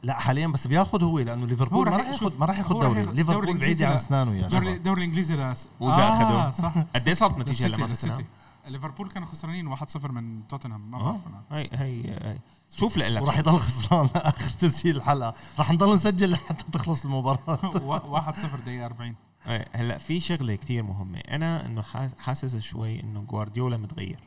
لا 0.04 0.13
حاليا 0.20 0.48
بس 0.48 0.67
بياخذ 0.67 1.04
هو 1.04 1.20
لأنه 1.20 1.48
ليفربول 1.48 1.88
هو 1.88 1.94
ما 1.94 1.98
راح 1.98 2.08
ياخذ 2.08 2.39
ما 2.39 2.46
راح 2.46 2.58
ياخذ 2.58 2.80
دوري 2.80 3.06
ليفربول 3.06 3.58
بعيد 3.58 3.84
عن. 3.84 3.94
اسنانه 3.94 4.36
يا 4.36 4.48
جماعة 4.48 4.74
الدوري 4.74 5.02
الانجليزي 5.02 5.36
لاس 5.36 5.67
وإذا 5.80 5.96
آه 6.04 6.10
أخذوه. 6.13 6.52
صح. 6.52 6.74
قد 6.96 7.08
إيه 7.08 7.13
صارت 7.13 7.34
النتيجة 7.34 7.67
لما 7.67 7.88
توتنهام؟ 7.88 8.26
ليفربول 8.67 9.10
كانوا 9.10 9.28
خسرانين 9.28 9.76
1-0 9.76 10.06
من 10.12 10.48
توتنهام 10.48 10.91
ما 10.91 10.98
بعرف 11.04 11.20
أنا. 11.28 11.41
هي 11.60 11.70
هي 11.74 12.12
هي 12.32 12.39
شوف 12.76 12.98
لك 12.98 13.22
وراح 13.22 13.39
يضل 13.39 13.60
خسران 13.60 14.10
لاخر 14.15 14.50
تسجيل 14.50 14.96
الحلقة 14.98 15.34
راح 15.60 15.72
نضل 15.72 15.96
نسجل 15.96 16.32
لحتى 16.32 16.63
تخلص 16.72 17.06
المباراة. 17.06 17.58
1-0 18.32 18.65
دقيقة 18.65 18.86
40 18.86 19.15
إيه، 19.48 19.67
هلأ 19.74 19.98
في 19.98 20.20
شغلة 20.20 20.56
كتير 20.56 20.84
مهمة. 20.84 21.17
أنا 21.17 21.65
إنه 21.65 21.82
حاس- 21.82 22.15
حاسس 22.20 22.58
شوي 22.58 23.00
إنه 23.00 23.22
جوارديولا 23.22 23.78
متغير. 23.78 24.20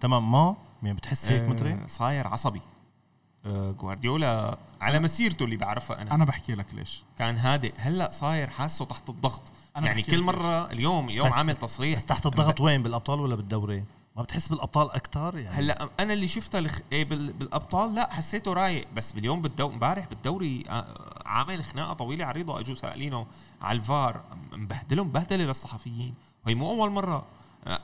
تمام 0.00 0.32
ما؟ 0.32 0.56
يعني 0.82 0.96
بتحس 0.96 1.30
هيك 1.30 1.42
آه، 1.42 1.48
متري 1.48 1.78
صاير 1.88 2.26
عصبي. 2.28 2.58
آه، 2.58 2.75
جوارديولا 3.50 4.58
على 4.80 4.98
مسيرته 4.98 5.44
اللي 5.44 5.56
بعرفها 5.56 6.02
أنا. 6.02 6.14
أنا 6.14 6.24
بحكي 6.24 6.54
لك 6.54 6.66
ليش. 6.74 7.02
كان 7.18 7.36
هادئ. 7.36 7.72
هلأ 7.76 8.10
صاير 8.10 8.50
حاسه 8.50 8.84
تحت 8.84 9.08
الضغط. 9.10 9.42
أنا 9.76 9.86
يعني 9.86 10.02
كل 10.02 10.22
مرة 10.22 10.70
اليوم 10.72 11.08
اليوم 11.08 11.28
بس- 11.28 11.34
عامل 11.34 11.56
تصريح. 11.56 11.96
بس 11.98 12.06
تحت 12.06 12.26
الضغط 12.26 12.60
وين؟ 12.60 12.82
بالأبطال 12.82 13.20
ولا 13.20 13.34
بالدوري؟ 13.34 13.84
ما 14.16 14.22
بتحس 14.22 14.48
بالأبطال 14.48 14.90
أكثر 14.90 15.38
يعني؟ 15.38 15.56
هلأ 15.56 15.88
أنا 16.00 16.12
اللي 16.12 16.28
شفته 16.28 16.60
لخ... 16.60 16.78
إيه 16.92 17.04
بال... 17.04 17.32
بالأبطال 17.32 17.94
لأ 17.94 18.12
حسيته 18.12 18.52
رايق. 18.52 18.86
بس 18.96 19.12
باليوم 19.12 19.42
بالدو 19.42 19.68
امبارح 19.68 20.06
بالدوري 20.08 20.64
آه، 20.68 21.22
عامل 21.26 21.64
خناقة 21.64 21.92
طويلة 21.92 22.24
عريضة. 22.24 22.60
اجوا 22.60 22.74
سائلينه 22.74 23.26
على 23.62 23.76
الفار 23.76 24.20
مبهدلهم 24.52 25.08
بهدله 25.10 25.44
للصحفيين. 25.44 26.14
وهي 26.46 26.54
مو 26.54 26.70
أول 26.70 26.90
مرة. 26.90 27.16
آه، 27.16 27.24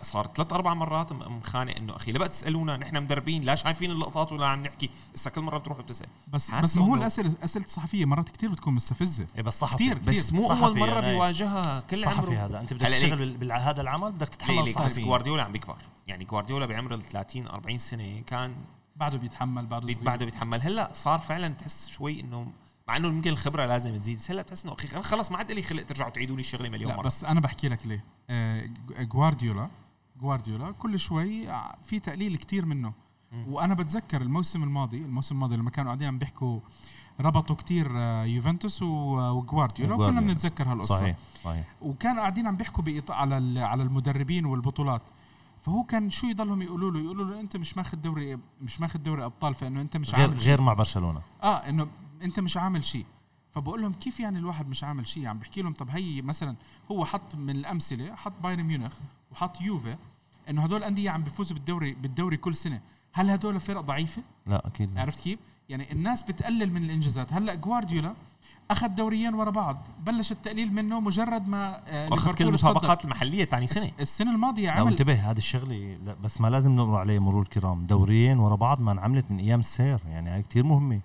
صار 0.02 0.30
ثلاث 0.36 0.52
أربع 0.52 0.74
مرات 0.74 1.12
مخانق 1.12 1.76
إنه 1.76 1.96
أخي 1.96 2.12
لا 2.12 2.18
بقى 2.18 2.28
تسألونا 2.28 2.76
نحن 2.76 3.02
مدربين 3.02 3.42
لا 3.42 3.54
شايفين 3.54 3.90
اللقطات 3.90 4.32
ولا 4.32 4.46
عم 4.46 4.62
نحكي. 4.62 4.90
هسه 5.14 5.30
كل 5.30 5.40
مرة 5.40 5.58
بتروحوا 5.58 5.82
بتسأل. 5.82 6.06
بس 6.32 6.50
بس 6.50 6.78
إنه- 6.78 6.82
الأسئلة 6.82 7.32
أسئلة 7.44 7.64
الصحفيه 7.64 8.04
مرات 8.04 8.28
كتير 8.28 8.50
بتكون 8.50 8.74
مستفزة. 8.74 9.26
إيه 9.36 9.42
بس 9.42 9.58
صحفي 9.58 9.74
كتير، 9.74 9.98
كتير. 9.98 10.10
بس 10.10 10.32
مو 10.32 10.48
صحفي 10.48 10.64
أول 10.64 10.78
مرة 10.78 10.90
يعني. 10.94 11.12
بيواجهها 11.12 11.80
كل 11.80 12.04
عمره. 12.04 12.14
صحفي 12.16 12.36
هذا. 12.36 12.60
أنت 12.60 12.72
بدك 12.72 12.86
تشتغل 12.86 13.36
بهذا 13.36 13.80
العمل 13.80 14.12
بدك 14.12 14.28
تتحمل 14.28 14.56
ليك 14.64 14.68
بس 14.68 14.74
صحفي 14.74 15.02
جوارديولا 15.04 15.42
عم 15.42 15.52
بيكبر. 15.52 15.76
يعني 16.06 16.24
جوارديولا 16.24 16.66
بعمر 16.66 16.94
ال 16.94 17.02
30 17.02 17.46
40 17.46 17.78
سنة 17.78 18.20
كان 18.26 18.54
بعده 18.96 19.18
بيتحمل 19.18 19.66
بعده 19.66 19.92
صغير. 19.92 20.04
بعده 20.06 20.24
بيتحمل. 20.24 20.60
هلا 20.62 20.90
صار 20.94 21.18
فعلا 21.18 21.48
تحس 21.48 21.88
شوي 21.88 22.20
إنه 22.20 22.46
مع 22.88 22.96
إنه 22.96 23.08
يمكن 23.08 23.30
الخبرة 23.30 23.66
لازم 23.66 23.96
تزيد. 23.96 24.18
بس 24.18 24.30
هلا 24.30 24.42
بتحس 24.42 24.64
إنه 24.64 24.74
أخي 24.74 24.88
أنا 24.94 25.02
خلص 25.02 25.32
ما 25.32 25.38
عاد 25.38 25.52
لي 25.52 25.62
خلق 25.62 25.82
ترجعوا 25.82 26.10
تعيدوا 26.10 26.36
لي 26.36 26.40
الشغلة 26.40 26.68
مليون 26.68 26.90
لا 26.90 26.96
مرة. 26.96 27.06
بس 27.06 27.24
أنا 27.24 27.40
بحكي 27.40 27.68
لك 27.68 27.86
ليه. 27.86 28.04
آه، 28.30 28.66
جوارديولا 29.00 29.68
جوارديولا 30.20 30.70
كل 30.72 31.00
شوي 31.00 31.50
ع- 31.50 31.74
في 31.82 32.00
تقليل 32.00 32.36
كتير 32.36 32.66
منه. 32.66 32.92
مم. 33.32 33.44
وأنا 33.48 33.74
بتذكر 33.74 34.22
الموسم 34.22 34.62
الماضي 34.62 34.98
الموسم 34.98 35.34
الماضي 35.34 35.56
لما 35.56 35.70
كانوا 35.70 35.88
قاعدين 35.90 36.08
عم 36.08 36.18
بيحكوا 36.18 36.60
ربطوا 37.20 37.56
كتير 37.56 37.88
آه، 37.96 38.24
يوفنتوس 38.24 38.82
وجوارديولا 38.82 39.94
وجوارديولا. 39.94 40.26
بنتذكر 40.26 40.72
هالقصة. 40.72 40.96
صحيح 40.96 41.16
صحيح. 41.44 41.64
وكانوا 41.82 42.20
قاعدين 42.20 42.46
عم 42.46 42.56
بيحكوا 42.56 42.84
على 43.10 43.38
ال- 43.38 43.58
على 43.58 43.82
المدربين 43.82 44.44
والبطولات. 44.46 45.02
فهو 45.62 45.82
كان 45.82 46.10
شو 46.10 46.26
يضلهم 46.26 46.62
يقولوا 46.62 46.90
له؟ 46.90 47.00
يقولوا 47.00 47.24
له 47.24 47.40
أنت 47.40 47.56
مش 47.56 47.76
ماخذ 47.76 47.96
دوري 47.98 48.38
مش 48.62 48.80
ماخذ 48.80 48.98
دوري 48.98 49.24
أبطال 49.24 49.54
فإنه 49.54 49.80
أنت 49.80 49.96
مش 49.96 50.14
غير 50.14 50.28
عامل. 50.28 50.38
غير 50.38 50.60
مع 50.60 50.72
برشلونة. 50.72 51.20
آه 51.42 51.56
إنه 51.56 51.86
انت 52.24 52.40
مش 52.40 52.56
عامل 52.56 52.84
شيء. 52.84 53.06
فبقول 53.54 53.82
لهم 53.82 53.92
كيف 53.92 54.20
يعني 54.20 54.38
الواحد 54.38 54.68
مش 54.68 54.84
عامل 54.84 55.06
شيء؟ 55.06 55.26
عم 55.26 55.38
بحكي 55.38 55.62
لهم 55.62 55.72
طب 55.72 55.88
هي 55.90 56.22
مثلا 56.22 56.56
هو 56.90 57.04
حط 57.04 57.34
من 57.34 57.50
الأمثلة 57.56 58.14
حط 58.14 58.32
بايرن 58.42 58.62
ميونخ 58.62 58.92
وحط 59.32 59.60
يوفي 59.60 59.96
إنه 60.48 60.62
هدول 60.64 60.84
أندية 60.84 61.10
عم 61.10 61.22
بيفوزوا 61.22 61.56
بالدوري 61.56 61.92
بالدوري 61.94 62.36
كل 62.36 62.54
سنة. 62.54 62.80
هل 63.12 63.30
هدول 63.30 63.60
فرق 63.60 63.80
ضعيفة؟ 63.80 64.22
لا 64.46 64.66
أكيد 64.66 64.90
لا. 64.94 65.00
عرفت 65.00 65.20
كيف؟ 65.20 65.38
يعني 65.68 65.92
الناس 65.92 66.22
بتقلل 66.22 66.72
من 66.72 66.84
الإنجازات. 66.84 67.32
هلأ 67.32 67.54
جوارديولا 67.54 68.14
أخذ 68.70 68.88
دوريين 68.88 69.34
ورا 69.34 69.50
بعض 69.50 69.86
بلش 70.06 70.32
التقليل 70.32 70.72
منه 70.74 71.00
مجرد 71.00 71.48
ما 71.48 71.82
آه، 71.86 72.08
وأخذ 72.10 72.34
كل 72.34 72.44
المسابقات 72.48 73.04
المحلية 73.04 73.44
ثاني. 73.44 73.66
سنة. 73.66 73.84
الس- 73.84 74.00
السنة 74.00 74.30
الماضية 74.34 74.70
عمل 74.70 74.90
انتبه 74.90 75.30
هذه 75.30 75.38
الشغلة 75.38 75.98
بس 76.24 76.40
ما 76.40 76.48
لازم 76.48 76.70
نمر 76.72 76.96
عليه 76.96 77.18
مرور 77.18 77.42
الكرام. 77.42 77.86
دوريين 77.86 78.38
ورا 78.38 78.56
بعض 78.56 78.80
ما 78.80 78.92
انعملت 78.92 79.30
من 79.30 79.38
أيام 79.38 79.60
السير 79.60 79.98
يعني 80.10 80.30
هاي 80.30 80.42
كتير 80.42 80.64
مهمة. 80.64 81.00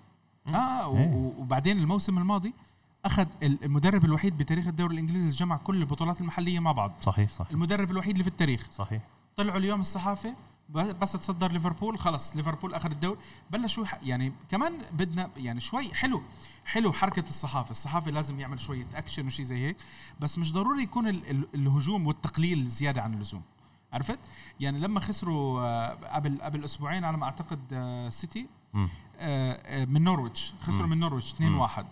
آه 0.54 0.96
إيه. 0.96 1.32
وبعدين 1.38 1.78
الموسم 1.78 2.18
الماضي 2.18 2.52
أخذ 3.04 3.26
ال- 3.42 3.64
المدرب 3.64 4.04
الوحيد 4.04 4.38
بتاريخ 4.38 4.66
الدوري 4.66 4.94
الإنجليزي 4.94 5.30
جمع 5.36 5.56
كل 5.56 5.76
البطولات 5.76 6.20
المحلية 6.20 6.60
مع 6.60 6.72
بعض. 6.72 6.92
صحيح 7.00 7.30
صحيح. 7.30 7.50
المدرب 7.50 7.90
الوحيد 7.90 8.10
اللي 8.12 8.24
في 8.24 8.30
التاريخ. 8.30 8.68
صحيح. 8.72 9.02
طلعوا 9.36 9.58
اليوم 9.58 9.80
الصحافة 9.80 10.34
بس 10.70 11.12
تصدر 11.12 11.52
ليفربول 11.52 11.98
خلص 11.98 12.36
ليفربول 12.36 12.74
أخذ 12.74 12.90
الدوري. 12.90 13.18
بلشوا 13.50 13.84
يعني 14.02 14.32
كمان 14.50 14.72
بدنا 14.92 15.30
يعني 15.36 15.60
شوي 15.60 15.94
حلو 15.94 16.22
حلو 16.64 16.92
حركة 16.92 17.28
الصحافة. 17.28 17.70
الصحافة 17.70 18.10
لازم 18.10 18.40
يعمل 18.40 18.60
شوية 18.60 18.86
اكشن 18.94 19.26
وشي 19.26 19.44
زي 19.44 19.56
هيك 19.66 19.76
بس 20.20 20.38
مش 20.38 20.52
ضروري 20.52 20.82
يكون 20.82 21.08
ال- 21.08 21.30
ال- 21.30 21.48
الهجوم 21.54 22.06
والتقليل 22.06 22.66
زيادة 22.68 23.02
عن 23.02 23.14
اللزوم. 23.14 23.42
عرفت؟ 23.92 24.18
يعني 24.60 24.78
لما 24.78 25.00
خسروا 25.00 25.60
آه، 25.62 25.94
قبل 26.14 26.38
قبل 26.42 26.64
أسبوعين 26.64 27.04
على 27.04 27.16
ما 27.16 27.24
أعتقد 27.24 27.60
آه، 27.72 28.08
سيتي 28.08 28.46
من 29.86 30.02
نورويتش 30.04 30.52
خسروا. 30.62 30.86
من 30.86 30.98
نورويتش 31.00 31.34
2-1 31.34 31.84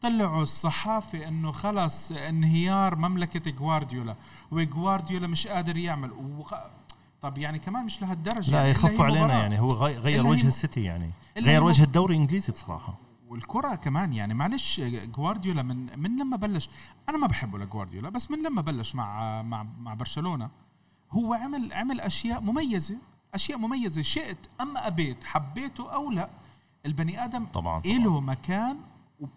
طلعوا 0.00 0.42
الصحافة 0.42 1.28
إنه 1.28 1.50
خلص 1.52 2.12
انهيار 2.12 2.96
مملكة 2.96 3.50
جوارديولا 3.50 4.14
وجوارديولا 4.50 5.26
مش 5.26 5.46
قادر 5.46 5.76
يعمل. 5.76 6.10
وخ... 6.12 6.54
طب 7.22 7.38
يعني 7.38 7.58
كمان 7.58 7.84
مش 7.84 8.02
لهالدرجة. 8.02 8.50
لا 8.50 8.56
يعني 8.58 8.70
يخفوا 8.70 9.04
علينا. 9.04 9.32
يعني 9.40 9.60
هو 9.60 9.68
غي- 9.70 9.98
غير 9.98 10.26
وجه 10.26 10.46
السيتي 10.46 10.82
يعني. 10.82 11.10
غير 11.38 11.62
وجه 11.64 11.82
الدوري 11.84 12.14
الإنجليزي 12.14 12.52
بصراحة. 12.52 12.94
والكرة 13.28 13.74
كمان 13.74 14.12
يعني 14.12 14.34
معلش 14.34 14.80
جوارديولا 14.80 15.62
من 15.62 15.98
من 15.98 16.16
لما 16.20 16.36
بلش 16.36 16.70
أنا 17.08 17.18
ما 17.18 17.26
بحبه 17.26 17.58
لجوارديولا 17.58 18.08
بس 18.10 18.30
من 18.30 18.42
لما 18.42 18.62
بلش 18.62 18.94
مع 18.94 19.42
مع 19.42 19.66
مع 19.80 19.94
برشلونة 19.94 20.48
هو 21.12 21.34
عمل 21.34 21.72
عمل 21.72 22.00
أشياء 22.00 22.40
مميزة 22.40 22.96
أشياء 23.34 23.58
مميزة 23.58 24.02
شئت 24.02 24.38
أم 24.60 24.76
أبيت 24.76 25.24
حبيته 25.24 25.92
أو 25.94 26.10
لا. 26.10 26.28
البني 26.86 27.24
آدم 27.24 27.44
طبعا 27.54 27.80
طبعا 27.80 27.98
له 27.98 28.20
مكان 28.20 28.76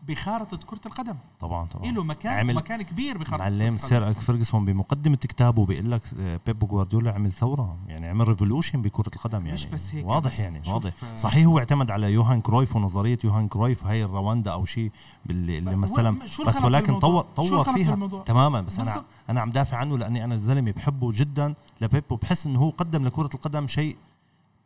بخارطة 0.08 0.58
كرة 0.58 0.80
القدم 0.86 1.16
طبعا 1.40 1.66
طبعا 1.66 1.92
له 1.92 2.04
مكان 2.04 2.40
عمل- 2.40 2.56
مكان 2.56 2.82
كبير 2.82 3.18
بخارطة 3.18 3.44
معلم 3.44 3.58
كرة 3.60 3.66
القدم. 3.68 3.78
سير 3.88 4.14
فيرجسون 4.14 4.66
بمقدمة 4.66 5.16
كتابه 5.16 5.66
بيقول 5.66 5.92
لك 5.92 6.02
آه، 6.20 6.40
بيب 6.46 6.60
جوارديولا 6.60 7.12
عمل 7.12 7.32
ثورة 7.32 7.78
يعني 7.88 8.08
عمل 8.08 8.28
revolution 8.28 8.82
بكرة 8.82 9.12
القدم 9.16 9.42
يعني 9.42 9.54
مش 9.54 9.66
بس 9.66 9.96
هيك 9.96 10.06
واضح 10.08 10.32
بس 10.32 10.40
يعني 10.40 10.62
واضح 10.68 10.92
آه، 11.04 11.16
صحيح 11.16 11.46
هو 11.46 11.60
اعتمد 11.60 11.92
على 11.92 12.14
يوهان 12.14 12.42
كرويف 12.42 12.76
ونظرية 12.76 13.20
يوهان 13.24 13.48
كرويف 13.48 13.86
هاي 13.86 14.04
الرواندا 14.04 14.52
أو 14.52 14.66
شيء 14.66 14.92
اللي 15.30 15.62
مثلا 15.76 16.28
شو 16.28 16.44
بس 16.46 16.62
ولكن؟ 16.62 17.00
طور 17.00 17.22
طور 17.36 17.64
فيها؟ 17.74 17.96
تماما 18.26 18.62
بس 18.62 18.80
أنا. 18.80 19.04
أنا 19.30 19.42
عم 19.42 19.52
دافع 19.52 19.78
عنه 19.78 19.98
لأني 19.98 20.24
أنا 20.24 20.34
الزلمة 20.36 20.72
بحبه 20.72 21.12
جدا 21.12 21.54
لبيب 21.82 22.04
وبحس 22.10 22.46
إنه 22.46 22.60
هو 22.60 22.70
قدم 22.70 23.06
لكرة 23.06 23.30
القدم 23.34 23.68
شيء 23.68 23.98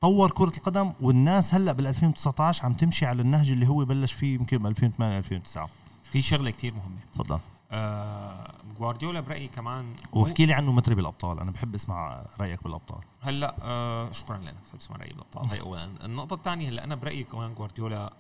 طور 0.02 0.32
كرة 0.32 0.58
القدم 0.58 0.94
والناس 1.02 1.54
هلأ 1.54 1.72
بال 1.72 1.88
2019 1.88 2.66
عم 2.66 2.74
تمشي 2.74 3.06
على 3.06 3.22
النهج 3.22 3.52
اللي 3.52 3.68
هو 3.68 3.86
بلش 3.86 4.14
فيه 4.14 4.36
يمكن 4.36 4.58
ب 4.58 4.66
2008 4.66 5.18
2009 5.18 5.70
في 6.12 6.22
شغلة 6.22 6.52
كتير 6.52 6.74
مهمة. 6.74 6.98
تفضل. 7.14 7.40
آه 7.72 8.52
جوارديولا 8.80 9.20
برأيي 9.20 9.48
كمان 9.48 9.86
واحكي 10.14 10.46
لي 10.46 10.54
عنه 10.54 10.72
متري 10.72 10.96
بالابطال 10.96 11.40
أنا 11.40 11.52
بحب 11.52 11.76
أسمع 11.76 12.26
رأيك 12.40 12.64
بالأبطال. 12.64 13.00
هلأ 13.22 13.56
آه 13.62 14.12
شكرا 14.12 14.38
لك 14.38 14.54
بحب 14.68 14.80
اسمع 14.80 14.98
رأيي 14.98 15.14
بالأبطال. 15.14 15.46
هي 15.46 15.60
اولا. 15.60 15.90
النقطة 16.04 16.34
الثانية 16.34 16.70
هلأ 16.70 16.84
أنا 16.84 16.96
برأيي 16.96 17.24
كمان 17.24 17.54
جوارديولا 17.54 18.14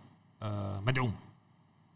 آه 0.44 0.80
مدعوم. 0.80 1.14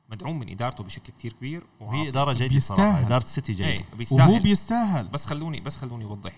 مدعوم 0.09 0.39
من 0.39 0.49
إدارته 0.49 0.83
بشكل 0.83 1.13
كثير 1.13 1.33
كبير. 1.33 1.63
وهي 1.79 2.09
إدارة 2.09 2.33
جيدة 2.33 2.53
بيستاهل. 2.53 2.77
صراحة 2.77 3.05
إدارة 3.05 3.23
السيتي 3.23 3.53
جيدة. 3.53 3.69
إيه 3.69 3.79
وهو 3.79 3.97
بيستاهل 3.97 4.39
بيستاهل. 4.39 5.07
بس 5.07 5.25
خلوني 5.25 5.59
بس 5.59 5.77
خلوني 5.77 6.05
أوضح. 6.05 6.31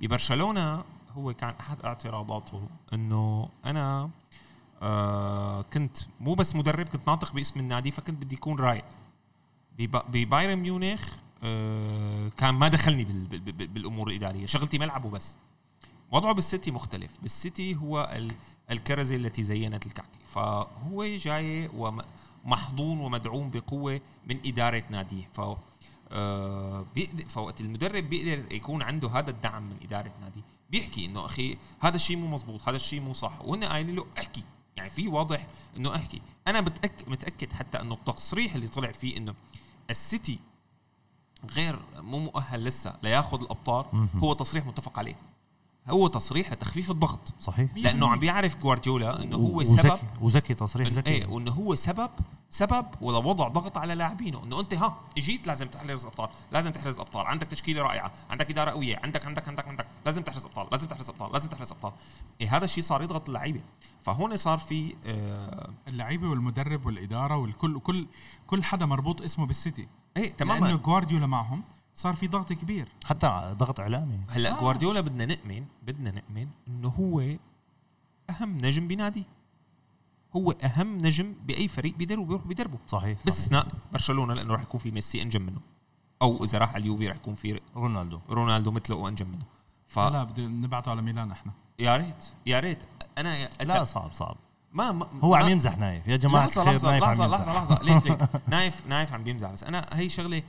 ببرشلونة 0.00 0.84
هو 1.16 1.34
كان 1.34 1.54
أحد 1.60 1.80
اعتراضاته 1.84 2.68
إنه 2.92 3.48
أنا 3.64 4.10
آه 4.82 5.62
كنت 5.62 5.98
مو 6.20 6.34
بس 6.34 6.56
مدرب 6.56 6.88
كنت 6.88 7.06
ناطق 7.08 7.32
باسم 7.32 7.60
النادي 7.60 7.90
فكنت 7.90 8.24
بدي 8.24 8.34
يكون 8.34 8.58
رايق 8.58 8.84
بب- 9.78 10.02
ببايرن 10.12 10.56
ميونخ 10.58 11.08
آه 11.44 12.28
كان 12.36 12.54
ما 12.54 12.68
دخلني 12.68 13.04
بال 13.04 13.26
بال 13.26 13.40
بال 13.52 13.66
بالأمور 13.68 14.08
الإدارية. 14.08 14.46
شغلتي 14.46 14.78
ملعب 14.78 15.04
وبس 15.04 15.36
وضعه 16.12 16.32
بالسيتي 16.32 16.70
مختلف. 16.70 17.10
بالسيتي 17.22 17.76
هو 17.76 18.10
ال- 18.16 18.32
الكرزه 18.70 19.16
التي 19.16 19.42
زينت 19.42 19.86
الكعكة. 19.86 20.08
فهو 20.34 21.04
جاي 21.04 21.68
ومحضون 21.74 23.00
ومدعوم 23.00 23.50
بقوة 23.50 24.00
من 24.26 24.38
إدارة 24.46 24.82
ناديه. 24.90 25.28
ف 25.32 25.40
آه، 26.14 26.84
فوقت 27.28 27.60
المدرب 27.60 28.04
بيقدر 28.04 28.52
يكون 28.54 28.82
عنده 28.82 29.08
هذا 29.08 29.30
الدعم 29.30 29.62
من 29.62 29.76
إدارة 29.82 30.12
نادي. 30.20 30.42
بيحكي 30.72 31.04
إنه 31.06 31.24
أخي 31.24 31.56
هذا 31.80 31.96
الشيء 31.96 32.16
مو 32.16 32.26
مزبوط 32.26 32.68
هذا 32.68 32.76
الشيء 32.76 33.00
مو 33.00 33.12
صح 33.12 33.32
وهن 33.44 33.64
قايلين 33.64 33.96
له 33.96 34.06
احكي 34.18 34.42
يعني 34.76 34.90
في 34.90 35.08
واضح 35.08 35.46
إنه 35.76 35.96
احكي. 35.96 36.22
أنا 36.48 36.60
بتأك 36.60 36.92
متأكد 37.08 37.52
حتى 37.52 37.80
إنه 37.80 37.94
التصريح 37.94 38.54
اللي 38.54 38.68
طلع 38.68 38.92
فيه 38.92 39.16
إنه 39.16 39.34
السيتي 39.90 40.38
غير 41.50 41.78
مو 41.96 42.18
مؤهل 42.18 42.64
لسه 42.64 42.94
لياخذ 43.02 43.40
الأبطال. 43.40 43.84
هو 44.16 44.32
تصريح 44.32 44.66
متفق 44.66 44.98
عليه. 44.98 45.16
هو 45.88 46.06
تصريح 46.06 46.52
لتخفيف 46.52 46.90
الضغط. 46.90 47.20
صحيح. 47.40 47.70
لأنه 47.76 48.08
عم 48.08 48.18
بيعرف 48.18 48.56
جوارديولا 48.56 49.22
إنه 49.22 49.36
هو 49.36 49.58
وذكي- 49.58 49.82
سبب 49.82 49.98
وذكي 50.20 50.54
تصريح 50.54 50.88
ذكي 50.88 51.10
إيه 51.10 51.26
وإنه 51.26 51.50
هو 51.52 51.74
سبب 51.74 52.10
سبب 52.52 52.86
ولوضع 53.00 53.48
ضغط 53.48 53.78
على 53.78 53.94
لاعبينه. 53.94 54.44
إنه 54.44 54.60
أنت 54.60 54.74
ها 54.74 54.96
إجيت 55.18 55.46
لازم 55.46 55.68
تحرز 55.68 56.04
أبطال 56.04 56.28
لازم 56.52 56.70
تحرز 56.70 56.98
أبطال. 56.98 57.26
عندك 57.26 57.46
تشكيلة 57.46 57.82
رائعة 57.82 58.12
عندك 58.30 58.50
إدارة 58.50 58.70
قوية 58.70 59.00
عندك 59.02 59.26
عندك 59.26 59.48
عندك 59.48 59.68
عندك. 59.68 59.86
لازم 60.06 60.22
تحرز 60.22 60.44
أبطال 60.44 60.66
لازم 60.72 60.88
تحرز 60.88 61.10
أبطال 61.10 61.32
لازم 61.32 61.48
تحرز 61.48 61.72
أبطال. 61.72 61.92
إيه 62.40 62.56
هذا 62.56 62.64
الشيء 62.64 62.82
صار 62.82 63.02
يضغط 63.02 63.28
اللعيبة. 63.28 63.60
فهون 64.02 64.36
صار 64.36 64.58
في 64.58 64.94
آه 65.04 65.70
اللعيبة 65.88 66.28
والمدرب 66.28 66.86
والإدارة 66.86 67.36
والكل 67.36 67.80
كل 67.80 68.06
كل 68.46 68.64
حدا 68.64 68.86
مربوط 68.86 69.22
اسمه 69.22 69.46
بالسيتي. 69.46 69.88
إيه 70.16 70.22
لأنه 70.22 70.36
تماما 70.36 70.72
جوارديولا 70.72 71.26
معهم 71.26 71.62
صار 71.94 72.14
في 72.14 72.26
ضغط 72.26 72.52
كبير. 72.52 72.88
حتى 73.04 73.54
ضغط 73.58 73.80
إعلامي. 73.80 74.20
هلأ 74.28 74.58
آه. 74.58 74.60
جوارديولا 74.60 75.00
بدنا 75.00 75.26
نؤمن 75.26 75.64
بدنا 75.82 76.10
نؤمن 76.10 76.48
إنه 76.68 76.88
هو 76.88 77.20
أهم 78.30 78.58
نجم 78.58 78.88
بنادي. 78.88 79.26
هو 80.36 80.50
أهم 80.50 80.98
نجم 81.06 81.34
بأي 81.46 81.68
فريق 81.68 81.96
بيدربه 81.96 82.24
بيروح 82.24 82.46
بيدربه 82.46 82.78
صحيح 82.86 83.18
باستثناء 83.24 83.66
برشلونة 83.92 84.34
لأنه 84.34 84.52
راح 84.52 84.62
يكون 84.62 84.80
في 84.80 84.90
ميسي 84.90 85.22
أنجم 85.22 85.42
منه. 85.42 85.60
أو 86.22 86.44
إذا 86.44 86.58
راح 86.58 86.74
على 86.74 86.82
اليوفي 86.82 87.08
راح 87.08 87.16
يكون 87.16 87.34
في 87.34 87.60
رونالدو. 87.76 88.20
رونالدو 88.30 88.70
مثله 88.70 88.96
وانجم 88.96 89.28
منه. 89.28 89.44
ف 89.88 89.98
لا 89.98 90.24
بدي 90.24 90.46
نبعته 90.46 90.90
على 90.90 91.02
ميلان 91.02 91.30
إحنا. 91.30 91.52
يا 91.78 91.96
ريت 91.96 92.24
يا 92.46 92.60
ريت. 92.60 92.78
أنا 93.18 93.36
يا 93.36 93.48
لا 93.60 93.84
صعب 93.84 94.12
صعب. 94.12 94.36
ما, 94.72 94.92
ما 94.92 95.06
هو 95.20 95.30
ما 95.30 95.36
عم 95.36 95.48
يمزح 95.48 95.78
نايف. 95.78 96.08
يا 96.08 96.16
جماعة 96.16 96.46
لحظة 96.46 96.62
الخير 96.62 96.74
لحظة 96.74 96.90
نايف 96.90 97.02
لحظه 97.04 97.24
عم 97.24 97.30
لحظة 97.30 97.52
يمزح. 97.52 97.72
لحظة. 97.72 97.84
ليك 97.84 98.06
ليك. 98.06 98.28
نايف 98.48 98.86
نايف 98.86 99.12
عم 99.12 99.24
بيمزح. 99.24 99.50
بس 99.50 99.64
أنا 99.64 99.86
هي 99.92 100.08
شغلة 100.08 100.42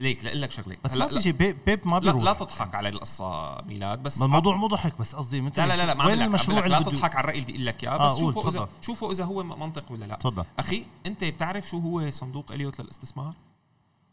ليك 0.00 0.24
لاقول 0.24 0.42
لك 0.42 0.50
شغلة. 0.50 0.76
بس 0.84 0.92
ما 0.94 1.06
بيجي 1.06 1.32
بيب, 1.32 1.58
بيب 1.66 1.88
ما 1.88 1.94
لا, 1.94 2.00
بيروح. 2.00 2.22
لا 2.22 2.32
تضحك 2.32 2.74
على 2.74 2.88
القصة 2.88 3.60
ميلاد 3.62 4.02
بس 4.02 4.22
الموضوع 4.22 4.56
مو 4.56 4.66
ضحك 4.66 4.98
بس 5.00 5.14
قصدي 5.14 5.40
مثل 5.40 5.56
لا 5.56 5.66
لا 5.66 5.86
لا, 5.86 5.94
لا 5.94 6.06
وين 6.06 6.22
المشروع 6.22 6.66
لا 6.66 6.78
تضحك 6.82 7.14
على 7.14 7.24
الرأي 7.24 7.38
اللي 7.38 7.44
بدي 7.44 7.54
أقول 7.54 7.66
لك 7.66 7.84
اياه 7.84 7.90
آه، 7.92 8.06
بس 8.06 8.12
قول، 8.12 8.34
شوفوا 8.34 8.50
اذا. 8.50 8.68
شوفوا 8.82 9.12
إذا 9.12 9.24
هو 9.24 9.42
منطق 9.42 9.92
ولا 9.92 10.04
لا. 10.04 10.14
تفضل. 10.14 10.44
أخي 10.58 10.84
أنت 11.06 11.24
بتعرف 11.24 11.68
شو 11.68 11.78
هو 11.78 12.10
صندوق 12.10 12.52
إليوت 12.52 12.80
للاستثمار؟ 12.80 13.34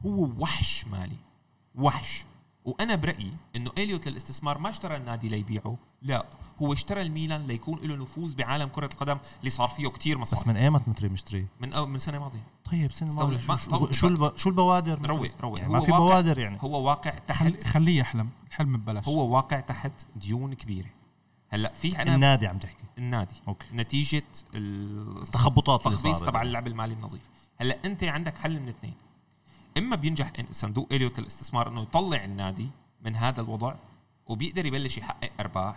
هو 0.05 0.29
وحش 0.39 0.85
مالي 0.91 1.17
وحش. 1.75 2.25
وأنا 2.65 2.95
برأيي 2.95 3.31
إنه 3.55 3.71
إليوت 3.77 4.07
للاستثمار 4.07 4.57
ما 4.57 4.69
اشترى 4.69 4.95
النادي 4.97 5.29
ليبيعه 5.29 5.77
لا 6.01 6.25
هو 6.61 6.73
اشترى 6.73 7.01
الميلان 7.01 7.47
ليكون 7.47 7.79
له 7.83 7.95
نفوذ 7.95 8.35
بعالم 8.35 8.67
كرة 8.69 8.89
القدم 8.93 9.17
اللي 9.39 9.49
صار 9.49 9.69
فيه 9.69 9.87
كتير 9.87 10.17
بس 10.17 10.33
مصاري 10.33 10.49
من 10.49 10.57
ايمت 10.57 10.87
متري 10.87 11.09
مشتري؟ 11.09 11.45
من 11.59 11.73
أو 11.73 11.85
من 11.85 11.99
سنة 11.99 12.19
ماضية. 12.19 12.43
طيب 12.71 12.91
سنة 12.91 13.09
استولى. 13.09 13.37
ما 13.47 13.55
ما- 13.55 13.57
شو, 13.57 13.69
طول- 13.69 13.95
شو, 13.95 14.07
الب... 14.07 14.37
شو 14.37 14.49
البوادر 14.49 15.07
روق 15.07 15.27
روق 15.41 15.59
يعني 15.59 15.73
ما 15.73 15.79
في 15.79 15.91
بوادر 15.91 16.39
يعني. 16.39 16.57
هو 16.61 16.81
واقع 16.87 17.11
تحت 17.27 17.63
خليه 17.67 17.99
يحلم. 17.99 18.29
الحلم 18.47 18.77
ببلاش. 18.77 19.07
هو 19.07 19.35
واقع 19.35 19.59
تحت 19.59 19.91
ديون 20.15 20.53
كبيرة. 20.53 20.89
هلأ 21.49 21.73
في 21.73 22.01
أنا 22.01 22.15
النادي 22.15 22.47
عم 22.47 22.57
تحكي. 22.57 22.83
النادي. 22.97 23.35
okay. 23.47 23.65
نتيجة 23.73 24.23
ال- 24.55 25.21
التخبطات 25.21 25.87
التخبيص 25.87 26.17
صارت. 26.17 26.29
تبع 26.29 26.41
اللعب 26.41 26.67
المالي 26.67 26.93
النظيف. 26.93 27.21
هلأ 27.57 27.77
أنت 27.85 28.03
عندك 28.03 28.37
حل 28.37 28.59
من 28.59 28.67
اثنين. 28.69 28.93
إما 29.77 29.95
بينجح 29.95 30.31
صندوق 30.51 30.87
إليوت 30.91 31.19
الاستثمار 31.19 31.67
إنه 31.67 31.81
يطلع 31.81 32.23
النادي 32.23 32.69
من 33.01 33.15
هذا 33.15 33.41
الوضع 33.41 33.75
وبيقدر 34.27 34.65
يبلش 34.65 34.97
يحقق 34.97 35.31
أرباح 35.39 35.75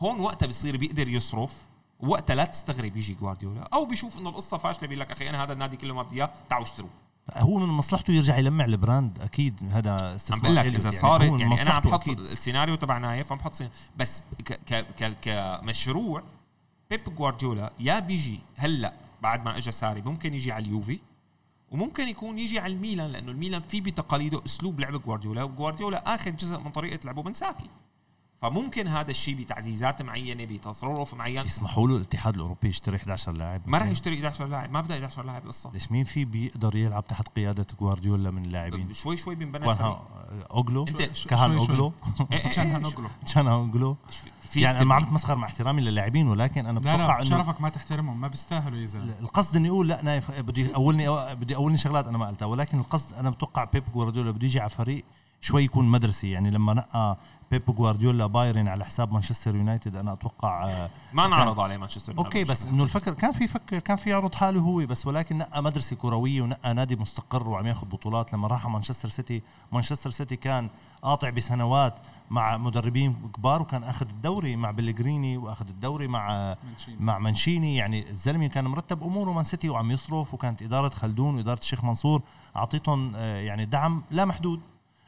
هون 0.00 0.20
وقتها 0.20 0.46
بصير 0.46 0.76
بيقدر 0.76 1.08
يصرف 1.08 1.54
وقتها 2.00 2.34
لا 2.34 2.44
تستغرب 2.44 2.96
يجي 2.96 3.14
جوارديولا 3.14 3.60
أو 3.60 3.84
بيشوف 3.84 4.18
إنه 4.18 4.30
القصة 4.30 4.58
فاشلة 4.58 4.88
بيقول 4.88 5.00
لك 5.00 5.10
أخي 5.10 5.30
أنا 5.30 5.44
هذا 5.44 5.52
النادي 5.52 5.76
كله 5.76 5.94
ما 5.94 6.02
بدي 6.02 6.16
إياه 6.16 6.30
تعالوا 6.50 6.66
اشتروه 6.66 6.90
هو 7.32 7.58
من 7.58 7.66
مصلحته 7.66 8.12
يرجع 8.12 8.38
يلمع 8.38 8.64
ال 8.64 8.73
brand 8.73 9.18
أكيد 9.18 9.54
هذا 9.72 10.16
استثمار 10.16 10.38
عم 10.38 10.42
بقول 10.42 10.56
لك 10.56 10.74
إذا 10.74 10.90
يعني 10.90 11.30
هو 11.30 11.34
من 11.34 11.40
يعني 11.40 11.62
أنا 11.62 11.70
عم 11.70 11.80
بحط. 11.80 12.08
السيناريو 12.08 12.74
تبع 12.74 12.98
نايف 12.98 13.32
عم 13.32 13.38
بحط 13.38 13.62
بس 13.96 14.22
ك 14.44 14.52
ك 14.52 14.86
ك 15.02 15.16
كمشروع 15.22 16.22
بيب 16.90 17.14
جوارديولا 17.16 17.72
يا 17.78 17.98
بيجي 17.98 18.40
هلأ 18.56 18.92
بعد 19.22 19.44
ما 19.44 19.56
اجى 19.56 19.72
ساري 19.72 20.02
ممكن 20.02 20.34
يجي 20.34 20.52
على 20.52 20.64
اليوفي 20.64 20.98
وممكن 21.74 22.08
يكون 22.08 22.38
يجي 22.38 22.58
على 22.58 22.72
الميلان 22.72 23.10
لأنه 23.10 23.30
الميلان 23.30 23.62
في 23.62 23.80
بتقاليده 23.80 24.40
أسلوب 24.46 24.80
لعب 24.80 25.02
جوارديولا 25.02 25.42
وجوارديولا 25.42 26.14
اخذ 26.14 26.36
جزء 26.36 26.60
من 26.60 26.70
طريقة 26.70 26.98
لعبه 27.04 27.22
من 27.22 27.32
ساكي. 27.32 27.70
فممكن 28.42 28.88
هذا 28.88 29.10
الشيء 29.10 29.34
بتعزيزات 29.34 30.02
معينة 30.02 30.44
بتصرف 30.44 31.14
معين 31.14 31.44
يسمحوا 31.44 31.88
له 31.88 31.96
الاتحاد 31.96 32.34
الأوروبي 32.34 32.68
يشتري 32.68 32.96
11 32.96 33.32
لاعب. 33.32 33.62
ما 33.66 33.78
راح 33.78 33.88
يشتري 33.88 34.14
11 34.14 34.46
لاعب 34.46 34.72
ما 34.72 34.80
بدأ 34.80 34.94
11 34.94 35.22
لاعب 35.22 35.42
القصة 35.44 35.70
ليش 35.72 35.92
مين 35.92 36.04
في 36.04 36.24
بيقدر 36.24 36.76
يلعب 36.76 37.06
تحت 37.06 37.28
قيادة 37.28 37.66
جوارديولا 37.80 38.30
من 38.30 38.44
اللاعبين؟ 38.44 38.92
شوي 38.92 39.16
شوي 39.16 39.34
بنبنى 39.34 39.66
أوغلو؟ 40.50 40.86
أنت 40.88 41.02
كهان. 41.28 41.52
أوغلو؟ 41.52 41.92
إيه، 42.32 42.38
إيه، 42.38 42.50
كان 42.52 42.84
أوغلو. 43.46 43.96
في 44.54 44.60
يعني 44.60 44.78
أنا 44.78 44.84
ما 44.86 44.94
عم. 44.94 45.04
بتمسخر 45.04 45.36
مع 45.36 45.46
احترامي 45.46 45.82
للاعبين 45.82 46.28
ولكن 46.28 46.66
أنا 46.66 46.78
لا 46.78 46.94
بتوقع 46.96 47.18
لا 47.18 47.26
إنه 47.26 47.28
شرفك 47.28 47.60
ما 47.60 47.68
تحترمهم 47.68 48.20
ما 48.20 48.28
بيستاهلوا 48.28 48.78
يا 48.78 48.86
زلمة 48.86 49.14
القصد 49.20 49.56
إني 49.56 49.68
أقول 49.68 49.88
لا 49.88 50.02
نايف 50.02 50.30
بدي 50.30 50.66
يقولني 50.66 51.34
بدي 51.34 51.52
يقولني 51.52 51.78
شغلات 51.78 52.06
أنا 52.08 52.18
ما 52.18 52.26
قلتها 52.26 52.46
ولكن 52.46 52.78
القصد 52.78 53.14
أنا 53.14 53.30
بتوقع 53.30 53.64
بيب 53.64 53.84
جوارديولا 53.94 54.30
بده 54.30 54.46
يجي 54.46 54.60
على 54.60 54.70
فريق 54.70 55.04
شوي 55.40 55.64
يكون 55.64 55.88
مدرسي 55.88 56.30
يعني 56.30 56.50
لما 56.50 56.74
نقى 56.74 57.18
بيب 57.50 57.64
جوارديولا 57.74 58.26
بايرن 58.26 58.68
على 58.68 58.84
حساب 58.84 59.12
مانشستر 59.12 59.56
يونايتد 59.56 59.96
أنا 59.96 60.12
أتوقع 60.12 60.64
آه، 60.64 60.90
ما 61.12 61.26
انعرض 61.26 61.60
عليه 61.60 61.76
مانشستر 61.76 62.18
okay 62.18 62.44
بس 62.44 62.66
إنه 62.66 62.84
الفكر 62.84 63.14
كان 63.14 63.32
في 63.32 63.46
فكر 63.48 63.78
كان 63.78 63.96
في 63.96 64.10
يعرض 64.10 64.34
حاله 64.34 64.60
هو 64.60 64.86
بس 64.86 65.06
ولكن 65.06 65.38
نقى 65.38 65.62
مدرسة 65.62 65.96
كروية 65.96 66.42
ونقى 66.42 66.74
نادي 66.74 66.96
مستقر 66.96 67.48
وعم 67.48 67.66
ياخذ 67.66 67.86
بطولات. 67.86 68.32
لما 68.32 68.48
راح 68.48 68.66
مانشستر 68.66 69.08
سيتي 69.08 69.42
مانشستر 69.72 70.10
سيتي 70.10 70.36
كان 70.36 70.68
قاطع 71.02 71.30
بسنوات 71.30 71.94
مع 72.30 72.56
مدربين 72.56 73.30
كبار 73.34 73.62
وكان 73.62 73.84
أخذ 73.84 74.08
الدوري 74.08 74.56
مع 74.56 74.70
بيلغريني 74.70 75.36
وأخذ 75.36 75.68
الدوري 75.68 76.08
مع 76.08 76.56
مع 77.00 77.18
منشيني 77.18 77.76
يعني 77.76 78.10
الزلمة 78.10 78.46
كان 78.46 78.64
مرتب 78.64 79.02
أموره 79.02 79.32
مان 79.32 79.44
سيتي 79.44 79.68
وعم 79.68 79.90
يصرف 79.90 80.34
وكانت 80.34 80.62
إدارة 80.62 80.88
خلدون 80.88 81.34
وإدارة 81.36 81.58
الشيخ 81.58 81.84
منصور 81.84 82.22
أعطيتهم 82.56 83.12
آه، 83.16 83.40
يعني 83.40 83.64
دعم 83.64 84.02
لا 84.10 84.24
محدود. 84.24 84.60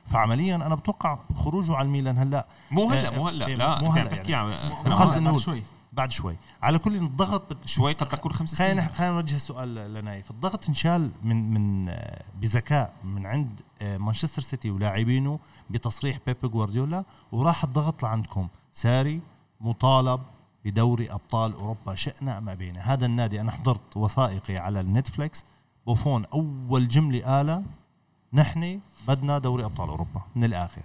فعمليا 0.09 0.57
أنا 0.57 0.75
بتوقع 0.75 1.19
خروجه 1.35 1.75
على 1.77 1.87
الميلان 1.87 2.19
هلأ 2.19 2.47
مو 2.71 2.91
هلأ 2.91 3.09
آه، 3.15 3.19
مو 3.19 3.29
هلأ 3.29 3.47
إيه، 3.47 3.55
لا 3.57 3.81
مو 3.83 3.91
هلأ 3.93 4.03
عم 4.03 4.09
تحكي 4.09 4.33
يعني. 4.33 4.53
إنه- 4.71 4.89
بعد 4.89 5.39
شوي. 5.39 5.63
بعد 5.93 6.13
شوي. 6.13 6.37
على 6.63 6.79
كل 6.79 6.97
الضغط 6.97 7.51
بت- 7.53 7.67
شوي 7.67 7.93
قد 7.93 8.09
تكون 8.09 8.33
خمس 8.33 8.55
خلينا 8.55 8.81
سنين. 8.83 8.95
خلينا 8.95 9.13
نوجه 9.15 9.37
السؤال 9.37 9.75
لنايف. 9.75 10.31
الضغط 10.31 10.69
انشال 10.69 11.11
من 11.23 11.51
من 11.55 11.89
آه، 11.89 12.23
بذكاء 12.41 12.93
من 13.05 13.27
عند 13.27 13.61
آه، 13.83 13.99
مانشستر 13.99 14.43
سيتي 14.43 14.71
ولاعبينه 14.71 15.39
بتصريح 15.71 16.19
بيب 16.27 16.37
جوارديولا 16.51 17.05
وراح 17.33 17.65
الضغط 17.65 18.03
لعندكم. 18.03 18.49
ساري 18.73 19.21
مطالب 19.61 20.21
بدوري 20.65 21.11
أبطال 21.13 21.53
أوروبا 21.53 21.95
شئنا 21.95 22.39
أم 22.39 22.49
أبينا. 22.49 22.81
هذا 22.81 23.07
النادي 23.07 23.41
أنا 23.41 23.51
حضرت 23.53 23.97
وثائقي 23.97 24.57
على 24.57 24.81
النتفليكس. 24.81 25.45
بوفون 25.87 26.25
أول 26.25 26.89
جملة 26.89 27.25
قالها 27.25 27.63
نحن 28.37 28.80
بدنا 29.09 29.39
دوري 29.39 29.64
أبطال 29.64 29.89
أوروبا 29.89 30.20
من 30.37 30.45
الآخر. 30.45 30.82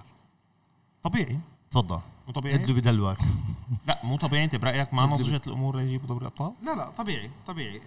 طبيعي. 1.04 1.40
تفضل. 1.72 2.00
مو 2.28 2.34
طبيعي؟ 2.34 2.56
ادلو 2.56 2.76
بدلوك 2.76 3.18
لا 3.88 4.00
مو 4.04 4.18
طبيعي. 4.18 4.44
انت 4.44 4.56
برأيك 4.56 4.94
ما 4.94 5.06
نضجت 5.06 5.48
الأمور 5.48 5.78
ليجيبوا 5.78 6.08
دوري 6.08 6.22
الابطال 6.22 6.54
لا 6.64 6.76
لا 6.76 6.90
طبيعي 6.98 7.32
طبيعي. 7.48 7.82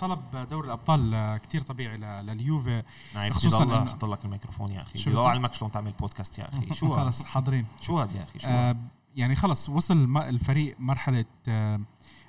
طلب 0.00 0.20
دوري 0.50 0.66
الأبطال 0.66 1.36
كتير 1.42 1.60
طبيعي 1.60 1.96
لليوفي. 2.22 2.82
نايف 3.14 3.34
خصوصاً 3.34 3.64
إنه- 3.84 3.88
حط 3.90 4.04
لك 4.04 4.24
الميكروفون 4.24 4.72
يا 4.72 4.82
أخي. 4.82 5.10
بدك؟ 5.10 5.18
علمك 5.18 5.54
شلون 5.54 5.70
تعمل 5.70 5.92
بودكاست 6.00 6.38
يا 6.38 6.48
أخي. 6.48 6.74
شو 6.78 6.90
خلص 6.92 7.24
حاضرين. 7.24 7.66
شو 7.80 7.98
هذا 7.98 8.18
يا 8.18 8.22
أخي؟ 8.22 8.38
شو 8.38 8.48
آه 8.48 8.76
يعني 9.16 9.34
خلص 9.34 9.68
وصل 9.68 9.96
الم- 9.96 10.18
الفريق 10.18 10.76
مرحلة 10.78 11.24
آه 11.48 11.80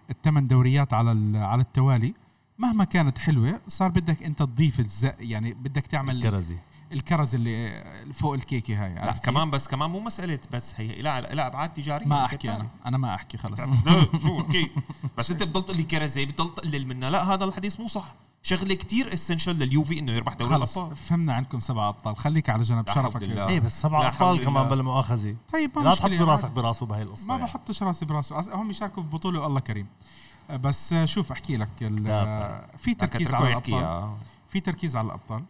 الثمان 0.10 0.48
دوريات 0.48 0.94
على 0.94 1.38
على 1.38 1.62
التوالي. 1.62 2.14
مهما 2.64 2.84
كانت 2.84 3.18
حلوة 3.18 3.60
صار 3.68 3.90
بدك 3.90 4.24
أنت 4.24 4.40
تضيف 4.40 4.80
الز 4.80 5.08
يعني 5.20 5.54
بدك 5.54 5.88
تعمل 5.88 6.24
كرزي 6.24 6.56
الكرز 6.92 7.36
اللي 7.36 7.84
فوق 8.14 8.34
الكيكة 8.34 8.86
هاي 8.86 8.96
لا؟ 8.96 9.12
كمان 9.12 9.50
بس 9.50 9.68
كمان 9.68 9.90
مو 9.90 10.00
مسألة 10.00 10.40
بس 10.52 10.74
هي 10.78 11.02
لها 11.02 11.22
لها 11.22 11.48
أبعاد 11.48 11.74
تجارية 11.74 12.06
ما 12.08 12.26
أحكي. 12.26 12.52
أنا 12.52 12.68
أنا 12.86 12.98
ما 12.98 13.16
أحكي 13.16 13.38
خلص 13.38 13.60
لا، 13.60 14.06
شو 14.22 14.40
احكي 14.42 14.70
بس 15.18 15.32
أنت 15.32 15.44
بتضل 15.44 15.64
تقول 15.64 15.78
لي 15.78 15.84
كرزي 15.84 16.26
بتضل 16.26 16.54
تقلل 16.54 16.88
منها 16.88 17.10
لا 17.10 17.34
هذا 17.34 17.46
الحديث 17.46 17.80
مو 17.80 17.88
صح 17.88 18.14
شغلة 18.44 18.74
كتير 18.74 19.14
اسنشل 19.14 19.52
لليوفي 19.56 20.00
إنه 20.00 20.12
يربح 20.12 20.34
دوري 20.34 20.52
خلص 20.56 20.78
الأبطال 20.78 20.98
فهمنا 20.98 21.34
عنكم 21.34 21.60
سبع 21.60 21.90
أبطال 21.90 22.18
خليك 22.18 22.50
على 22.50 22.64
جنب 22.64 22.88
لا 22.88 22.94
شرفك. 22.94 23.22
إيه 23.24 23.60
بس 23.60 23.82
سبع 23.82 24.00
لا 24.00 24.08
أبطال 24.08 24.44
كمان. 24.44 24.70
بلا 24.70 24.84
مؤاخذه 24.84 25.36
طيب 25.54 25.72
ما 25.76 25.82
لا 25.82 25.96
تحط 25.96 26.04
عادي. 26.04 26.18
براسه 26.56 26.86
بهي 26.86 27.02
القصة 27.02 27.28
ما 27.28 27.34
يعني. 27.34 27.46
بحطش 27.46 27.84
راسي 27.84 28.06
براسه 28.06 28.56
هم 28.56 28.70
يشاركوا 28.70 29.04
ببطولة 29.04 29.40
والله 29.40 29.60
كريم 29.60 29.88
بس 30.52 30.94
آه، 30.94 31.06
شوف 31.06 31.32
أحكي 31.32 31.58
لك. 31.58 31.84
آه، 32.08 32.70
في 32.78 32.94
تركيز 32.96 33.34
على 33.34 33.48
الأبطال. 33.48 33.74
يا 33.84 34.18
في 34.50 34.60
تركيز 34.60 34.96
على 34.96 35.06
الأبطال. 35.08 35.44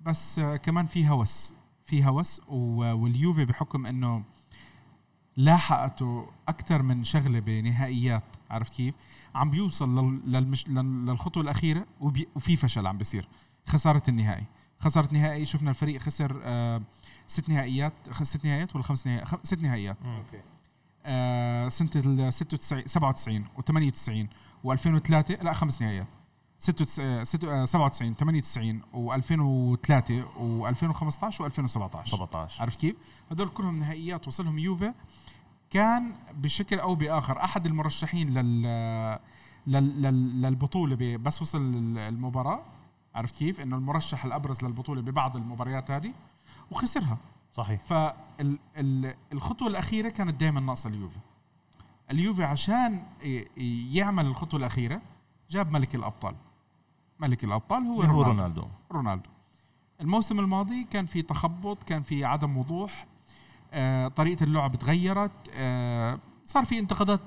بس 0.00 0.38
آه، 0.38 0.56
كمان 0.56 0.86
في 0.86 1.08
هوس. 1.08 1.54
في 1.86 2.04
هوس 2.06 2.40
واليوفي 2.48 3.44
بحكم 3.44 3.86
إنه 3.86 4.22
لاحقته 5.36 6.26
أكثر 6.48 6.82
من 6.82 7.04
شغلة 7.04 7.40
بنهائيات 7.40 8.22
عرفت 8.50 8.72
كيف؟ 8.74 8.94
عم 9.34 9.50
بيوصل 9.50 9.98
لل- 9.98 10.32
للمش... 10.32 10.68
لل- 10.68 11.06
للخطوة 11.06 11.42
الأخيرة 11.42 11.86
وبي... 12.00 12.28
وفي 12.34 12.56
فشل 12.56 12.86
عم 12.86 12.98
بيصير؟ 12.98 13.28
خسارة 13.66 14.02
النهائي. 14.08 14.44
خسارة 14.78 15.08
نهائي 15.12 15.46
شفنا 15.46 15.70
الفريق 15.70 16.00
خسر 16.00 16.40
آه 16.44 16.82
ست 17.26 17.48
نهائيات 17.48 17.92
ست 18.22 18.44
نهائيات 18.44 18.74
ولا 18.74 18.84
خمس 18.84 19.06
نهائيات 19.06 19.28
خ... 19.28 19.34
ست 19.42 19.58
نهائيات. 19.60 19.96
okay. 20.06 20.36
آه 20.36 20.42
سنة 21.68 21.90
ال 21.96 22.32
96 22.32 22.86
97 22.86 23.44
و98 23.58 24.26
و2003 24.66 25.42
لا 25.42 25.52
خمس 25.52 25.82
نهائيات 25.82 26.06
96 26.58 27.24
ست- 27.24 27.44
آه، 27.44 27.64
97 27.64 28.16
98 28.16 28.82
و2003 28.82 30.24
و2015 30.38 31.40
و2017. 31.40 32.04
17 32.04 32.62
عرفت 32.62 32.80
كيف؟ 32.80 32.96
هدول 33.30 33.48
كلهم 33.48 33.76
نهائيات 33.76 34.28
وصلهم 34.28 34.58
يوفا. 34.58 34.94
كان 35.70 36.12
بشكل 36.34 36.78
أو 36.78 36.94
بآخر 36.94 37.44
أحد 37.44 37.66
المرشحين 37.66 38.28
لل 38.38 38.62
لل- 39.66 40.02
لل- 40.02 40.42
للبطولة 40.42 40.96
ب- 40.96 41.22
بس 41.22 41.42
وصل 41.42 41.58
المباراة. 41.98 42.60
عرفت 43.14 43.34
كيف؟ 43.36 43.60
إنه 43.60 43.76
المرشح 43.76 44.24
الأبرز 44.24 44.64
للبطولة 44.64 45.02
ببعض 45.02 45.36
المباريات 45.36 45.90
هذه. 45.90 46.12
وخسرها. 46.70 47.18
صحيح. 47.58 47.80
فالخطوه 47.84 49.68
الأخيرة 49.68 50.08
كانت 50.08 50.40
دائما 50.40 50.60
ناقصة 50.60 50.90
اليوفي. 50.90 51.18
اليوفي 52.10 52.44
عشان 52.44 53.02
يعمل 53.92 54.26
الخطوة 54.26 54.60
الأخيرة 54.60 55.02
جاب 55.50 55.72
ملك 55.72 55.94
الأبطال. 55.94 56.34
ملك 57.20 57.44
الأبطال 57.44 57.82
هو 57.82 58.02
هو 58.02 58.22
رونالدو. 58.22 58.62
رونالدو. 58.92 59.28
الموسم 60.00 60.40
الماضي 60.40 60.84
كان 60.90 61.06
في 61.06 61.22
تخبط 61.22 61.82
كان 61.82 62.02
في 62.02 62.24
عدم 62.24 62.56
وضوح 62.56 63.06
آه، 63.72 64.08
طريقة 64.08 64.44
اللعب 64.44 64.76
تغيرت 64.76 65.50
آه، 65.52 66.18
صار 66.44 66.64
في 66.64 66.78
انتقادات 66.78 67.20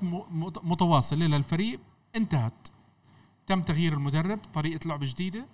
متواصلة 0.62 1.26
للفريق 1.26 1.80
انتهت. 2.16 2.68
تم 3.46 3.62
تغيير 3.62 3.92
المدرب 3.92 4.38
طريقة 4.54 4.88
لعب 4.88 5.00
جديدة. 5.02 5.46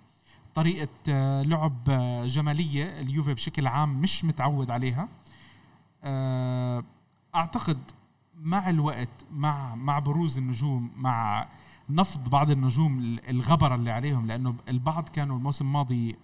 طريقة 0.55 0.87
آه، 1.09 1.41
لعب 1.41 1.77
آه، 1.89 2.25
جمالية 2.25 2.99
اليوفي 2.99 3.33
بشكل 3.33 3.67
عام 3.67 4.01
مش 4.01 4.25
متعود 4.25 4.71
عليها. 4.71 5.07
آه، 6.03 6.83
أعتقد 7.35 7.77
مع 8.41 8.69
الوقت 8.69 9.09
مع 9.33 9.75
مع 9.75 9.99
بروز 9.99 10.37
النجوم 10.37 10.91
مع 10.97 11.47
نفض 11.89 12.29
بعض 12.29 12.51
النجوم 12.51 12.97
ال- 12.99 13.29
الغبرة 13.29 13.75
اللي 13.75 13.91
عليهم 13.91 14.27
لأنه 14.27 14.55
البعض 14.69 15.09
كانوا 15.09 15.37
الموسم 15.37 15.65
الماضي 15.65 16.15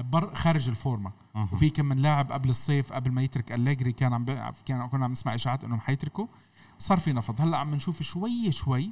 بر 0.00 0.34
خارج 0.34 0.68
الفورمة. 0.68 1.10
وفي 1.52 1.70
كم 1.70 1.84
من 1.84 1.98
لاعب 1.98 2.32
قبل 2.32 2.48
الصيف 2.50 2.92
قبل 2.92 3.10
ما 3.12 3.22
يترك 3.22 3.52
أليجري 3.52 3.92
كان 3.92 4.12
عم 4.12 4.24
كان 4.66 4.86
كنا 4.86 5.04
عم 5.04 5.12
نسمع 5.12 5.34
إشاعات 5.34 5.64
إنهم 5.64 5.80
حيتركوا. 5.80 6.26
صار 6.78 7.00
في 7.00 7.12
نفض. 7.12 7.40
هلأ 7.40 7.56
عم 7.58 7.74
نشوف 7.74 8.02
شوي 8.02 8.52
شوي 8.52 8.90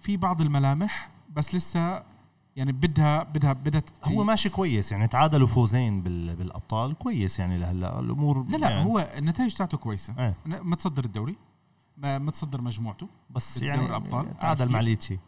في 0.00 0.16
بعض 0.16 0.40
الملامح 0.40 1.08
بس 1.36 1.54
لسه 1.54 2.02
يعني 2.56 2.72
بدها 2.72 3.22
بدها 3.22 3.52
بدها 3.52 3.82
هو 4.04 4.24
ماشي 4.24 4.48
كويس 4.48 4.92
يعني 4.92 5.08
تعادلوا 5.08 5.46
فوزين 5.46 6.02
بال... 6.02 6.36
بالأبطال 6.36 6.94
كويس 6.94 7.38
يعني 7.38 7.58
لهلأ 7.58 8.00
الأمور 8.00 8.46
لا 8.48 8.56
لا 8.56 8.70
يعني 8.70 8.84
هو 8.84 9.08
النتائج 9.16 9.54
تاعته 9.54 9.78
كويسة 9.78 10.14
إيه 10.18 10.34
متصدر 10.46 11.04
الدوري 11.04 11.36
ما- 11.96 12.18
متصدر 12.18 12.60
مجموعته 12.60 13.08
بس 13.30 13.62
يعني 13.62 13.86
الأبطال. 13.86 14.26
عرفت 14.26 14.40
تعادل؟ 14.40 14.68
مع 14.72 14.80
ليتشي 14.80 15.18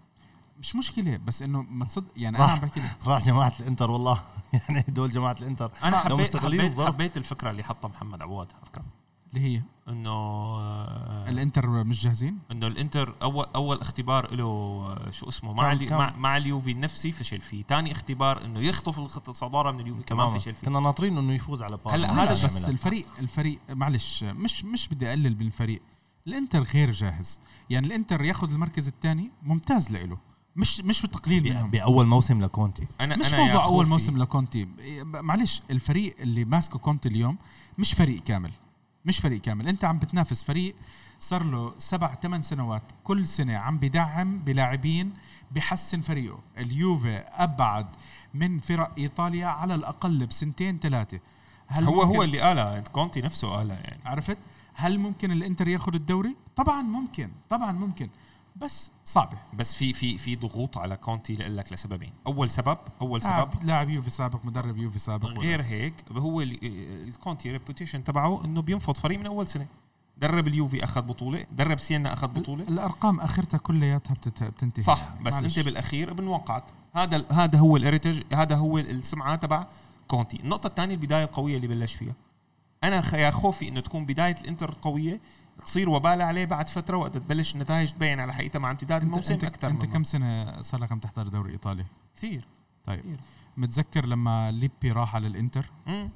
مش 0.58 0.76
مشكلة 0.76 1.16
بس 1.16 1.42
إنه 1.42 1.62
متصدر 1.62 2.06
يعني 2.16 2.38
راح. 2.38 2.44
أنا 2.44 2.52
عم 2.52 2.58
بحكي 2.68 2.80
لك 2.80 2.96
راح 3.06 3.24
جماعة 3.24 3.52
الإنتر 3.60 3.90
والله 3.90 4.20
يعني 4.68 4.84
دول 4.88 5.10
جماعة 5.10 5.36
الإنتر 5.40 5.70
أنا 5.84 5.98
حبيت 5.98 6.36
حبيت. 6.36 6.80
حبيت 6.80 7.16
الفكرة 7.16 7.50
اللي 7.50 7.62
حطها 7.64 7.88
محمد 7.88 8.22
عواد 8.22 8.48
على 8.52 8.64
فكره 8.66 8.84
اللي 9.36 9.56
هي 9.56 9.62
إنه 9.88 10.10
آه، 10.10 11.28
الإنتر 11.28 11.84
مش 11.84 12.02
جاهزين 12.04 12.38
إنه 12.52 12.66
الإنتر 12.66 13.14
أول 13.22 13.46
أول 13.54 13.80
اختبار 13.80 14.34
له 14.34 14.44
آه، 14.44 15.10
شو 15.10 15.28
اسمه 15.28 15.52
مع 15.52 15.72
الي- 15.72 15.86
كان- 15.86 15.98
مع, 15.98 16.16
مع 16.16 16.36
اليوفي 16.36 16.70
النفسي 16.70 17.12
فشل 17.12 17.40
فيه. 17.40 17.62
ثاني 17.62 17.92
اختبار 17.92 18.44
إنه 18.44 18.60
يخطف 18.60 18.98
الخط- 18.98 19.28
الصدارة 19.28 19.70
من 19.72 19.80
اليوفي 19.80 20.02
كمان 20.02 20.28
فشل 20.30 20.54
فيه. 20.54 20.66
كنا 20.66 20.80
ناطرين 20.80 21.18
إنه 21.18 21.32
يفوز 21.32 21.62
على 21.62 21.76
بارما 21.76 21.94
هلا 21.96 22.22
هذا 22.22 22.32
بس. 22.46 22.68
الفريق 22.68 23.04
الفريق 23.18 23.58
معلش 23.68 24.24
مش 24.24 24.64
مش 24.64 24.88
بدي 24.88 25.08
أقلل 25.08 25.36
من 25.38 25.46
الفريق. 25.46 25.82
الإنتر 26.26 26.62
غير 26.62 26.90
جاهز. 26.90 27.40
يعني 27.70 27.86
الإنتر 27.86 28.24
ياخذ 28.24 28.52
المركز 28.52 28.88
الثاني 28.88 29.30
ممتاز 29.42 29.90
لإله. 29.90 30.18
مش 30.56 30.80
مش 30.80 31.02
بالتقليل 31.02 31.40
ب- 31.42 31.46
منهم. 31.46 31.70
بأول 31.70 32.06
موسم 32.06 32.40
لكونتي. 32.42 32.86
أنا 33.00 33.16
مش 33.16 33.34
أنا 33.34 33.44
موضوع 33.44 33.64
أول 33.64 33.88
موسم 33.88 34.18
لكونتي. 34.18 34.68
معلش 35.04 35.62
الفريق 35.70 36.16
اللي 36.20 36.44
ماسكه 36.44 36.78
كونتي 36.78 37.08
اليوم 37.08 37.38
مش 37.78 37.92
فريق 37.94 38.22
كامل. 38.22 38.50
مش 39.04 39.18
فريق 39.18 39.40
كامل. 39.40 39.68
انت 39.68 39.84
عم 39.84 39.98
بتنافس 39.98 40.44
فريق 40.44 40.74
صار 41.18 41.42
له 41.44 41.74
سبع 41.78 42.14
ثمان 42.14 42.42
سنوات 42.42 42.82
كل 43.04 43.26
سنة 43.26 43.56
عم 43.56 43.78
بدعم 43.78 44.38
بلاعبين 44.38 45.12
بحسن 45.50 46.00
فريقه. 46.00 46.40
اليوفي 46.58 47.16
أبعد 47.18 47.86
من 48.34 48.58
فرق 48.58 48.92
إيطاليا 48.98 49.46
على 49.46 49.74
الأقل 49.74 50.26
بسنتين 50.26 50.78
ثلاثة. 50.78 51.20
هل 51.66 51.84
هو 51.84 52.02
هو 52.02 52.22
اللي 52.22 52.40
قالها 52.40 52.80
كونتي 52.80 53.20
نفسه 53.20 53.48
قالها 53.48 53.76
يعني. 53.76 54.00
عرفت؟ 54.04 54.38
هل 54.74 54.98
ممكن 54.98 55.32
الإنتر 55.32 55.68
ياخذ 55.68 55.94
الدوري؟ 55.94 56.36
طبعا 56.56 56.82
ممكن 56.82 57.30
طبعا 57.50 57.72
ممكن. 57.72 58.08
بس 58.56 58.90
صعبه 59.04 59.38
بس 59.54 59.74
في 59.74 59.92
في 59.92 60.18
في 60.18 60.36
ضغوط 60.36 60.78
على 60.78 60.96
كونتي 60.96 61.34
لك 61.36 61.72
لسببين. 61.72 62.12
أول 62.26 62.50
سبب 62.50 62.78
أول 63.00 63.22
سبب 63.22 63.48
لاعب 63.62 63.88
يوفي 63.90 64.10
سابق 64.10 64.44
مدرب 64.44 64.76
يوفي 64.76 64.98
سابق 64.98 65.28
غير 65.28 65.62
هيك 65.62 65.94
هو 66.12 66.40
ال- 66.40 66.58
الكونتي 67.08 67.52
reputation 67.52 68.04
تبعه 68.04 68.44
إنه 68.44 68.62
بينفض 68.62 68.96
فريق 68.96 69.18
من 69.18 69.26
أول 69.26 69.46
سنة. 69.46 69.66
درب 70.18 70.48
اليوفي 70.48 70.84
أخذ 70.84 71.02
بطولة 71.02 71.46
درب 71.52 71.78
سينا 71.78 72.12
أخذ 72.12 72.28
بطولة. 72.28 72.64
الأرقام 72.64 73.20
آخرتها 73.20 73.58
كلياتها 73.58 74.14
بتنتهي. 74.48 74.82
صح 74.82 75.02
يعني. 75.02 75.24
بس 75.24 75.34
معلش. 75.34 75.58
أنت 75.58 75.64
بالأخير 75.66 76.12
بنوقعك. 76.12 76.64
هذا 76.94 77.16
ال- 77.16 77.32
هذا 77.32 77.58
هو 77.58 77.76
ال 77.76 77.81
heritage 77.81 78.22
هذا 78.34 78.56
هو 78.56 78.78
السمعة 78.78 79.36
تبع 79.36 79.66
كونتي. 80.08 80.40
النقطة 80.40 80.66
الثانية 80.66 80.94
البداية 80.94 81.24
القوية 81.24 81.56
اللي 81.56 81.66
بلش 81.66 81.94
فيها. 81.94 82.14
أنا 82.84 83.16
يا 83.16 83.30
خوفي 83.30 83.68
إنه 83.68 83.80
تكون 83.80 84.06
بداية 84.06 84.36
الإنتر 84.40 84.74
قوية 84.82 85.20
تصير 85.64 85.88
وبالة 85.90 86.24
عليه 86.24 86.44
بعد 86.44 86.68
فترة 86.68 86.96
وقت 86.96 87.16
تبلش 87.16 87.54
النتائج 87.54 87.90
تبين 87.90 88.20
على 88.20 88.34
حقيقتها 88.34 88.58
مع 88.58 88.70
امتداد 88.70 89.02
الموسم 89.02 89.32
انت, 89.34 89.44
أكثر 89.44 89.68
أنت 89.68 89.84
كم 89.86 90.04
سنة 90.04 90.60
صار 90.62 90.80
لك 90.80 90.92
عم 90.92 90.98
تحضر 90.98 91.28
دوري 91.28 91.52
إيطالي 91.52 91.84
كثير 92.16 92.44
طيب 92.84 93.00
كثير. 93.00 93.16
متذكر 93.56 94.06
لما 94.06 94.50
ليبي 94.50 94.92
راح 94.92 95.14
على 95.14 95.26
الإنتر 95.26 95.70
مم. 95.86 96.08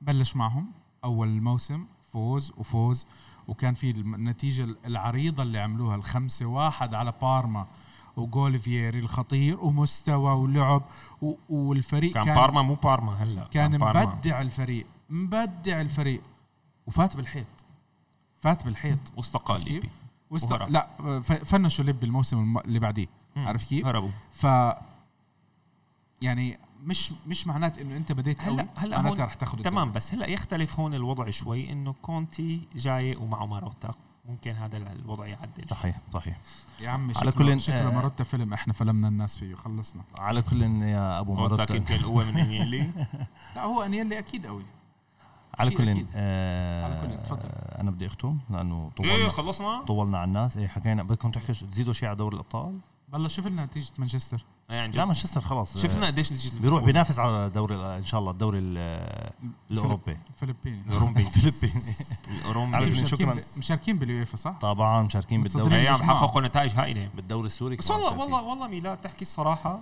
بلش 0.00 0.36
معهم 0.36 0.70
أول 1.04 1.28
الموسم 1.28 1.84
فوز 2.12 2.52
وفوز 2.56 3.06
وكان 3.48 3.74
في 3.74 3.90
النتيجة 3.90 4.66
العريضة 4.86 5.42
اللي 5.42 5.58
عملوها 5.58 5.94
الخمسة 5.96 6.46
واحد 6.46 6.94
على 6.94 7.12
بارما 7.22 7.66
وجول 8.16 8.58
فييري 8.58 8.98
الخطير 8.98 9.60
ومستوى 9.60 10.32
ولعب 10.32 10.82
والفريق 11.48 12.14
كان, 12.14 12.24
كان 12.24 12.34
بارما 12.34 12.62
مو 12.62 12.74
بارما 12.74 13.12
هلا 13.14 13.44
كان 13.44 13.78
بارما. 13.78 14.04
مبدع 14.04 14.40
الفريق 14.40 14.86
مبدع 15.10 15.80
الفريق 15.80 16.20
وفات 16.86 17.16
بالحيط 17.16 17.46
فات 18.46 18.64
بالحيط 18.64 18.98
واستقال؟ 19.16 19.64
ليبي 19.64 19.88
واست... 20.30 20.52
وهرب. 20.52 20.70
لا 20.70 20.86
فنشوا 21.20 21.84
ليبي 21.84 22.04
الموسم 22.04 22.38
الم- 22.38 22.58
اللي 22.58 22.78
بعديه. 22.78 23.06
عرفت 23.36 23.68
كيف؟ 23.68 23.86
هربوا. 23.86 24.10
ف 24.32 24.46
يعني 26.22 26.58
مش 26.84 27.12
مش 27.26 27.46
معنات 27.46 27.78
إنه 27.78 27.96
أنت 27.96 28.12
بديت 28.12 28.42
هلا 28.42 28.66
هلا 28.76 28.96
معناتها 28.96 29.18
هون 29.20 29.26
رح 29.28 29.34
تاخذ 29.34 29.62
تمام 29.62 29.92
بس 29.92 30.14
هلا 30.14 30.26
يختلف 30.26 30.80
هون 30.80 30.94
الوضع 30.94 31.30
شوي 31.30 31.72
إنه 31.72 31.92
كونتي 32.02 32.60
جاي 32.76 33.16
ومعه 33.16 33.46
ماروتا. 33.46 33.94
ممكن 34.28 34.50
هذا 34.52 34.76
الوضع 34.76 35.26
يعدل. 35.26 35.64
صحيح 35.70 35.98
صحيح. 36.14 36.36
يا 36.80 36.90
عمي 36.90 37.12
على 37.16 37.30
شكله 37.32 37.54
كل- 37.54 37.60
شكله 37.60 37.88
آه. 37.88 37.94
ماروتا 37.94 38.24
فيلم 38.24 38.52
إحنا 38.52 38.72
فلمنا 38.72 39.08
الناس 39.08 39.36
فيه 39.38 39.54
خلصنا. 39.54 40.02
على 40.18 40.42
كل 40.42 40.62
يا 40.62 41.20
أبو 41.20 41.34
ماروتا. 41.34 41.74
يمكن 41.76 41.94
القوه 41.94 42.24
من 42.24 42.36
إنيلي. 42.38 42.90
لا 43.56 43.62
هو 43.64 43.82
إنيلي 43.82 44.18
أكيد 44.18 44.46
قوي. 44.46 44.62
على 45.58 45.70
كل. 45.70 46.06
آه 46.14 46.84
على 46.84 47.16
كل، 47.16 47.22
تفضل. 47.22 47.48
أنا 47.80 47.90
بدي 47.90 48.06
أختم 48.06 48.38
لأنه 48.50 48.90
إيه 49.00 49.06
طولنا 49.10 49.28
خلصنا 49.28 49.82
طولنا 49.86 50.18
على 50.18 50.28
الناس 50.28 50.56
إيه 50.56 50.66
حكينا 50.68 51.02
بدكم 51.02 51.30
تحكوا 51.30 51.54
تزيدوا 51.54 51.92
شيء 51.92 52.08
على 52.08 52.16
دوري 52.16 52.34
الأبطال 52.34 52.80
شوف 53.26 53.46
لنا 53.46 53.64
نتيجة 53.64 53.92
مانشستر 53.98 54.44
إيه 54.70 54.80
عن 54.80 54.90
جد. 54.90 54.96
لا 54.96 55.04
مانشستر 55.04 55.40
خلاص 55.40 55.78
شفنا 55.78 56.06
قديش 56.06 56.32
نتيجة 56.32 56.60
بيروح. 56.60 56.84
بينافس 56.84 57.18
على 57.18 57.50
دوري 57.50 57.74
إن 57.74 58.04
شاء 58.04 58.20
الله 58.20 58.30
الدوري 58.30 58.58
ال- 58.58 59.32
الأوروبي 59.70 60.16
فلبيني 60.36 60.82
الأوروبي 60.86 61.20
الفلبيني 61.26 61.82
الأوروبي 62.40 62.76
على 62.76 62.86
كل 62.86 63.02
مشاركين 63.02 63.26
شكراً. 63.28 63.42
مشاركين 63.58 63.98
باليويفا 63.98 64.36
صح؟ 64.36 64.50
طبعا 64.60 65.02
مشاركين 65.02 65.42
بالدوري 65.42 65.84
معه. 65.90 66.02
حققوا 66.02 66.40
نتائج 66.42 66.72
هائلة 66.74 67.08
بالدوري 67.16 67.46
السوري 67.46 67.76
بس 67.76 67.90
والله. 67.90 68.18
والله 68.18 68.42
والله 68.42 68.68
ميلاد 68.68 68.96
تحكي 68.98 69.22
الصراحة 69.22 69.78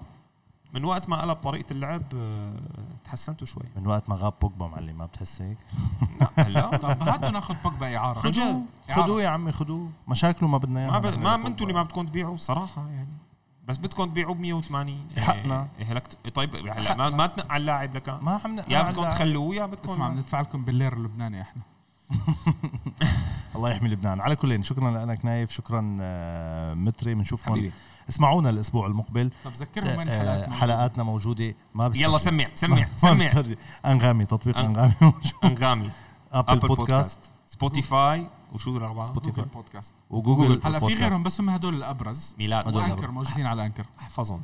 من 0.74 0.84
وقت 0.84 1.08
ما 1.08 1.20
قلب 1.22 1.36
طريقة 1.36 1.72
اللعب 1.72 2.02
آه، 2.14 2.54
تحسنتوا 3.04 3.46
شوي 3.46 3.62
من 3.76 3.86
وقت 3.86 4.08
ما 4.08 4.16
غاب 4.16 4.34
بوجبا 4.42 4.66
معلم 4.66 4.98
ما 4.98 5.06
بتحس 5.06 5.42
هيك؟ 5.42 5.58
لا 6.20 6.46
هلا 6.46 6.76
طب 6.76 7.08
هاتوا 7.08 7.30
ناخذ 7.30 7.54
بوجبا 7.64 7.96
إعارة. 7.96 8.30
جد 8.30 8.66
خذوه 8.90 9.22
يا 9.22 9.28
عمي 9.28 9.52
خذوه 9.52 9.90
مشاكله 10.08 10.48
ما 10.48 10.58
بدنا 10.58 10.86
ما 10.86 11.08
إياها. 11.08 11.16
ب... 11.16 11.18
ما 11.18 11.34
أنتوا 11.34 11.66
اللي 11.66 11.78
ما 11.78 11.82
بدكم 11.82 12.06
تبيعوا 12.06 12.36
صراحة 12.36 12.88
يعني. 12.88 13.08
بس 13.68 13.78
بدكم 13.78 14.04
تبيعوا 14.04 14.34
ب 14.34 14.40
180 14.40 15.08
حقنا. 15.18 15.68
إيه 15.78 15.92
هلك 15.92 16.08
طيب 16.34 16.56
هلا 16.56 16.96
ما, 16.96 17.10
ما 17.10 17.26
تنقع 17.26 17.56
اللاعب 17.56 17.96
لك. 17.96 18.08
ما 18.08 18.40
عم 18.44 18.58
يا 18.68 18.82
بدكم 18.82 19.08
تخلوه 19.08 19.54
يا 19.54 19.66
بدكم. 19.66 19.90
اسمع 19.90 20.08
بندفع 20.08 20.40
لكم 20.40 20.64
باللير 20.64 20.92
اللبناني 20.92 21.42
إحنا. 21.42 21.62
الله 23.56 23.70
يحمي 23.70 23.88
لبنان. 23.88 24.20
على 24.20 24.36
كل 24.36 24.64
شكرا 24.64 25.06
لك 25.06 25.24
نايف 25.24 25.50
شكرا 25.50 25.96
آه، 26.00 26.74
متري. 26.74 27.14
بنشوفكم 27.14 27.50
حبيبي. 27.50 27.72
اسمعونا 28.08 28.50
الأسبوع 28.50 28.86
المقبل. 28.86 29.30
طب 29.44 29.52
ذكرهم 29.52 29.98
وين 29.98 30.08
آه، 30.08 30.18
حلقاتنا 30.20 30.56
حلقاتنا 30.56 31.02
موجودة. 31.02 31.54
ما 31.74 31.88
بسترجي. 31.88 32.04
يلا 32.04 32.18
سمع 32.18 32.46
سمع 32.54 32.86
سمع. 32.96 33.44
أنغامي 33.86 34.24
تطبيق 34.24 34.58
أنغامي. 34.58 34.92
موجود. 35.00 35.22
أنغامي. 35.44 35.90
Apple 36.32 36.58
Podcast 36.58 37.20
Spotify 37.46 38.26
وشو 38.52 38.76
الرابعه 38.76 39.06
Spotify. 39.06 39.44
Google 39.44 39.54
Podcast 39.54 39.94
و 40.10 40.15
Google 40.15 40.48
Google. 40.48 40.60
هلا 40.64 40.80
في. 40.80 40.94
غيرهم 40.94 41.22
بس 41.22 41.40
هم 41.40 41.50
هدول 41.50 41.74
الأبرز. 41.74 42.34
ميلاد. 42.38 42.76
و 42.76 42.80
Anchor. 42.80 43.10
موجودين 43.10 43.46
على 43.46 43.66
Anchor. 43.66 43.86
احفظهم. 44.00 44.42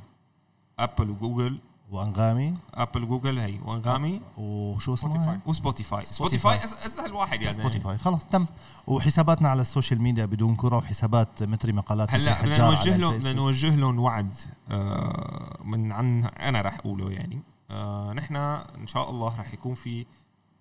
Apple 0.78 1.10
و 1.10 1.16
Google. 1.16 1.58
وأنغامي. 1.90 2.58
Apple 2.74 3.04
و 3.04 3.09
Google 3.09 3.38
هي. 3.38 3.58
وأنغامي. 3.64 4.20
وشو. 4.36 4.94
اسمه 4.94 5.40
و 5.46 5.53
Spotify. 5.53 6.04
Spotify. 6.04 6.56
أسهل 6.64 7.12
واحد 7.12 7.42
يعني. 7.42 7.56
سبوتيفاي. 7.56 7.98
خلص 7.98 8.24
تم. 8.24 8.46
وحساباتنا 8.86 9.48
على 9.48 9.62
ال 9.62 9.68
social 9.68 10.02
media 10.02 10.26
بدون 10.26 10.56
كرة 10.56 10.76
وحسابات 10.76 11.42
متري 11.42 11.72
مقالات 11.72 12.14
هلا 12.14 12.42
بدنا 12.42 12.58
نوجه 12.68 12.80
على 12.80 12.96
لهم 12.96 13.18
بدنا. 13.18 13.32
نوجه 13.32 13.76
لهم 13.76 13.98
وعد 13.98 14.34
آه، 14.70 15.58
من 15.64 15.92
عن 15.92 16.24
أنا 16.24 16.60
رح 16.60 16.74
أقوله 16.74 17.10
يعني. 17.10 17.42
آه، 17.70 18.12
نحن 18.12 18.36
إن 18.36 18.86
شاء 18.86 19.10
الله 19.10 19.40
رح 19.40 19.52
يكون 19.54 19.74
في 19.74 20.06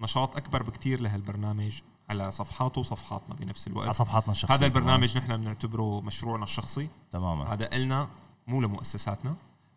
نشاط 0.02 0.36
أكبر 0.38 0.64
بكتير 0.64 1.02
لهالبرنامج 1.02 1.82
على 2.10 2.32
صفحاته 2.32 2.82
وصفحاتنا 2.82 3.36
بنفس 3.36 3.68
على 3.68 3.74
الوقت 3.74 3.96
صفحاتنا 3.96 4.32
الشخصية 4.32 4.56
هذا 4.56 4.66
البرنامج 4.66 5.18
نحن 5.18 5.38
بنعتبره 5.38 6.02
مشروعنا 6.02 6.44
الشخصي. 6.44 6.88
تماما. 7.12 7.54
هذا 7.54 7.76
إلنا 7.76 8.10
مو 8.48 8.62
لمؤسساتنا. 8.62 9.36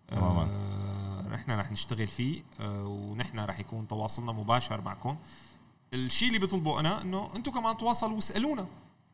تماماً. 0.09 0.43
آه 0.43 0.92
نحن 1.33 1.51
رح 1.51 1.73
نشتغل 1.73 2.07
فيه 2.07 2.43
آه 2.61 2.85
ونحن 2.87 3.39
رح 3.41 3.61
يكون 3.61 3.89
تواصلنا 3.89 4.33
مباشر 4.33 4.81
معكم. 4.81 5.17
الشيء 5.95 6.29
اللي 6.29 6.39
بطلبه 6.39 6.81
أنا 6.81 7.03
إنه 7.03 7.29
أنتم 7.37 7.53
كمان 7.53 7.77
تواصلوا 7.77 8.15
واسألونا. 8.15 8.67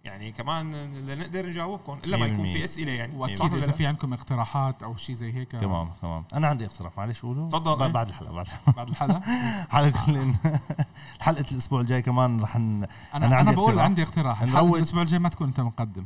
يعني 0.05 0.33
كمان 0.33 0.73
لنقدر 1.07 1.47
نجاوبكم 1.47 1.99
إلا 2.05 2.17
ما 2.17 2.27
يكون 2.27 2.47
100%. 2.55 2.57
في 2.59 2.65
أسئلة 2.65 2.93
يعني. 2.93 3.17
واكيد 3.17 3.55
إذا؟ 3.55 3.73
في 3.73 3.87
عندكم 3.87 4.13
اقتراحات 4.13 4.83
أو 4.83 4.97
شيء 4.97 5.15
زي 5.15 5.33
هيك. 5.33 5.51
تمام 5.53 5.91
تمام. 6.03 6.25
أنا 6.35 6.47
عندي 6.47 6.65
اقتراح 6.67 6.99
معلش 6.99 7.23
قوله 7.23 7.49
تفضل. 7.49 7.77
بعد- 7.79 7.93
بعد 7.93 8.09
الحلقة 8.09 8.33
بعد 8.33 8.47
الحلقة. 8.49 8.73
بعد 8.77 8.89
الحلقة؟ 8.89 9.23
على 9.71 9.91
كل 9.91 10.33
حلقة 11.21 11.45
الأسبوع 11.53 11.81
الجاي 11.81 12.03
كمان 12.03 12.41
رح 12.41 12.57
ن... 12.57 12.61
أنا 12.61 12.89
أنا 13.15 13.27
أنا, 13.27 13.37
عندي 13.37 13.55
بقول 13.55 13.69
اقتراح. 13.69 13.85
عندي 13.85 14.03
اقتراح. 14.03 14.39
حلقة 14.39 14.77
الأسبوع 14.77 15.03
الجاي 15.03 15.19
ما 15.19 15.29
تكون 15.29 15.49
أنت 15.49 15.61
مقدم. 15.61 16.05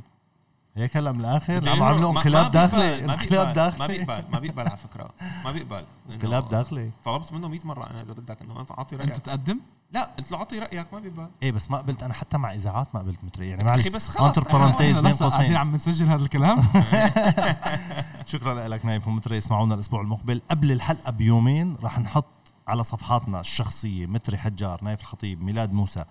هيك 0.76 0.96
هلا 0.96 1.12
من 1.12 1.20
الآخر 1.20 1.68
عم 1.68 1.78
ما- 1.78 1.90
انقلاب 2.10 2.52
داخلي 2.52 3.06
ما 3.06 3.14
انقلاب 3.14 3.28
بيقبل- 3.28 3.46
ما 3.46 3.52
داخلي. 3.52 3.88
بيقبل 3.98 4.24
ما 4.32 4.38
بيقبل 4.38 4.60
على 4.68 4.76
فكرة 4.76 5.10
ما 5.44 5.52
بيقبل. 5.52 5.84
انقلاب 6.12 6.48
داخلي. 6.48 6.90
طلبت 7.04 7.32
منه 7.32 7.48
100 7.48 7.60
مرة 7.64 7.90
أنا 7.90 8.02
إذا 8.02 8.12
بدك 8.12 8.42
إنه 8.42 8.66
أعطي 8.70 8.94
أنت 8.96 9.02
رأيك. 9.02 9.16
تقدم؟ 9.16 9.58
لا 9.92 10.10
قلت 10.18 10.32
له 10.32 10.38
أعطي 10.38 10.58
رأيك 10.58 10.86
ما 10.94 11.00
بيقبل. 11.00 11.28
إيه 11.42 11.52
بس 11.52 11.70
ما 11.70 11.76
قبلت 11.78 12.02
أنا 12.02 12.14
حتى 12.14 12.38
مع 12.38 12.54
إذاعات 12.54 12.86
ما 12.94 13.00
قبلت 13.00 13.24
متري 13.24 13.48
يعني 13.50 13.64
معلش 13.64 13.88
بس 13.88 14.08
خلص 14.08 14.22
entre 14.38 14.52
parenthèses 14.52 15.00
بين 15.00 15.10
بس 15.10 15.18
قاعدين 15.22 15.38
قوسين 15.40 15.56
عم 15.56 15.74
نسجل 15.74 16.06
هذا 16.08 16.24
الكلام. 16.24 16.62
شكرا 18.26 18.68
لك 18.68 18.84
نايف 18.86 19.08
ومتري. 19.08 19.38
اسمعونا 19.38 19.74
الأسبوع 19.74 20.00
المقبل. 20.00 20.42
قبل 20.50 20.72
الحلقة 20.72 21.10
بيومين 21.12 21.76
رح 21.82 21.98
نحط 21.98 22.26
على 22.68 22.82
صفحاتنا 22.82 23.40
الشخصية 23.40 24.06
متري 24.06 24.38
حجار 24.38 24.84
نايف 24.84 25.00
الخطيب 25.00 25.42
ميلاد 25.42 25.72
موسى. 25.72 26.04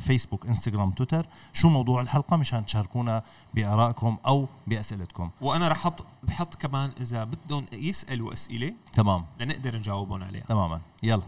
Facebook 0.00 0.46
Instagram 0.46 0.90
Twitter 0.90 1.26
شو 1.52 1.68
موضوع 1.68 2.00
الحلقة؟ 2.00 2.36
مشان 2.36 2.66
تشاركونا 2.66 3.22
بآرائكم 3.54 4.16
أو 4.26 4.46
بأسئلتكم. 4.66 5.30
وأنا 5.40 5.68
رح 5.68 5.76
أحط 5.76 6.04
بحط 6.22 6.54
كمان 6.54 6.92
إذا 7.00 7.24
بدهم 7.24 7.64
يسألوا 7.72 8.32
أسئلة 8.32 8.74
تمام. 8.92 9.24
لنقدر 9.40 9.76
نجاوبهم 9.76 10.22
عليها. 10.22 10.44
تماما. 10.44 10.80
يلا. 11.02 11.22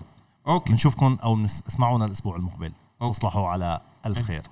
Okay. 0.48 0.70
بنشوفكم 0.72 1.18
أو 1.24 1.34
بنس- 1.34 1.62
اسمعونا 1.68 2.05
الأسبوع 2.05 2.36
المقبل. 2.36 2.72
Okay. 3.02 3.12
تصبحوا 3.18 3.49
على 3.49 3.80
الف 4.07 4.18
إيه. 4.18 4.24
خير 4.24 4.42